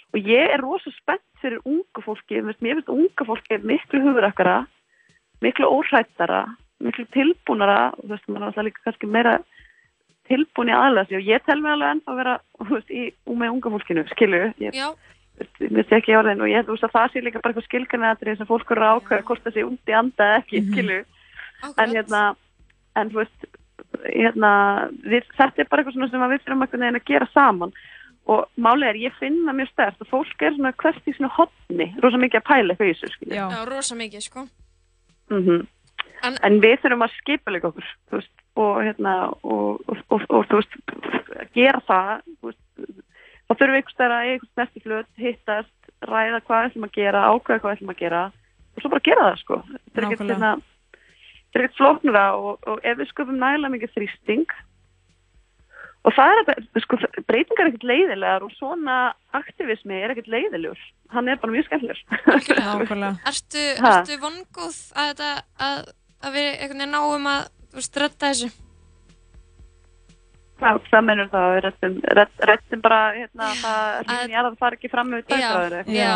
[0.08, 4.62] Og ég er rosa spennt fyrir unga fólki mér finnst unga fólki miklu hugurakkara
[5.44, 6.46] miklu óhrættara
[6.80, 9.34] miklu tilbúnara þú veist, maður er alltaf líka kannski meira
[10.28, 13.54] tilbúin í sig og ég tel mig alveg ennþá að vera, þú veist, í, með
[13.54, 14.88] unga fólkinu, skilu, ég, Já.
[15.68, 18.36] Mér sé ekki orðin og ég þú veist að það sé líka bara eitthvað skilgarnæðatri
[18.38, 20.98] sem fólk eru að ákveða hvort það sé undi anda eða ekki, skilu
[21.68, 22.24] en hérna,
[22.98, 23.48] en þú veist
[24.04, 24.50] hérna,
[25.04, 27.72] við, þetta er bara eitthvað svona sem að við þurfum einhvern veginn að gera saman.
[28.28, 31.86] Og málið er, ég finna mjög stert og fólk er svona hvert í svona hotni
[32.04, 34.44] rosa mikið að pæla eitthvað í þessu, skilu Já, rosa mikið, sko.
[35.32, 35.62] Mhm.
[36.26, 40.46] en, við þurfum að skipa líka okkur þú veist, og hérna og, og, og, og
[40.50, 40.76] þú veist
[41.54, 42.62] gera það þú veist,
[43.48, 45.74] þá þurfum við einhvers þegar að einhvers snertiflöt hittast,
[46.08, 49.38] ræða hvað ætlum að gera ákveða hvað ætlum að gera og svo bara gera það
[49.42, 50.50] sko þetta er ekkert hérna,
[51.48, 54.56] þetta er ekkert flóknara og, og ef við sköpum nægilega mikið þrýsting
[56.06, 58.98] og það er þetta, sko, breytingar er ekkert leiðilegar og svona
[59.36, 60.84] aktivismi er ekkert leiðilegur
[61.16, 62.04] hann er bara mjög skemmtilegur
[62.60, 63.10] Nákvæmlega.
[63.32, 63.92] Ertu, Ha.
[63.96, 65.32] ertu vongóð að þetta
[65.66, 65.92] að,
[66.22, 67.42] að við einhvern veginn náum að
[68.04, 68.52] redda þessu?
[70.58, 74.78] Já, það mennur það að við rettum bara hérna, það hlýðin ég að það fara
[74.78, 76.12] ekki fram með tæknaður já.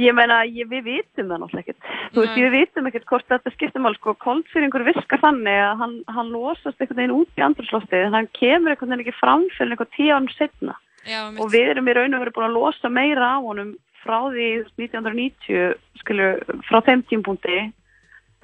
[0.00, 1.88] Ég meina, ég, við vitum það náttúrulega ekkert.
[2.14, 5.96] Þú veist, við vitum ekkert hvort þetta skiptir mál, sko, koltfýringur virkar þannig að hann,
[6.16, 9.74] hann losast einhvern veginn út í andrúrslóftið, en hann kemur einhvern veginn ekki fram fyrir
[9.74, 10.78] einhvern tíu ánum setna.
[11.04, 14.16] Já, Og við erum í raun og veru búin að losa meira af honum frá
[14.32, 16.30] því þú veist, 1990, skilju,
[16.70, 17.60] frá þeim tímpúndi,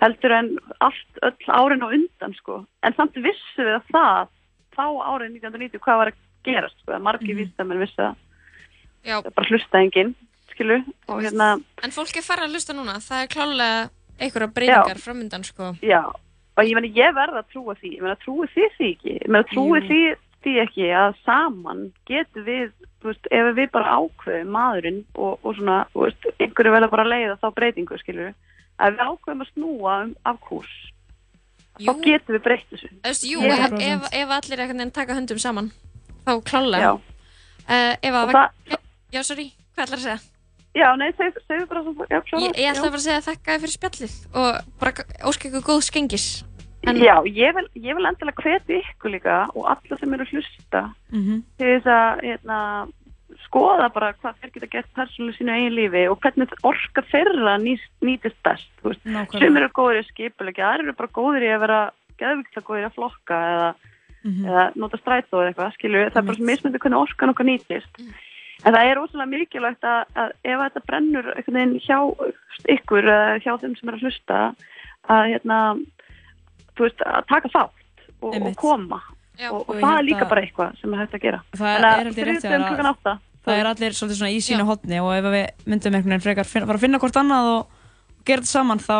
[0.02, 0.50] heldur en
[0.84, 2.62] allt, öll árin á undan, sko.
[2.86, 4.32] En samt vissu við að það,
[4.76, 7.82] þá árið 1990, hvað var að gerast, sko, að margir mm -hmm.
[7.82, 8.16] vissu það.
[9.04, 9.16] Já.
[9.18, 10.14] Það er bara hlusta enginn,
[10.52, 11.48] skilju, og hérna,
[11.82, 15.74] En fólk er farið að hlusta núna, það er klálega einhverja breytingar framöndan sko.
[15.82, 16.02] Já,
[16.56, 19.28] og ég meina ég verð að trúa því, ég meina trúi þið því ekki, ég
[19.28, 19.86] meina trúi Jú.
[19.88, 20.00] því,
[20.42, 25.56] því ekki að saman getum við, þú veist, ef við bara ákveðum maðurinn og, og
[25.56, 28.34] svona, þú veist, einhverju vel að bara leiða þá breytingu, skilur
[28.78, 30.74] að við ákveðum að snúa um af kúrs,
[31.78, 32.88] þá getum við breytt þessu.
[33.30, 35.70] Jú, ef, ef, ef allir veginn taka höndum saman
[36.26, 36.96] þá klálega.
[37.68, 38.78] Uh, Og það-
[39.12, 40.20] Já, sorry, hvað ætlar að segja?
[40.76, 43.54] Já, nei, segðu segðu bara svo, já, svo, Ég, ég ætla bara að segja þakka
[43.54, 44.92] þér fyrir spjallið og bara
[45.30, 46.26] óska ykkur góð skengis
[46.88, 51.42] Já, ég vil, ég vil endilega hvetja ykkur líka og alla sem eru hlusta Mhm.
[51.58, 52.58] til þess að hérna,
[53.44, 57.56] skoða bara hvað þeir geta gert persónulega í sínu eigin lífi og hvernig orka þeirra
[57.60, 58.86] nýtist best
[59.34, 61.80] sem eru góðir í skipulegja, aðrir eru bara góðir í að vera
[62.20, 63.68] geðvikla góðir að flokka eða,
[64.30, 68.00] eða nota strætó eða eitthvað skilju, það er bara svo mismyndi hvernig orkan okkar nýtist.
[68.66, 71.28] En það er ósvæmlega mikilvægt að, að ef þetta brennur
[71.84, 71.98] hjá
[72.74, 74.40] ykkur eða hjá þeim sem er að hlusta
[75.08, 75.60] að hérna
[76.78, 78.98] veist, að taka þátt og, og koma
[79.38, 79.48] Já.
[79.54, 81.88] og, og það er held líka bara eitthvað sem er hægt að gera Það Þannig
[81.88, 84.18] að er held ég rétt hjá þriðjudaginn þér að- klukkan átta Það er allir svolítið
[84.18, 86.98] svona í sínu hotni og ef við myndum einhvern veginn frekar finna, fara að finna
[87.00, 87.78] hvort annað og
[88.28, 88.98] gera þetta saman þá,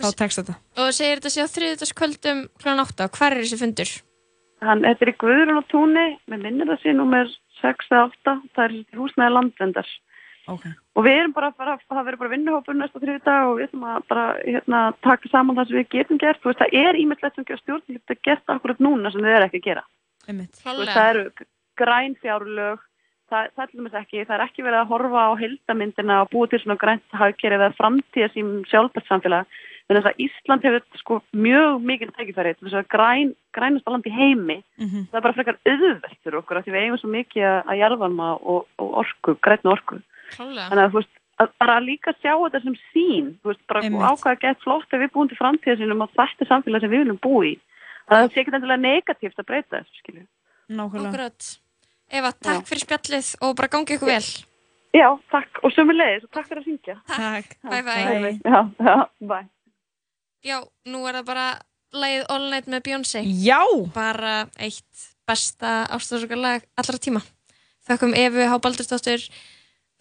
[0.00, 0.54] þá tekst þetta.
[0.80, 2.76] Og segir þetta sé á þriðutaskvöldum kl.
[2.80, 3.90] 8 Hvar er þessi fundur?
[4.64, 7.28] Hann, þetta er í Guðrún og Túni, með minnir sé nummer
[7.60, 9.90] 6 eða 8, það er í húsnæði landvendar.
[10.48, 10.64] Ok.
[10.96, 13.84] Og við erum bara, bara það verður bara vinnuhópur næsta þriði dag og við ætlum
[13.88, 16.40] að bara hérna, taka saman það sem við getum gert.
[16.42, 19.60] Þú veist, það er ímyndilegt sem stjórn geta gert akkurat núna sem þið eru ekki
[19.62, 19.84] að gera.
[20.28, 20.60] Veist,
[20.94, 21.24] það eru
[21.80, 22.78] græn fjárlög,
[23.30, 26.30] það, það er til dæmis ekki, það er ekki verið að horfa á heildamyndina og
[26.30, 29.46] búa til svona grænt hagkerfi eða framtíða sím sjálfbært samfélag.
[29.84, 34.12] Þannig að Ísland hefur sko mjög mikil tækifæri til þess að græn, grænasta land í
[34.16, 35.08] heimi Mhm.
[35.12, 37.80] það er bara frekar auðvelt fyrir okkur af því við eigum svo mikið að- að
[37.82, 40.00] jarðvarma og, og orku, grænna orku
[40.32, 43.84] Klálega þannig að þú veist, að bara líka sjá þetta sem sín, þú veist, bara
[43.84, 47.04] ákvæða gett flott ef við búum til framtíða sínum og þetta er samfélag sem við
[47.04, 47.54] viljum búa í
[48.08, 50.24] það sé ekki endilega negatíft að breyta þessu, skilju.
[50.74, 51.30] Nákvæmlega.
[52.14, 54.26] Eva, takk fyrir spjallið og bara gangi ykkur vel.
[54.94, 58.34] Já, takk, og sömulegis og takk fyrir að syngja Takk, bye bye.
[58.44, 59.46] Já, já, bye.
[60.44, 60.58] Já,
[60.92, 61.46] nú er það bara
[61.94, 63.24] lagið All Night með Beyoncé.
[63.24, 63.62] Já.
[63.96, 67.24] Bara eitt besta ástóðsökarlag allra tíma.
[67.88, 69.24] Þakkum Efu Há Baldursdóttur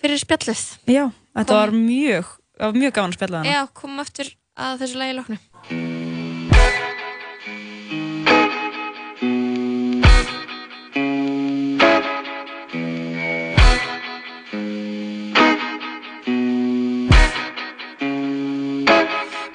[0.04, 1.04] fyrir spjallið Já,
[1.40, 3.56] þetta var mjög, var mjög gaman að spjalla hana.
[3.56, 5.40] Já, komum aftur að þessu lagi loknu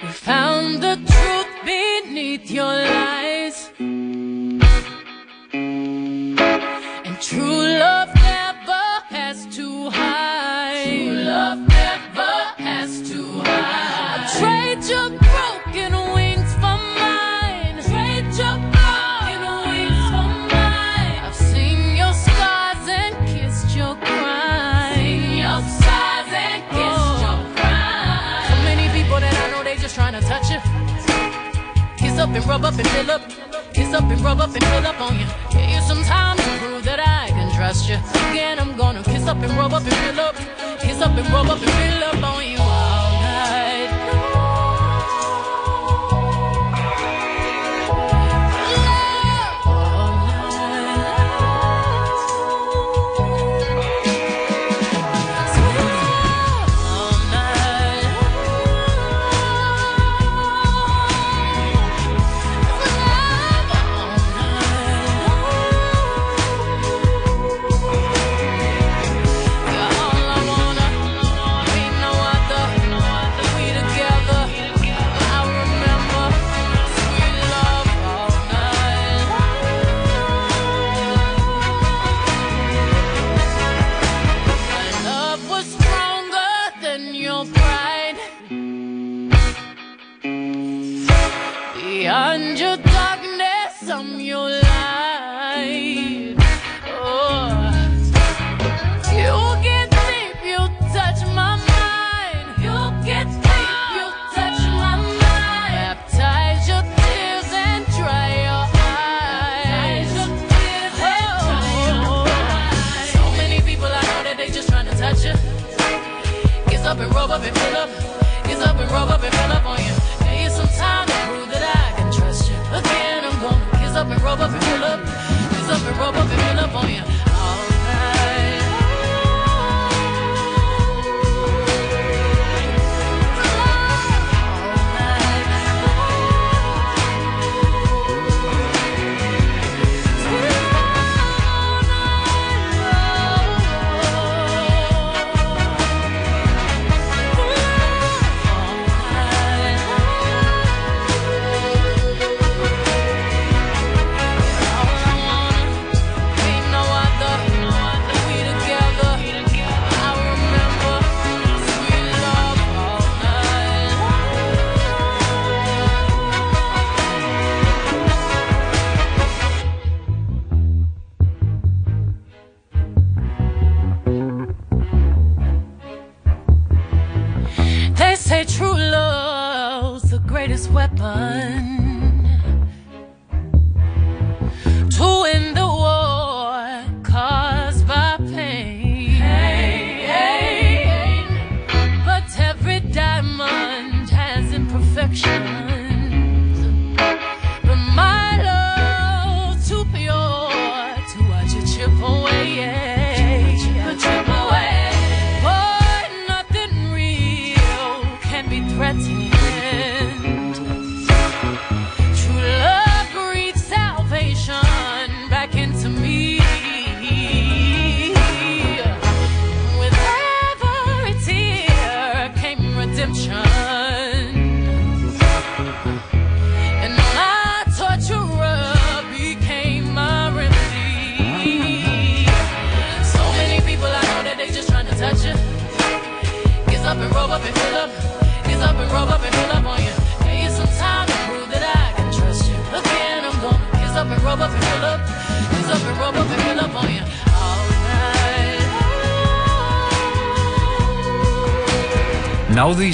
[0.01, 2.98] We found the truth beneath your lies.
[32.39, 33.21] And rub up and fill up.
[33.73, 35.25] Kiss up and rub up and fill up on you.
[35.51, 37.97] Give you some time to prove that I can trust you.
[38.31, 40.35] Again, I'm gonna kiss up and rub up and fill up.
[40.79, 42.38] Kiss up and rub up and fill up on you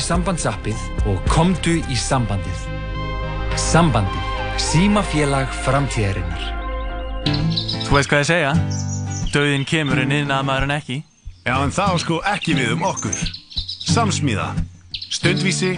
[0.06, 2.66] sambandsappið og komdu í sambandið.
[3.58, 4.34] Sambandið.
[4.62, 6.44] Símafélag framtíðarinnar.
[7.88, 8.52] Þú veist hvað ég segja?
[9.34, 11.00] Dauðin kemur en innað maður en ekki.
[11.46, 13.18] Já, en það á sko ekki við um okkur.
[13.86, 14.52] Samsmíða,
[15.10, 15.74] stundvísi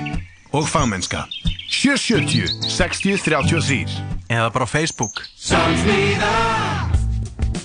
[0.51, 1.23] og fagmennska.
[1.67, 3.97] 770 60 33
[4.31, 5.23] Eða bara Facebook.
[5.39, 6.31] Samsmíða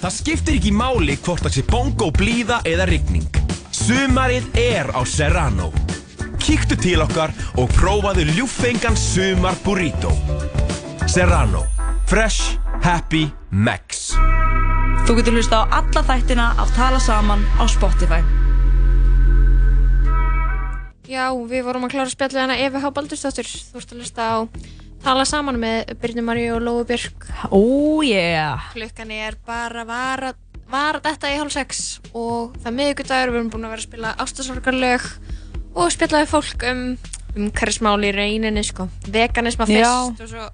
[0.02, 3.42] Það skiptir ekki máli hvort það sé bongo, blíða eða rigning.
[3.70, 5.70] Sumarið er á Serrano.
[6.42, 10.10] Kíktu til okkar og prófaðu ljúffengan sumar burrito.
[11.06, 11.62] Serrano.
[12.10, 14.12] Fresh, happy, max.
[15.06, 18.20] Þú getur hlusta á alla þættina af Tala Saman á Spotify.
[21.06, 22.90] Já, við vorum að klára spjallið hana Efi H.
[22.96, 23.46] Baldursdóttur.
[23.46, 24.38] Þú ert að hlusta á
[25.02, 27.26] Tala saman með Brynju Maríu og Lóu Björk.
[27.50, 28.70] Oh yeah!
[28.70, 33.32] Klukkan er bara var að, var að detta í hálf sex og það er miðugudagur,
[33.34, 35.08] við erum búin að vera að spila ástasorgarlög
[35.74, 36.82] og spjallaði fólk um,
[37.36, 38.88] um hverjusmál í rauninni, sko.
[39.08, 39.88] Veganisma Já.
[40.12, 40.48] fyrst og svo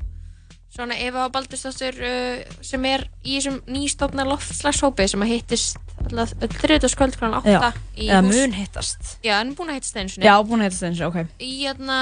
[0.78, 1.30] svona Eva H.
[1.34, 7.32] Baldursdóttur uh, sem er í þessum nýstofna loftslagshópi sem að hittist alltaf þriðdagsköld kl.
[7.34, 7.58] 8 Já,
[7.96, 9.16] eða hús- mun hittast.
[9.26, 10.28] Já, hann er búin að hittast einu sinni.
[10.28, 11.16] Já, búin að hittast eins, ok.
[11.42, 11.96] í, hérna,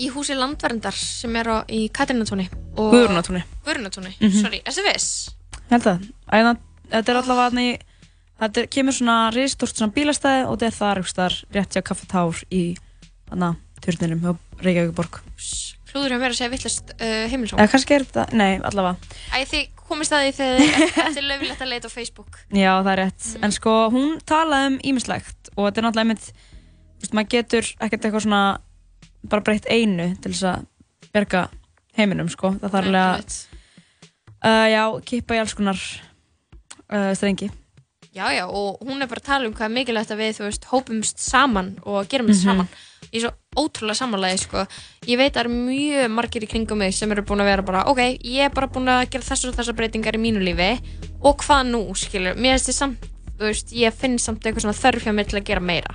[0.00, 3.44] í húsi landverndar sem er á, í Katrinatúni Guðrúnartúni.
[3.66, 4.40] Guðrunatúni, Mhm.
[4.40, 5.30] sorry, erstu viss?
[5.70, 6.08] Ég held að.
[6.90, 7.78] Þetta er allavega hann í,
[8.40, 12.08] þetta kemur svona risstort svona bílastæði og þetta er þar einhvers þar rétt hjá Kaffi
[12.10, 12.62] Tár í
[13.30, 13.54] hana
[13.84, 14.32] turninum hjá
[14.64, 15.20] Reykjavík
[15.90, 19.16] Hlúður hjá mér að segja vittlust uh, heimilsóng Eða kannski er þetta, nei, allavega.
[19.34, 22.90] Æ, þið komist að því þegar þetta er löfilegt að leita á Facebook Já, það
[22.92, 23.30] er rétt.
[23.42, 27.70] En sko, hún talaði um ímislegt og þetta er náttúrulega einmitt, þú veist, maður getur
[27.80, 28.42] ekkert eitthvað svona
[29.32, 30.68] bara breytt einu til þess að
[31.10, 31.42] berga
[31.98, 32.52] heiminum, sko.
[32.62, 33.40] Það þarf alveg að,
[34.46, 35.82] uh, já, kippa í alls konar
[36.86, 37.50] uh, strengi.
[38.12, 40.44] Já, já, og hún er bara að tala um hvað er mikilvægt að við, þú
[40.48, 42.48] veist, hópumst saman og gerum þetta Mhm.
[42.50, 42.68] saman.
[43.12, 44.66] Ég er svo ótrúlega samanlega, sko.
[45.06, 47.62] Ég veit að það eru mjög margir í kringum mig sem eru búin að vera
[47.62, 50.80] bara, ok, ég er bara búin að gera þessar og þessar breytingar í mínu lífi
[51.22, 52.98] og hvað nú, skilur, mér finnst þið samt,
[53.38, 55.94] þú veist, ég finn samt eitthvað svona þörf hjá mér til að gera meira.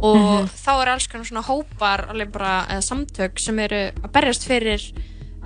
[0.00, 0.48] Og Mhm.
[0.48, 4.92] þá er alls konar svona hópar, alveg bara, eða samtök sem eru að berjast fyrir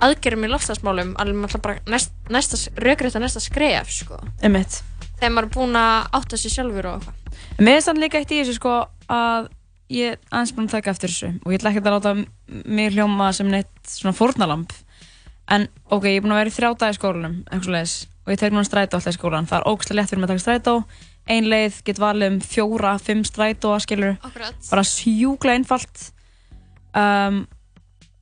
[0.01, 4.81] aðgerðum í lofstafsmálum, alveg næst, næsta, rökrétta næsta skref, sko Einmitt.
[5.19, 7.39] Þegar maður er búinn að átta sig sjálfur og eitthvað.
[7.59, 8.73] Mér finnst þannig líka eitt í þessu sko
[9.11, 9.49] að
[9.89, 12.25] ég er aðeins búin að taka eftir þessu og ég ætla ekki að láta m-
[12.77, 14.71] mig hljóma sem neitt svona fórnalamb.
[15.49, 18.53] En ok, ég er búin að vera í þrjá dag í skólanum og ég tek
[18.53, 20.73] núna strætó alltaf í skólan það er ógæslega létt fyrir mig að taka strætó.
[21.29, 24.53] Ein leið get valið um fjóra, fimm strætó skilur Akkurat.
[24.69, 26.11] bara sjúkla einfalt.
[26.93, 27.47] Um,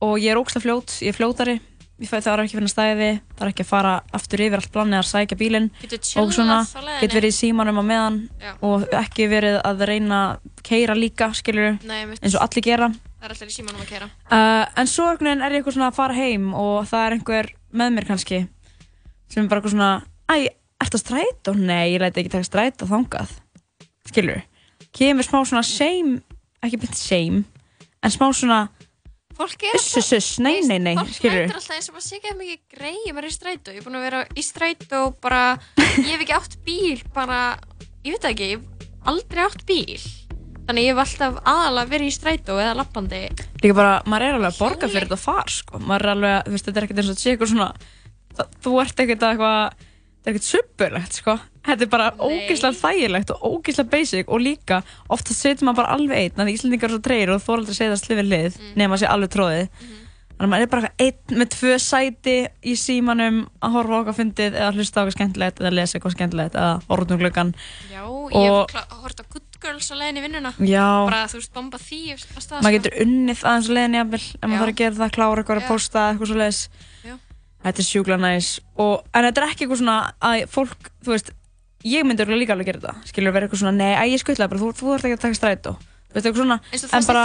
[0.00, 1.54] og ég er ógæslega fljót ég er fljótari
[1.98, 4.98] það er ekki að finna stæði það er ekki að fara aftur yfir allt planið
[5.00, 7.00] að sækja bílinn Getur og svona, chillað á leiðinni.
[7.02, 8.52] get verið í símanum á meðan Já.
[8.62, 11.30] og ekki verið að reyna að keira líka,
[12.04, 12.22] einmitt.
[12.22, 12.88] eins og allir gera
[13.18, 15.98] Það er alltaf í símanum að kera uh, en svo er ég eitthvað svona að
[15.98, 18.40] fara heim og það er einhver með mér kannski
[19.28, 19.90] sem er bara eitthvað svona
[20.30, 21.54] æ, ert það strætó?
[21.58, 23.34] Nei, ég læti ekki taka strætó þangað
[24.08, 24.44] skilur,
[24.94, 26.20] kemur smá svona shame,
[26.62, 27.42] ekki beint shame
[27.98, 28.68] en smá svona
[29.38, 32.32] Fólk er uss, nei, nei, nei, Fólk skilur mætir alltaf eins og maður sé ekki
[32.32, 33.74] að mikið greið maður er í strætó.
[33.74, 35.42] Ég er búin að vera í strætó bara
[35.78, 37.42] Ég hef ekki átt bíl bara
[38.06, 40.00] Ég veit ekki, ég hef aldrei átt bíl.
[40.68, 43.22] Þannig ég hef alltaf aðalega verið í strætó eða lappandi.
[43.62, 45.80] Líka bara, maður er alveg að borga fyrir þetta far sko.
[45.80, 47.70] maður er alveg, þú veist, þetta er ekkert eins og að sé eitthvað svona
[48.64, 49.86] þú ert ekkert að eitthvað
[50.18, 51.36] þetta er ekkert suppulegt sko.
[51.68, 54.82] Þetta er bara ógeðslega þægilegt og ógeðslega basic og líka
[55.12, 57.74] ofta setur maður bara alveg einn þannig að Íslandingar eru svo treyir og þú aldrei
[57.76, 58.74] segja það slið við lið Mm.
[58.80, 59.68] nema að sé alveg tróðið
[60.38, 64.54] þannig að maður er bara einn með tvö sæti í símanum að horfa okkar fyndið
[64.54, 67.54] eða hlusta okkar skemmtilegt eða lesa eitthvað skemmtilegt eða horfa út um gluggan
[67.90, 70.52] Já, ég hef hort á Good Girls á leiðin í vinnuna.
[70.62, 70.86] Já.
[71.10, 71.98] Bara þú veist, bomba því
[72.62, 74.94] maður getur unnið aðeins að gera
[77.64, 78.48] þetta er sjúkla næs.
[78.78, 81.30] Og, en þetta er ekki eitthvað svona að fólk, þú veist
[81.88, 84.48] ég myndi örugglega líka alveg gera þetta skilur vera eitthvað svona, nei, að ég skuttla
[84.50, 85.72] bara þú, þú þarf ekki að taka strætó.
[86.08, 87.24] Þú veist, eitthvað svona og en bara-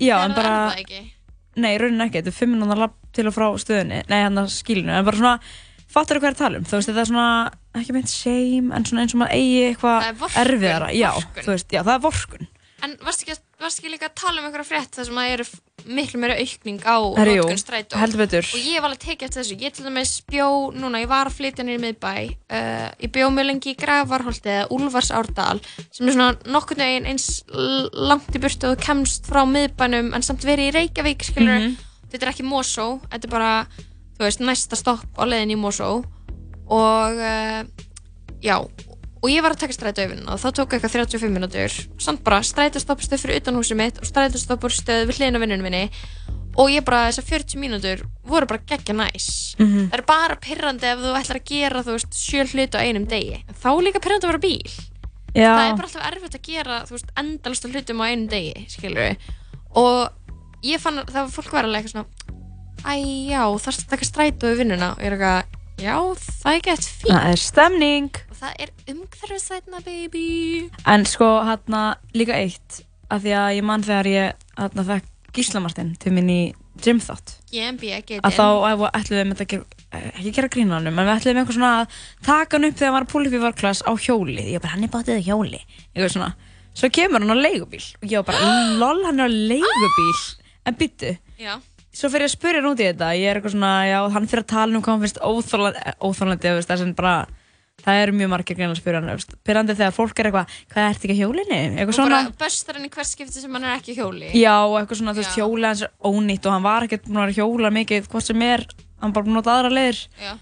[0.00, 0.54] já, en bara
[1.56, 4.36] nei, í rauninni ekki, þetta er fimm minúna lapp til og frá stöðinni nei, hann
[4.38, 5.38] að skilinu, en bara svona
[5.88, 7.28] fattar þú hvað er að tala um, þú veist, þetta er svona
[7.80, 11.10] ekki meint shame, en svona eins og maður eigi eitthvað erfiðara já,
[11.40, 12.46] þú veist, já, það er vorkun
[12.84, 15.44] En varst ekki, varst ekki líka að tala um einhverja frétt þar sem að eru
[15.46, 18.44] f- miklu meira aukning á notkun strætó heldur betur.
[18.52, 21.36] Og ég hef alveg tekið eftir þessu Ég til dæmis bjó, núna, ég var að
[21.38, 25.60] flytja í miðbæ uh, Ég bjó mjög lengi í Grafarholti eða Úlfarsárdal
[25.94, 27.28] sem er svona nokkurn veginn eins
[27.94, 31.76] langt í burtu og kemst frá miðbænum en samt verið í Reykjavík, skilur Mhm.
[32.10, 33.52] Þetta er ekki Mosó, þetta er bara,
[34.16, 35.88] þú veist, næsta stopp á leiðin í Mosó
[36.66, 37.62] og uh,
[38.42, 38.56] já,
[39.26, 42.44] og ég var að taka strætó yfir og þá tók eitthvað 35 minútur samt bara
[42.46, 45.90] strætóstoppstöð fyrir utan húsið mitt og strætóstoppstöð við á vinnunum minni.
[46.56, 49.56] Og ég bara þessar 40 mínútur voru bara geggja næs.
[49.58, 49.90] Mhm.
[49.90, 53.04] það er bara pirrandi ef þú ætlar að gera þú veist sjö hluti á einum
[53.04, 53.42] degi.
[53.48, 54.70] En þá líka pirrandi að vera bíl.
[55.36, 55.52] Já.
[55.52, 59.16] það er bara alltaf erfitt að gera þú veist endalasta hlutum á einum degi skilur
[59.76, 60.08] og
[60.64, 62.06] ég fann að það var fólk alveg eitthvað svona
[62.86, 62.94] æ
[63.28, 64.94] já er að taka vinnuna?
[64.94, 65.44] Og ég er eitthvað
[65.76, 67.12] já það er gett fínt.
[67.12, 70.24] Það er stemning og það er umhverfisætna baby.
[70.86, 75.94] En sko, hérna, líka eitt af því að ég mann þegar ég hérna, fekk Gíslamartin
[76.00, 76.40] til minn í
[76.80, 81.56] getinn að þá æ- ætluðum við með þetta ekki gera grínanum, en við ætluðum eitthvað
[81.56, 81.94] svona að
[82.26, 84.44] taka hann upp þegar hann var að púla upp í varklass á hjóli.
[84.52, 85.60] Ég bara, hann er bátið á hjóli.
[85.94, 86.30] Eitthvað svona,
[86.76, 87.84] svo kemur hann á leigubíl.
[88.02, 88.50] Og ég bara,
[88.82, 90.20] lol, hann er á leigubíl.
[90.66, 91.14] En byttu,
[91.96, 93.12] svo fer ég að spyrja hann út í þetta.
[93.16, 95.20] Ég er eitthvað svona, já, hann fyrir að tala um hvað hann finnst
[96.60, 97.14] veist, það sem bara
[97.86, 100.56] það eru mjög margir greina að spyrja hann þú veist, pyrrandi þegar fólk er eitthvað,
[100.72, 103.54] hvað ert ekki á hjólinni eitthvað og svona, bara böstar hann í hvert skipti sem
[103.56, 104.32] hann er ekki hjóli.
[104.34, 107.30] Já, eitthvað svona, þú veist, hjóli hans er ónýtt og hann var ekkert búin að
[107.30, 108.66] að hjóla mikið, hvort sem er
[109.02, 110.02] hann bara búin að nota aðra leiðir.
[110.24, 110.34] Já.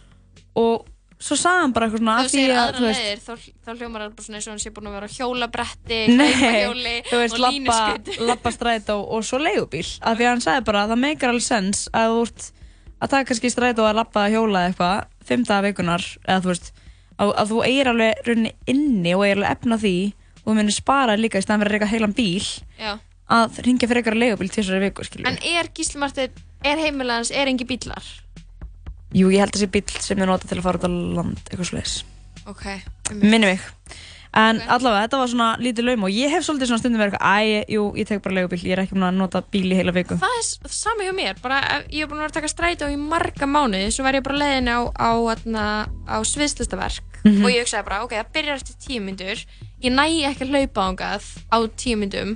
[0.64, 0.90] og
[1.24, 3.32] svo sagði hann bara eitthvað svona þú því segir að, aðra þú veist, leiðir þá,
[3.64, 6.32] þá hljómar það bara svona eins og hann sé búin að vera á hjólabretti, Nei,
[7.10, 9.86] þú veist, og lappa, línuskutt lappa strætó og svo leigubíl.
[10.04, 12.48] Af því að hann sagði bara að það meikar alveg sens að þú ert
[13.04, 15.08] að taka kannski strætó að lappa að hjóla eitthvað,
[15.48, 16.72] daga vikunar eða þú veist,
[17.18, 19.96] að, að þú eigir alveg rauninni inni og eigir alveg efna því
[20.44, 22.48] og þú myndir spara líka í staðan fyrir að reyka heilan bíl
[22.80, 22.92] Já.
[23.38, 27.32] að ringja fyrir eitthvað leigubíl til þessari viku, skilju En er Gísli Marteinn, er heimilans,
[27.32, 28.08] er engi bílar?
[29.14, 31.44] Jú, ég held að þessi bíl sem þið nota til að fara út á land,
[31.46, 31.96] eitthvað svoleiðis
[32.50, 32.66] Ok,
[33.22, 33.62] Minni mig
[34.34, 37.38] En allavega, þetta var svona lítið laum og ég hef svolítið svona stundum verið eitthvað,
[37.38, 39.92] æ, jú, ég tek bara leigubíl, ég er ekki búin að nota bíl í heila
[39.94, 40.16] viku.
[40.18, 42.88] Það er s- sama hjá mér, bara ég hef búin að vera að taka strætó
[42.90, 47.04] í marga mánuði, svo var ég bara leiðin á, á, á, á sviðslistaverk.
[47.24, 47.44] Mhm.
[47.44, 49.38] og ég hugsaði bara, ok, það byrjar eftir tíu myndur,
[49.80, 51.24] ég næ ekki að hlaupa ángað
[51.54, 52.34] á tíu myndum,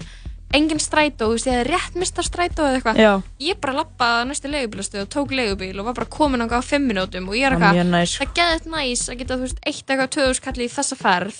[0.54, 2.96] engin strætó, þú veist, ég hefði rétt mista strætó eða eitthvað,
[3.44, 6.86] ég bara lappaði að næstu leigubílastöð og tók leigubíl og var bara komin á fimm
[6.88, 7.76] minútum og ég er eitthvað,
[8.16, 11.36] það geði þetta næs að geta, þú veist, eitt eitthvað töðuskalli í þessa ferð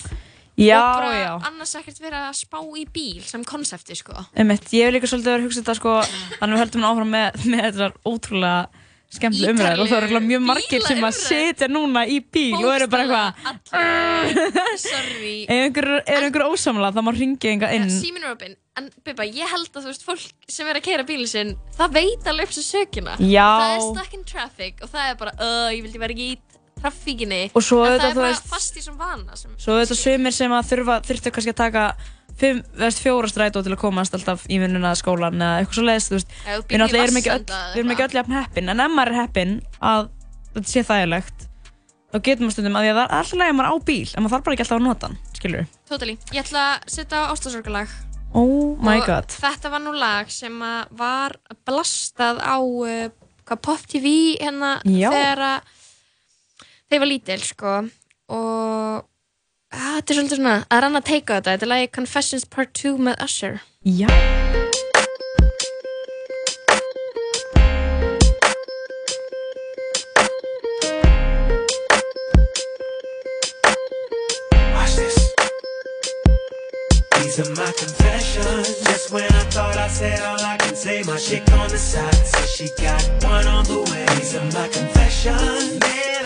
[0.59, 1.31] Já, og bara já.
[1.47, 4.25] annars ekkert vera að spá í bíl sem konsepti, sko.
[4.35, 5.95] Einmitt, ég hef líka svolítið verið að hugsa þetta sko,
[6.35, 10.83] þannig við höldum áfram með, með þessar ótrúlega skemmtilega umræður og það eru mjög margir
[10.85, 13.29] sem að sitja núna í bíl og eru bara eitthvað.
[15.49, 19.25] Ef einhver er einhver ósamlega þá má ringja einhver inn Símin er opinn, en Bubba,
[19.25, 22.49] ég held að þú veist, fólk sem er að keira bílinn sinn, það veit alveg
[22.49, 23.17] upp sem sökina.
[23.23, 23.47] Já.
[23.47, 26.37] Það er stuck in traffic og það er bara, uh, ég vildi vera ekki í
[26.81, 27.41] trafíkinni.
[27.53, 29.35] Og svo en það er bara veist- fast í sem vana.
[29.39, 31.83] Sem, Svo þetta sumir sem að þurfa, þurftu kannski að taka
[32.39, 36.33] fimm, veist, fjóra strætó til að komast alltaf í vinnuna skólan eða eitthvað svo leiðist,
[36.69, 39.19] Við náttúrulega erum ekki öll, við erum ekki öll jafn heppin en ef maður er
[39.23, 40.09] heppin að
[40.55, 41.47] þetta sé þægilegt
[42.09, 44.07] þá getur maður stundum að því að það er alltaf leið að maður á bíl
[44.13, 46.15] en maður þarf bara ekki alltaf að nota hann, skilur totally.
[46.31, 47.97] Ég ætla að setja á ástasorgalag.
[48.29, 50.55] Oh my og god Þetta var nú lag sem
[51.01, 51.35] var
[51.65, 53.09] blastað á uh,
[53.49, 55.75] hvað, Pop TV hérna þegar að
[56.89, 57.73] þeir var lítil sko
[58.29, 59.05] og
[59.69, 62.73] að, þetta er svolítið svona að rann að teika þetta þetta er lagi Confessions Part
[62.81, 64.09] 2 með Usher Já
[74.73, 75.35] Watch this.
[77.15, 78.81] These are my confessions.
[78.87, 82.13] Just when I thought I said all I can say, my chick on the side
[82.13, 84.05] says she got one on the way.
[84.17, 85.79] These are my confessions.
[85.79, 86.18] Man,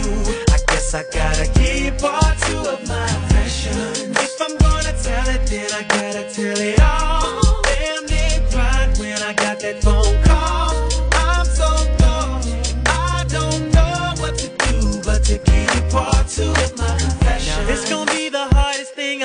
[0.00, 4.12] I guess I gotta keep part two of my confession.
[4.12, 7.62] If I'm gonna tell it, then I gotta tell it all.
[7.62, 10.74] Damn near cried when I got that phone call.
[11.12, 11.68] I'm so
[12.00, 17.54] lost, I don't know what to do but to keep part two of my confession.
[17.62, 18.27] Now this gonna be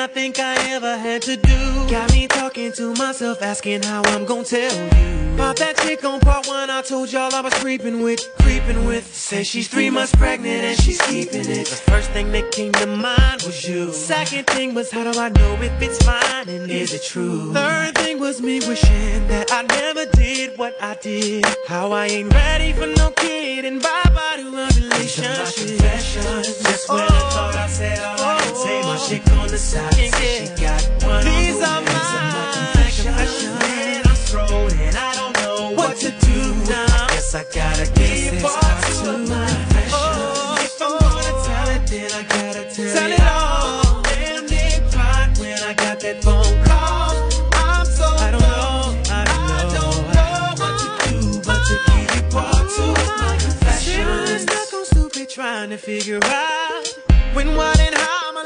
[0.04, 1.90] I think I ever had to do.
[1.90, 5.34] Got me talking to myself, asking how I'm gonna tell you.
[5.36, 9.06] About that chick on part one, I told y'all I was creeping with, creeping with.
[9.16, 11.68] Say she's three months pregnant and she's keeping it.
[11.68, 13.94] The first thing that came to mind was you.
[13.94, 17.54] Second thing was how do I know if it's fine and is it true?
[17.54, 21.46] Third thing was me wishing that I never did what I did.
[21.66, 25.80] How I ain't ready for no kid and bye bye to a relationship.
[25.80, 29.93] Just when I thought I said all I could say, my shit on the side
[29.94, 31.26] said she got one.
[31.26, 31.92] These are my
[32.54, 33.64] confessions.
[33.64, 36.86] And I'm thrown and I don't know what to do now.
[36.86, 40.24] I guess I gotta keep part two of my confession.
[40.66, 44.02] If I'm gonna tell it, then I gotta tell, it all.
[44.04, 47.14] Damn, they cried when I got that phone call.
[47.54, 49.92] I'm so I don't know, I don't know,
[50.60, 51.18] what to do,
[51.48, 54.40] but to keep part two of my confession.
[54.40, 56.84] Stuck on stupid trying to figure out
[57.34, 57.73] when, what,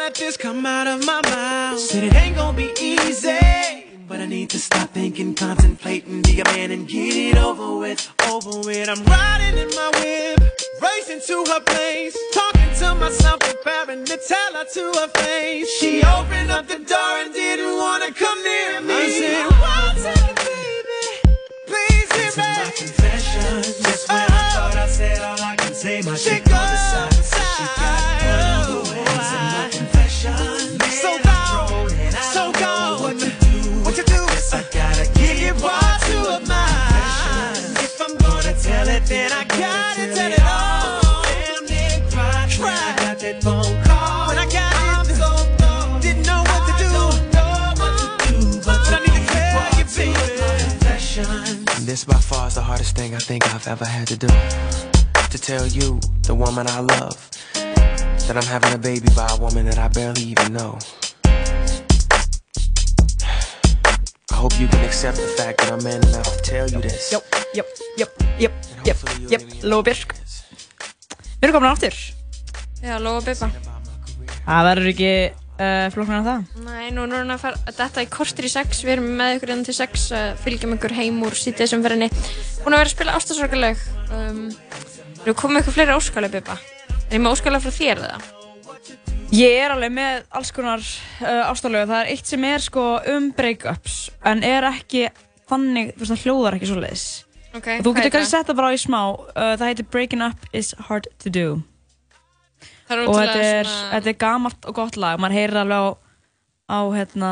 [0.08, 1.78] let this come out of my mouth.
[1.78, 3.84] Said it ain't gonna be easy.
[4.08, 8.10] But I need to stop thinking, contemplating, be a man and get it over with,
[8.26, 8.88] over with.
[8.88, 10.40] I'm riding in my whip,
[10.82, 15.70] racing to her place, talking to myself, preparing to tell her to her face.
[15.78, 18.94] She opened up the door and didn't wanna come near me.
[18.94, 21.04] I said, one second, baby,
[21.68, 22.54] please hear me.
[22.64, 24.56] my confession, just when I uh-huh.
[24.56, 27.16] thought I said all I can say, my shit on the
[51.88, 54.27] This by far is the hardest thing I think I've ever had to do.
[54.27, 57.15] To tell you, the woman I love,
[58.27, 60.77] that I'm having a baby by a woman that I barely even know.
[64.31, 67.09] I hope you can accept the fact that I'm man enough to tell you this.
[67.14, 67.23] Jöp,
[67.55, 68.51] jöp, jöp, jöp,
[68.84, 70.11] jöp, jöp, Lóa Björk.
[71.39, 71.95] Við erum komin aftur.
[72.84, 73.47] Já, Lóa Bibba.
[74.43, 75.14] Það verður ekki
[75.58, 76.46] uh, flokknar en það.
[76.66, 79.54] Nei, nú erum við að fara þetta í kortir í sex, við erum með ykkur
[79.54, 82.10] innan til sex, uh, fylgjum ykkur heim úr sítið fyrir henni.
[82.64, 83.86] Búin að vera að spila ástasorgarlaug.
[84.16, 84.42] Um,
[85.26, 86.58] erum komið ykkur fleiri óskalag, Bibba.
[87.08, 88.34] Er ég með óskalag frá þér eða?
[89.36, 91.90] Ég er alveg með alls konar uh, ástalögu.
[91.90, 95.08] Það er eitt sem er sko um breakups, en er ekki
[95.48, 97.08] þannig, þú veist, það hljóðar ekki svo leiðis.
[97.58, 99.02] Ok, Og þú hvað getur er kannski sett það bara á í smá.
[99.34, 101.48] Uh, það heitir Breaking Up is Hard to Do.
[102.89, 105.19] Og þetta er, svona- þetta er gamalt og gott lag.
[105.19, 105.88] Maður heyrir alveg á,
[106.72, 107.31] á hérna,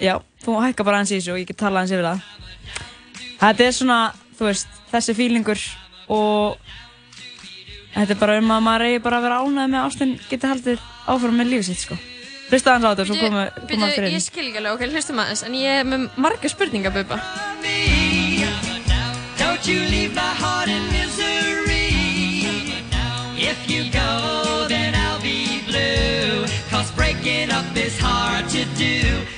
[0.00, 0.14] já,
[0.44, 2.20] þú hækka bara eins í þessu og ég get talað eins yfir það.
[3.38, 3.98] Þetta er svona,
[4.38, 5.60] þú veist, þessi fílingur
[6.08, 6.56] og
[7.94, 10.46] þetta er bara um að maður eigi bara að vera ánægð með að ástin geti
[10.50, 11.98] haldið áfram með lífið sitt, sko.
[12.48, 13.14] Hlista aðeins á þetta og svo
[13.68, 14.14] Býtu, aftur inn.
[14.16, 17.20] ég skil ekki alveg, ok, hlustum aðeins, en ég er með marga spurningar, Bubba.
[19.38, 21.90] Don't you leave my heart in misery.
[23.36, 24.37] If you go,
[26.98, 29.37] breaking up is hard to do.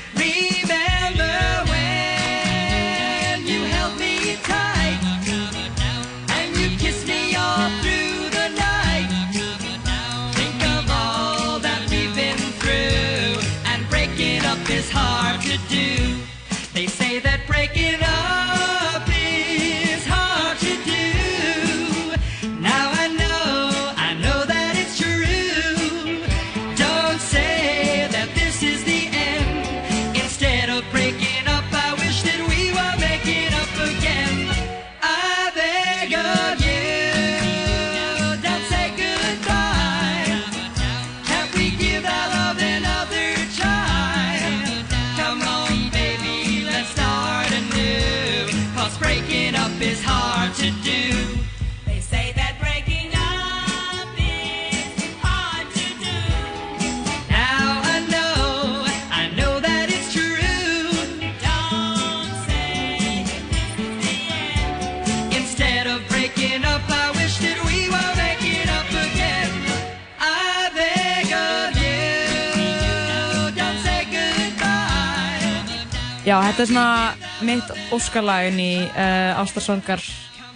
[76.30, 80.02] Já, þetta er svona mitt óskarlagin í uh, Ástarsorgar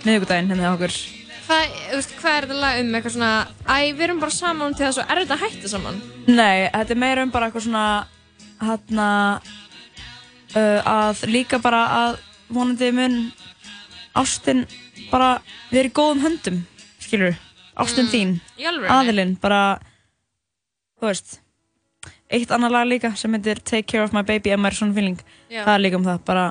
[0.04, 0.94] miðugudaginn hérna hjá okkur.
[1.48, 2.92] Hvað, þú veist, hvað er þetta lag um?
[2.94, 3.30] Eitthvað svona,
[3.66, 5.98] æ, við erum bara saman til þess að er þetta að hætta saman?
[6.28, 7.86] Nei, þetta er meira um bara eitthvað svona
[8.62, 9.08] hérna
[10.54, 12.20] uh, að líka bara að
[12.54, 13.18] vonandi mun
[14.22, 14.62] ástin
[15.10, 15.32] bara
[15.72, 16.60] verið í góðum höndum
[17.02, 17.34] skilur,
[17.74, 19.62] ástin Mm, þín aðilinn, bara
[21.00, 21.40] þú veist
[22.34, 25.18] eitt annar lag líka sem heitir Take Care of My Baby Emma er svona feeling
[25.48, 25.62] Já.
[25.64, 26.46] það er líka um það, bara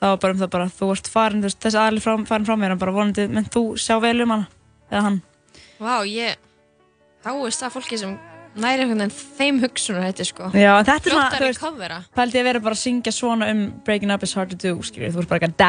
[0.00, 2.48] það var bara um það bara, þú ert farin, þú veist, þessi aðli frá, farin
[2.48, 4.48] frá mér en bara vonandi, menn þú sjá vel um hana
[4.90, 5.20] eða hann
[5.80, 6.36] Vá, ég
[7.24, 8.18] háist að fólki sem
[8.60, 10.50] næri einhvern veginn þeim hugsunar þetta sko.
[10.56, 13.14] Já, en þetta er svona, þú veist, það held ég að vera bara að syngja
[13.14, 15.64] svona um Breaking Up is hard to do, skiljið, þú ert bara eitthvað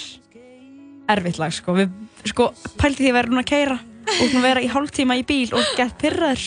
[1.13, 1.75] erfitt lag, sko.
[1.77, 1.95] Við,
[2.29, 2.49] sko,
[2.79, 5.73] pælti því að vera núna að keira og svona vera í hálftíma í bíl og
[5.77, 6.45] gett pyrraður.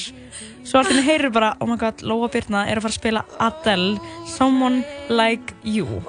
[0.67, 3.23] Svo alltaf mér heyrur bara, oh my god, Lóa Birna er að fara að spila
[3.41, 6.03] Adele, Someone Like You.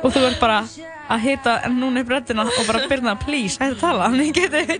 [0.00, 0.62] Og þú ert bara
[1.10, 4.78] að hita núna upp röddina og bara Birna, please, hætti að tala, hann geti...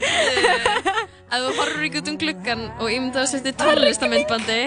[1.31, 4.63] ef þú horfur ekki út um gluggan og ímyndaðu að setja tónlistamindbandi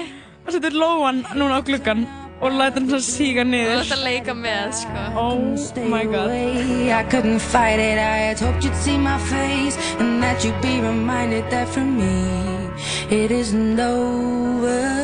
[0.45, 2.05] og setur Lóan núna á gluggan
[2.43, 3.77] og læta hann svona síga og niður.
[3.83, 4.99] þetta leika með, sko.
[5.15, 5.37] Oh
[5.95, 6.29] my god.
[6.99, 7.97] I couldn't fight it.
[7.97, 12.13] I had hoped you'd see my face and that you'd be reminded that for me
[13.09, 15.02] it isn't over.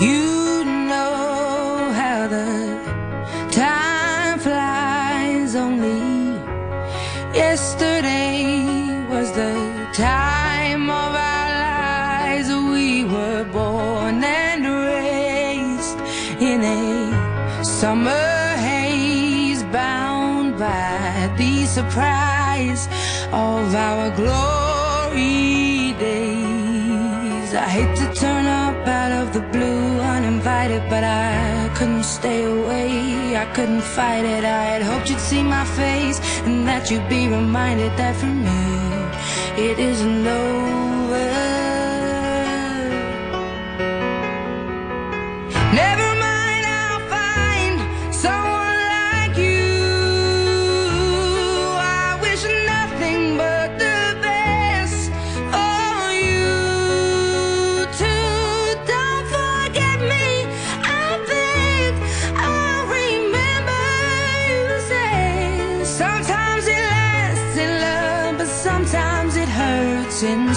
[0.00, 6.00] You know how the time flies only.
[7.34, 8.64] Yesterday
[9.08, 12.48] was the time of our lives.
[12.48, 15.98] We were born and raised
[16.40, 22.29] in a summer haze bound by the surprise
[23.32, 27.54] of our glory days.
[27.54, 33.36] I hate to turn up out of the blue uninvited but I couldn't stay away.
[33.36, 34.44] I couldn't fight it.
[34.44, 38.60] I had hoped you'd see my face and that you'd be reminded that for me
[39.56, 40.79] it isn't over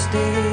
[0.03, 0.43] instead.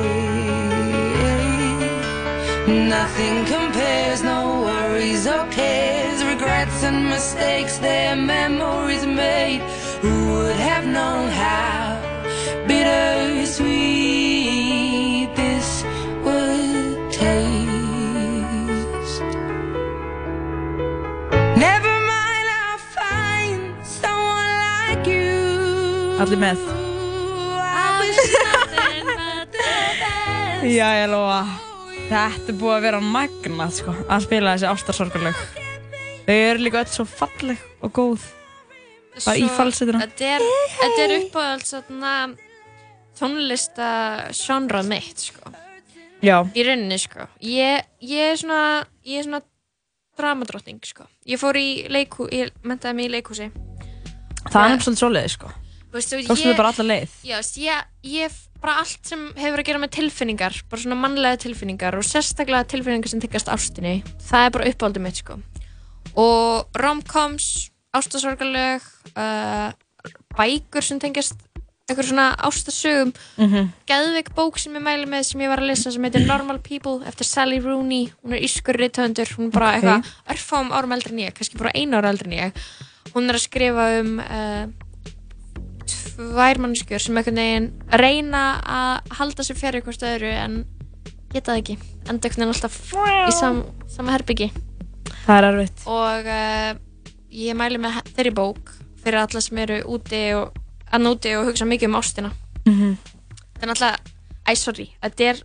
[2.69, 9.61] Nothing compares, no worries or cares, regrets and mistakes, their memories made.
[10.03, 11.99] Who would have known how
[12.67, 13.61] bittersweet
[15.35, 15.85] this
[16.25, 19.23] would taste?
[21.57, 26.17] Never mind, I'll find someone like you.
[26.21, 26.59] Allir með.
[26.59, 26.80] I
[30.61, 30.75] best.
[30.77, 31.41] Jæja, Lóa.
[32.11, 35.41] Þetta er búið að vera magnað, sko, að spila þessi ástarsorgarlög.
[36.27, 38.27] Þau eru líka öll svo falleg og góð.
[39.25, 40.01] Bara í falsetuna.
[40.07, 40.31] Þetta
[41.05, 42.15] er, uppáhalds svona
[43.19, 43.89] tónlista
[44.35, 45.55] sjónrað mitt, sko.
[46.25, 46.41] Já.
[46.55, 47.29] Í rauninni, sko.
[47.45, 48.61] Ég, ég er svona,
[49.07, 49.43] ég er svona
[50.19, 51.07] dramadrottning, sko.
[51.29, 53.51] Ég fór í leikhú, ég mentaði mig í leikhúsi.
[54.51, 55.51] Það er nefnilega svolítið sko.
[55.91, 57.15] Þú veist, og Tókstu þau bara alla leið?
[57.27, 61.41] Já, veist, ég, ég bara allt sem hefur að gera með tilfinningar, bara svona mannlega
[61.47, 65.39] tilfinningar og sérstaklega tilfinningar sem tyggast ástinni, það er bara uppáhaldið mitt, sko.
[66.21, 68.83] Og romcoms, ástasorgarlög,
[69.17, 69.71] uh,
[70.37, 71.35] bækur sem tengjast
[71.91, 73.73] einhver svona ástasögum, Mhm.
[73.87, 77.01] geðveik bók sem ég mæli með sem ég var að lesa sem heitir Normal People
[77.05, 79.83] eftir Sally Rooney, hún er ískur rithöfundur, hún er bara Ok.
[79.83, 82.53] eitthvað örfáum árum eldri en ég, kannski bara einu ára eldri en ég.
[83.13, 84.67] Hún er að skrifa um uh,
[85.91, 87.69] tvær mannskjör sem einhvern veginn
[88.01, 90.65] reyna að halda sér fjari hvort öðru en
[91.33, 91.77] geta það ekki
[92.09, 92.79] enda einhvern veginn alltaf
[93.29, 94.51] í sam, sama herbyggi
[95.27, 95.83] Það er erfitt.
[95.87, 96.71] og uh,
[97.31, 98.73] ég mæli með þeirri bók
[99.03, 100.57] fyrir alla sem eru úti og
[100.91, 102.33] að núti og hugsa mikið um ástina
[102.67, 102.97] Mhm.
[103.57, 103.99] það er náttúrulega,
[104.49, 105.39] æ sorry þetta er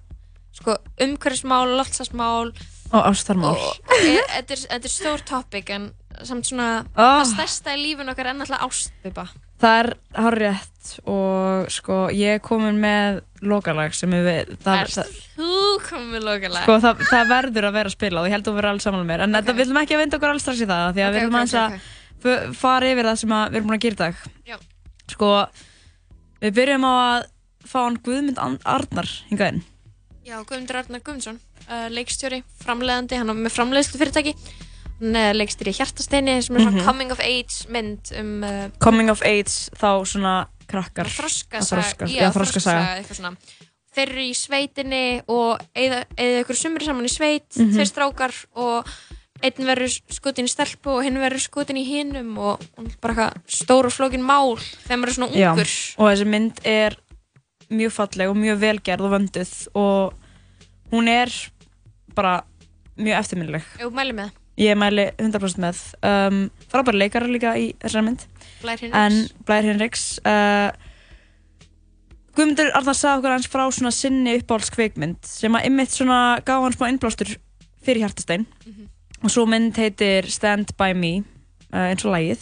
[0.56, 2.52] sko umhverfismál, loftsasmál
[2.94, 3.56] Og ástarmál.
[3.90, 5.92] e- þetta er, er stór topic en
[6.24, 7.24] samt svona Ah.
[7.24, 9.28] það stærsta í lífun okkar er náttúrulega ástbuba
[9.62, 15.52] Það er hárétt og sko ég er komin með lokalag sem við, Er það, þú
[15.86, 18.56] komið lokalega sko, það, það verður að vera að spila og ég held að þú
[18.58, 19.48] verður alls saman með mér en okay.
[19.48, 21.38] við viljum ekki að vinda okkur alls strax í það því að Ok, við viljum
[21.38, 21.56] ok, aðeins
[22.26, 24.58] að fara yfir það sem við erum búin að gera í dag Já.
[25.14, 25.32] sko
[26.42, 27.30] við byrjum á að
[27.66, 28.44] fá hann Guðmund
[28.76, 29.64] Arnar hingað inn
[30.26, 31.36] Já, Guðmundur Arnar Guðmundsson,
[31.68, 34.32] uh, leikstjóri, framleiðandi, hann er með framleiðslu fyrirtæki.
[35.02, 36.86] Hann leikstjóri í Hjartasteini sem er svona Mhm.
[36.86, 42.22] coming of age mynd um uh, Coming of Age þá svona krakkar þroskasaga, Þroska- já,
[42.24, 43.36] já, þroskasaga eitthvað svona.
[43.96, 47.76] Þeir eru í sveitinni og eða ykkur sumri saman í sveit, Mhm.
[47.76, 48.88] þeir strákar og
[49.44, 53.34] einn verður skutin í stelpu og hinn verður skutin í hinum og, og bara eitthvað
[53.48, 54.56] stór og flókin mál
[54.88, 55.72] þegar maður er svona Já, ungur.
[55.98, 56.96] og þessi mynd er
[57.70, 60.14] mjög falleg og mjög velgerð og vönduð og
[60.92, 61.30] hún er
[62.16, 62.44] bara
[62.98, 64.32] mjög eftirminnileg Jú, mæli með.
[64.62, 65.78] Ég mæli 100% með.
[66.06, 66.38] Um,
[66.72, 68.22] frábæri leikara líka í þessari mynd.
[68.64, 68.98] Blær Hinriks.
[69.02, 69.14] en
[69.48, 70.70] Blær Hinriks uh,
[72.36, 76.76] Guðmundur Arnar sagði okkur hans frá svona sinni uppáhaldskveikmynd sem að ymmit svona gaf hann
[76.76, 77.30] smá innblástur
[77.86, 78.44] fyrir hjartastein.
[79.24, 81.26] Og svo mynd heitir Stand By Me uh,
[81.92, 82.42] eins og lagið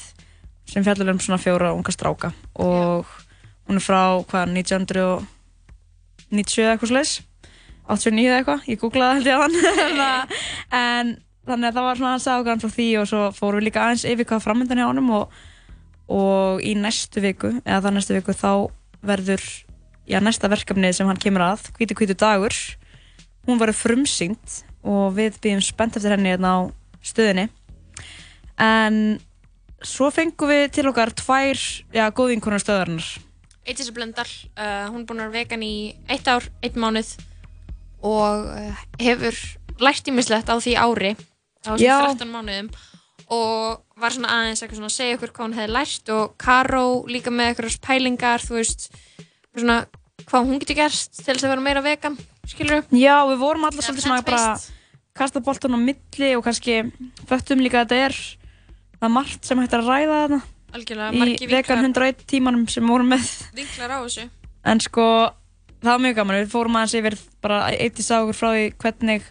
[0.69, 2.30] sem fjallar um svona fjóra unga stráka.
[2.57, 3.06] Og
[3.68, 7.11] hún er frá hvað 1990 eða eitthvað slags
[7.84, 9.56] 89 eða eitthvað, ég googlaði að hann
[10.80, 11.07] en
[11.48, 13.68] þannig að það var svona að sagði okkur hann frá því og svo fórum við
[13.68, 15.36] líka aðeins yfir hvað framöndan hjá honum og,
[16.14, 18.52] og í næstu viku eða það næstu viku þá
[19.03, 19.44] verður
[20.07, 22.56] já, næsta verkefni sem hann kemur að hvítu hvítu dagur
[23.48, 26.60] hún verður frumsýnd og við býðum spennt eftir henni hérna á
[27.03, 27.49] stöðinni.
[28.60, 29.20] En
[29.84, 31.60] svo fengum við til okkar tvær
[31.91, 33.07] já, góðinkonar stöðarinnar
[33.64, 34.28] Eittis Blöndal,
[34.60, 37.14] uh, hún er búin að vegan í eitt ár, eitt mánuð
[38.03, 39.38] og uh, hefur
[39.80, 41.14] lært ímislegt á því ári
[41.65, 41.98] á þessum Já.
[42.14, 42.69] 13 mánuðum
[43.34, 46.85] og var svona aðeins eitthvað svona að segja okkur hvað hún hefði lært og Karó
[47.10, 48.88] líka með eitthvað pælingar, þú veist
[49.56, 49.80] svona
[50.27, 52.18] hvað hún getur gert til þess að vera meira vegan,
[52.49, 52.95] skilur við?
[53.03, 54.45] Já, við vorum alltaf svolítið svona bara
[55.18, 56.80] kasta boltan á milli og kannski
[57.30, 58.19] föttum líka að þetta er
[58.98, 60.41] það er margt sem hægt að ræða þarna
[60.73, 64.27] í vegan vinklar, 101 tímanum sem við vorum með vinklar á þessu
[64.64, 65.06] en sko
[65.84, 69.27] það var mjög gaman, við fórum aðeins yfir bara eitt í sagur frá því hvernig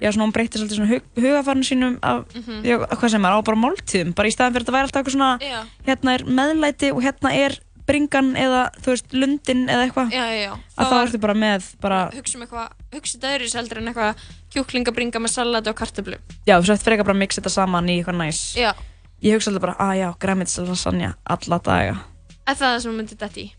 [0.00, 2.62] já svona hún svolítið svona hug, hugafarnu sínum af, Mhm.
[2.64, 5.00] já, hvað sem er, á bara máltíðum bara í staðan fyrir að þetta væri alltaf
[5.02, 5.60] eitthvað svona Já.
[5.86, 10.40] hérna er meðlæti og hérna er bringan eða þú veist lundin eða eitthvað Já, já,
[10.48, 10.52] já.
[10.78, 13.88] að Það var- ertu bara með bara, hugsa um eitthvað, hugsa þetta öðru heldur en
[13.88, 14.14] eitthvað
[14.54, 16.16] kjúklingabringa með salati og kartöflu
[16.46, 18.72] já þú sett frekar bara að mixa þetta saman í eitthvað næs Já,
[19.22, 21.96] ég hugsa alltaf bara, að já, græmits lasagna alla daga
[22.46, 23.52] er það það sem hún myndi þetta í?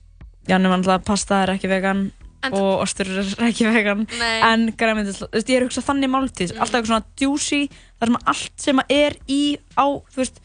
[0.48, 2.12] já, nema alltaf pasta er ekki vegan
[2.54, 4.42] og ostur er ekki vegan Nei.
[4.52, 6.62] en græmits, þú veist, ég er að hugsa þannig máltíð Mm.
[6.62, 7.70] alltaf eitthvað svona juicy
[8.00, 10.40] þar sem allt sem er í á, þú veist,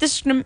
[0.00, 0.44] disknum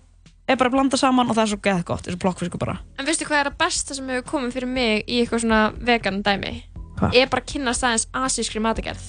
[0.50, 3.06] er bara að blanda saman og það er svo geð gott, þessu blokkfisku bara En
[3.06, 6.54] veistu hvað er að besta sem hefur komið fyrir mig í eitthvað svona vegan dæmi?
[6.98, 7.14] Hvað?
[7.14, 9.00] Ég er bara að kynast aðeins asískri matagerð.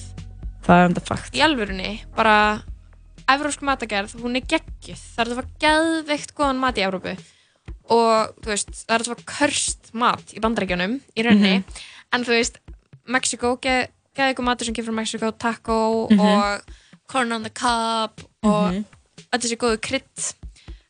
[0.62, 2.62] það er enda fakt Í alvörunni, bara
[3.28, 4.98] evrósk matagerð, hún er geggjuð.
[5.16, 7.16] Það er að fara geðveikt góðan mat í Evrópu.
[7.90, 11.58] Og þú veist, það er fara körst mat í bandaríkjunum, í rauninni.
[11.58, 11.64] Mhm.
[12.12, 12.58] En þú veist,
[13.08, 16.20] Mexiko, geð geð ykkur matur sem kemur frá Mexiko, taco Mhm.
[16.20, 16.62] og
[17.08, 18.10] corn on the cob
[18.44, 18.84] og Mhm.
[19.32, 20.34] öll þessi góðu krydd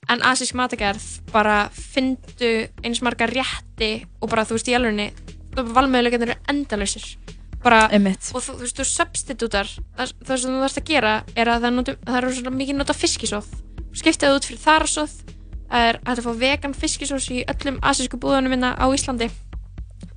[0.09, 5.13] en asísk matagerð bara fyndu eins marga rétti og bara þú veist í alvegni
[5.57, 7.17] valmöðuleikarnir eru endalausir
[7.63, 8.33] bara, Einmitt.
[8.35, 11.61] og þú, þú veist, þú substitútar það, það sem þú þarfst að gera er að
[11.63, 13.47] það, notum, það eru svona mikið nota fiskisóð
[13.95, 15.13] skipta það út fyrir þarasóð
[15.73, 19.31] það er að fá vegan fiskisós í öllum asísku búðunum minna á Íslandi.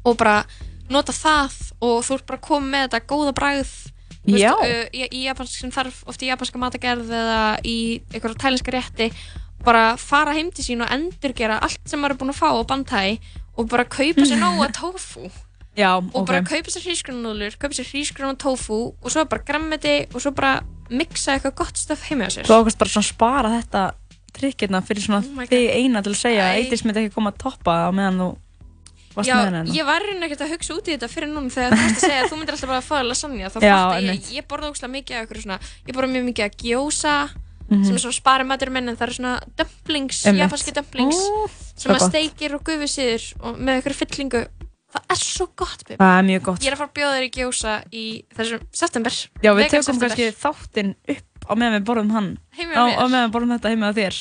[0.05, 0.43] Og bara
[0.91, 3.33] nota það og þú ert bara að koma með þetta góða
[4.25, 4.51] Já.
[4.57, 7.77] uh, í, í japansk sem þarf oft í japanska matagerð eða í
[8.09, 9.11] einhverja tælinska rétti
[9.65, 12.61] bara fara heim til sín og endurgera allt sem maður er búin að fá á
[12.65, 13.03] bandhæ
[13.55, 15.29] og bara kaupa sér nóga tofu
[15.77, 16.25] já, og ok.
[16.25, 20.33] bara kaupa sér hrísgrunanúðlur kaupa sér hrísgrun og tofu og svo bara grammeti og svo
[20.33, 20.57] bara
[20.89, 22.49] mixa eitthvað gott stöf heima á sér.
[22.49, 23.85] Þú ákvæmst bara svona spara þetta
[24.37, 26.57] trikkirna fyrir svona Oh þig eina til að segja að Æ.
[26.63, 28.29] Eidís myndi ekki koma að toppa á meðan þú
[29.15, 29.75] varst Já, með henni hérna.
[29.79, 32.03] ég var reyna ekkert að hugsa út í þetta fyrir núna þegar þú varst að
[32.09, 34.69] segja að þú myndir alltaf bara að fá lasagna þá Já, fatta ég, ég borða
[34.73, 37.15] ógslag mikið af eitthvað svona ég borða mjög mikið af gyoza
[37.65, 37.81] Mhm.
[37.81, 41.91] sem er svona spari matur minn en það eru svona dumplings, japanski dumplings Ó, sem
[41.95, 44.41] að steikir og gufi síður og með eitthvað fyllingu.
[44.93, 45.97] Það er svo gott, er
[46.27, 46.61] mjög gott.
[46.61, 48.03] Ég er að fara að bjóða þér í gyoza í
[48.37, 49.17] þessum september.
[49.41, 52.29] Já, við tökum kannski þáttinn upp á meðan við borðum hann.
[52.73, 54.19] Á, á meðan við borðum þetta heima á þér.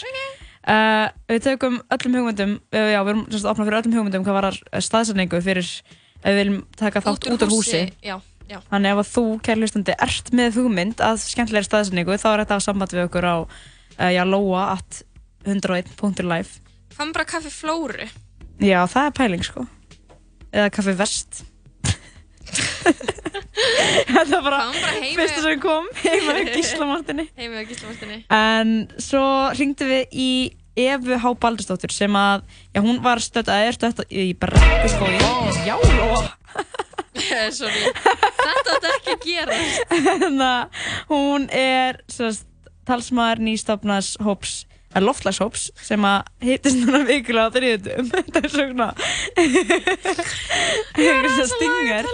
[0.64, 4.22] Uh, Við tökum öllum hugmyndum uh, Já, við erum sem sagt opnað fyrir öllum hugmyndum
[4.24, 8.14] hvað var staðsendingu fyrir ef við viljum taka þátt út, úr húsi, Já,
[8.48, 8.56] já.
[8.70, 12.56] Þannig ef að þú, kæri hlustandi, ert með hugmynd að skemmtilegri staðsendingu þá er þetta
[12.56, 15.02] á samband við okkur á uh, já, lóa at
[15.44, 16.62] 101.life
[16.94, 18.08] Hvað með bara kaffi flóru?
[18.64, 19.66] Já, það er pæling sko.
[20.48, 21.44] Eða kaffi vest
[24.14, 29.24] Þetta var bara bara fyrsta sem kom heima í Gíslamartinni Heima í Gíslamartinni En svo
[29.56, 30.30] ringdu við í
[30.84, 31.34] Efu H.
[31.38, 32.42] Baldursdóttur sem að,
[32.74, 35.12] já hún var stödd að er stödd í brekkuskói
[35.64, 36.24] Já, Lóa
[37.54, 39.58] Sorry, þetta átti ekki að gera.
[39.88, 42.00] Þannig að hún er
[42.88, 44.64] talsmaður nýstofnas hóps
[44.94, 48.88] að loftslagshóps sem að hittist núna vikulega á þriðutum þetta er svona
[50.94, 52.08] eitthvað stingar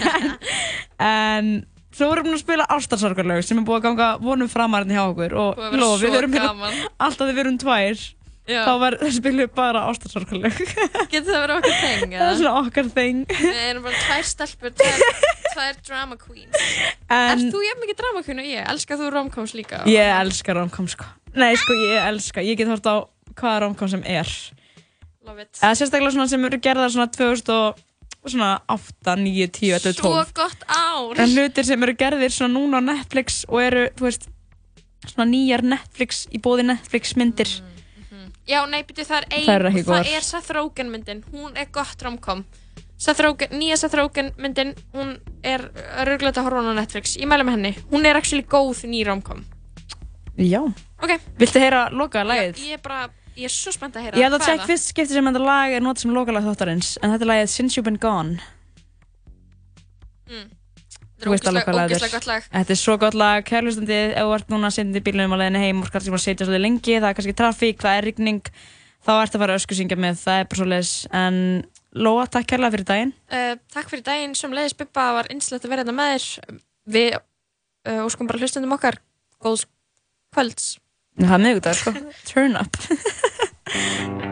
[1.10, 1.50] en
[1.90, 5.36] svo vorum við að spila ástarsorgarlaug sem er búið að ganga vonum framarinn hjá okkur
[5.40, 8.08] og svo við erum hérna alltaf við erum tvær
[8.50, 8.64] Já.
[8.66, 10.56] þá var, spilum við bara ástarsorgarlaug
[11.12, 12.14] Getur það verið okkar þeng?
[12.16, 15.04] það er svona okkar þing Við erum bara tvær stelpur, tvær,
[15.52, 16.64] tvær drama queens
[17.12, 18.64] En- Ert þú jafn mikið drama queen og ég?
[18.72, 19.84] Elskar þú romcoms líka?
[19.92, 21.06] Ég elska romcom sko
[21.38, 23.06] Nei sko ég elska, ég get hort á
[23.38, 24.28] hvaða romcom sem er.
[25.26, 25.60] Love it.
[25.60, 27.54] Eða sérstaklega svona sem eru gerðar svona 2000
[28.20, 31.20] og svona 8, 9, 10, 11, 12 Svo gott ár.
[31.22, 34.26] En hlutir sem eru gerðir svona núna á Netflix og eru, þú veist
[35.06, 37.52] svona nýjar Netflix, í bóði Netflix myndir.
[38.50, 41.22] Já, nei, byrju, það er ein Þær eru ekki og það er Seth Rogen myndin.
[41.30, 42.42] Hún er gott romcom.
[43.00, 45.14] Seth Rogen, Nýja Seth Rogen myndin Hún
[45.46, 45.62] er
[46.04, 47.14] rauglegt að horfa hana á Netflix.
[47.20, 47.72] Ég mæla með henni.
[47.92, 49.44] Hún er actually góð ný romcom.
[50.40, 50.64] Já
[51.00, 51.16] Ok.
[51.40, 52.60] Viltu heyra loka lagið?
[52.68, 53.08] Ég er bara,
[53.38, 54.20] ég er svo spennt að heyra.
[54.20, 57.14] Ég Hvað er tjekk fyrst skipti sem þetta lag er notað sem lokalag þáttarins en
[57.14, 58.40] þetta er lagið Since You've Been Gone.
[60.30, 60.50] Mm.
[61.20, 62.44] Þú veist alveg hvað lag Ógeðslega gott lag.
[62.52, 65.64] Þetta er svo gott lag, kærlustandi ef þú ert núna sitjandi í bílunum á leiðinni
[65.66, 68.52] heim og sem að setja svolítið lengi, það er kannski trafík, það er rigning
[69.04, 71.42] þá ert að fara að ösku syngja með, það er bara svo leiðis en
[71.90, 73.12] Lóa, takk kærlega fyrir daginn.
[73.34, 74.36] Uh, Takk fyrir daginn.
[74.38, 76.60] Sem leiðis Bubba var einslegt að vera þetta með þér.
[76.94, 79.00] Við uh, óskum bara hlustundum okkar.
[79.42, 79.64] Góðs
[80.30, 80.68] kvölds
[81.18, 81.94] Það er miðvikudagur sko,
[82.30, 82.76] turn up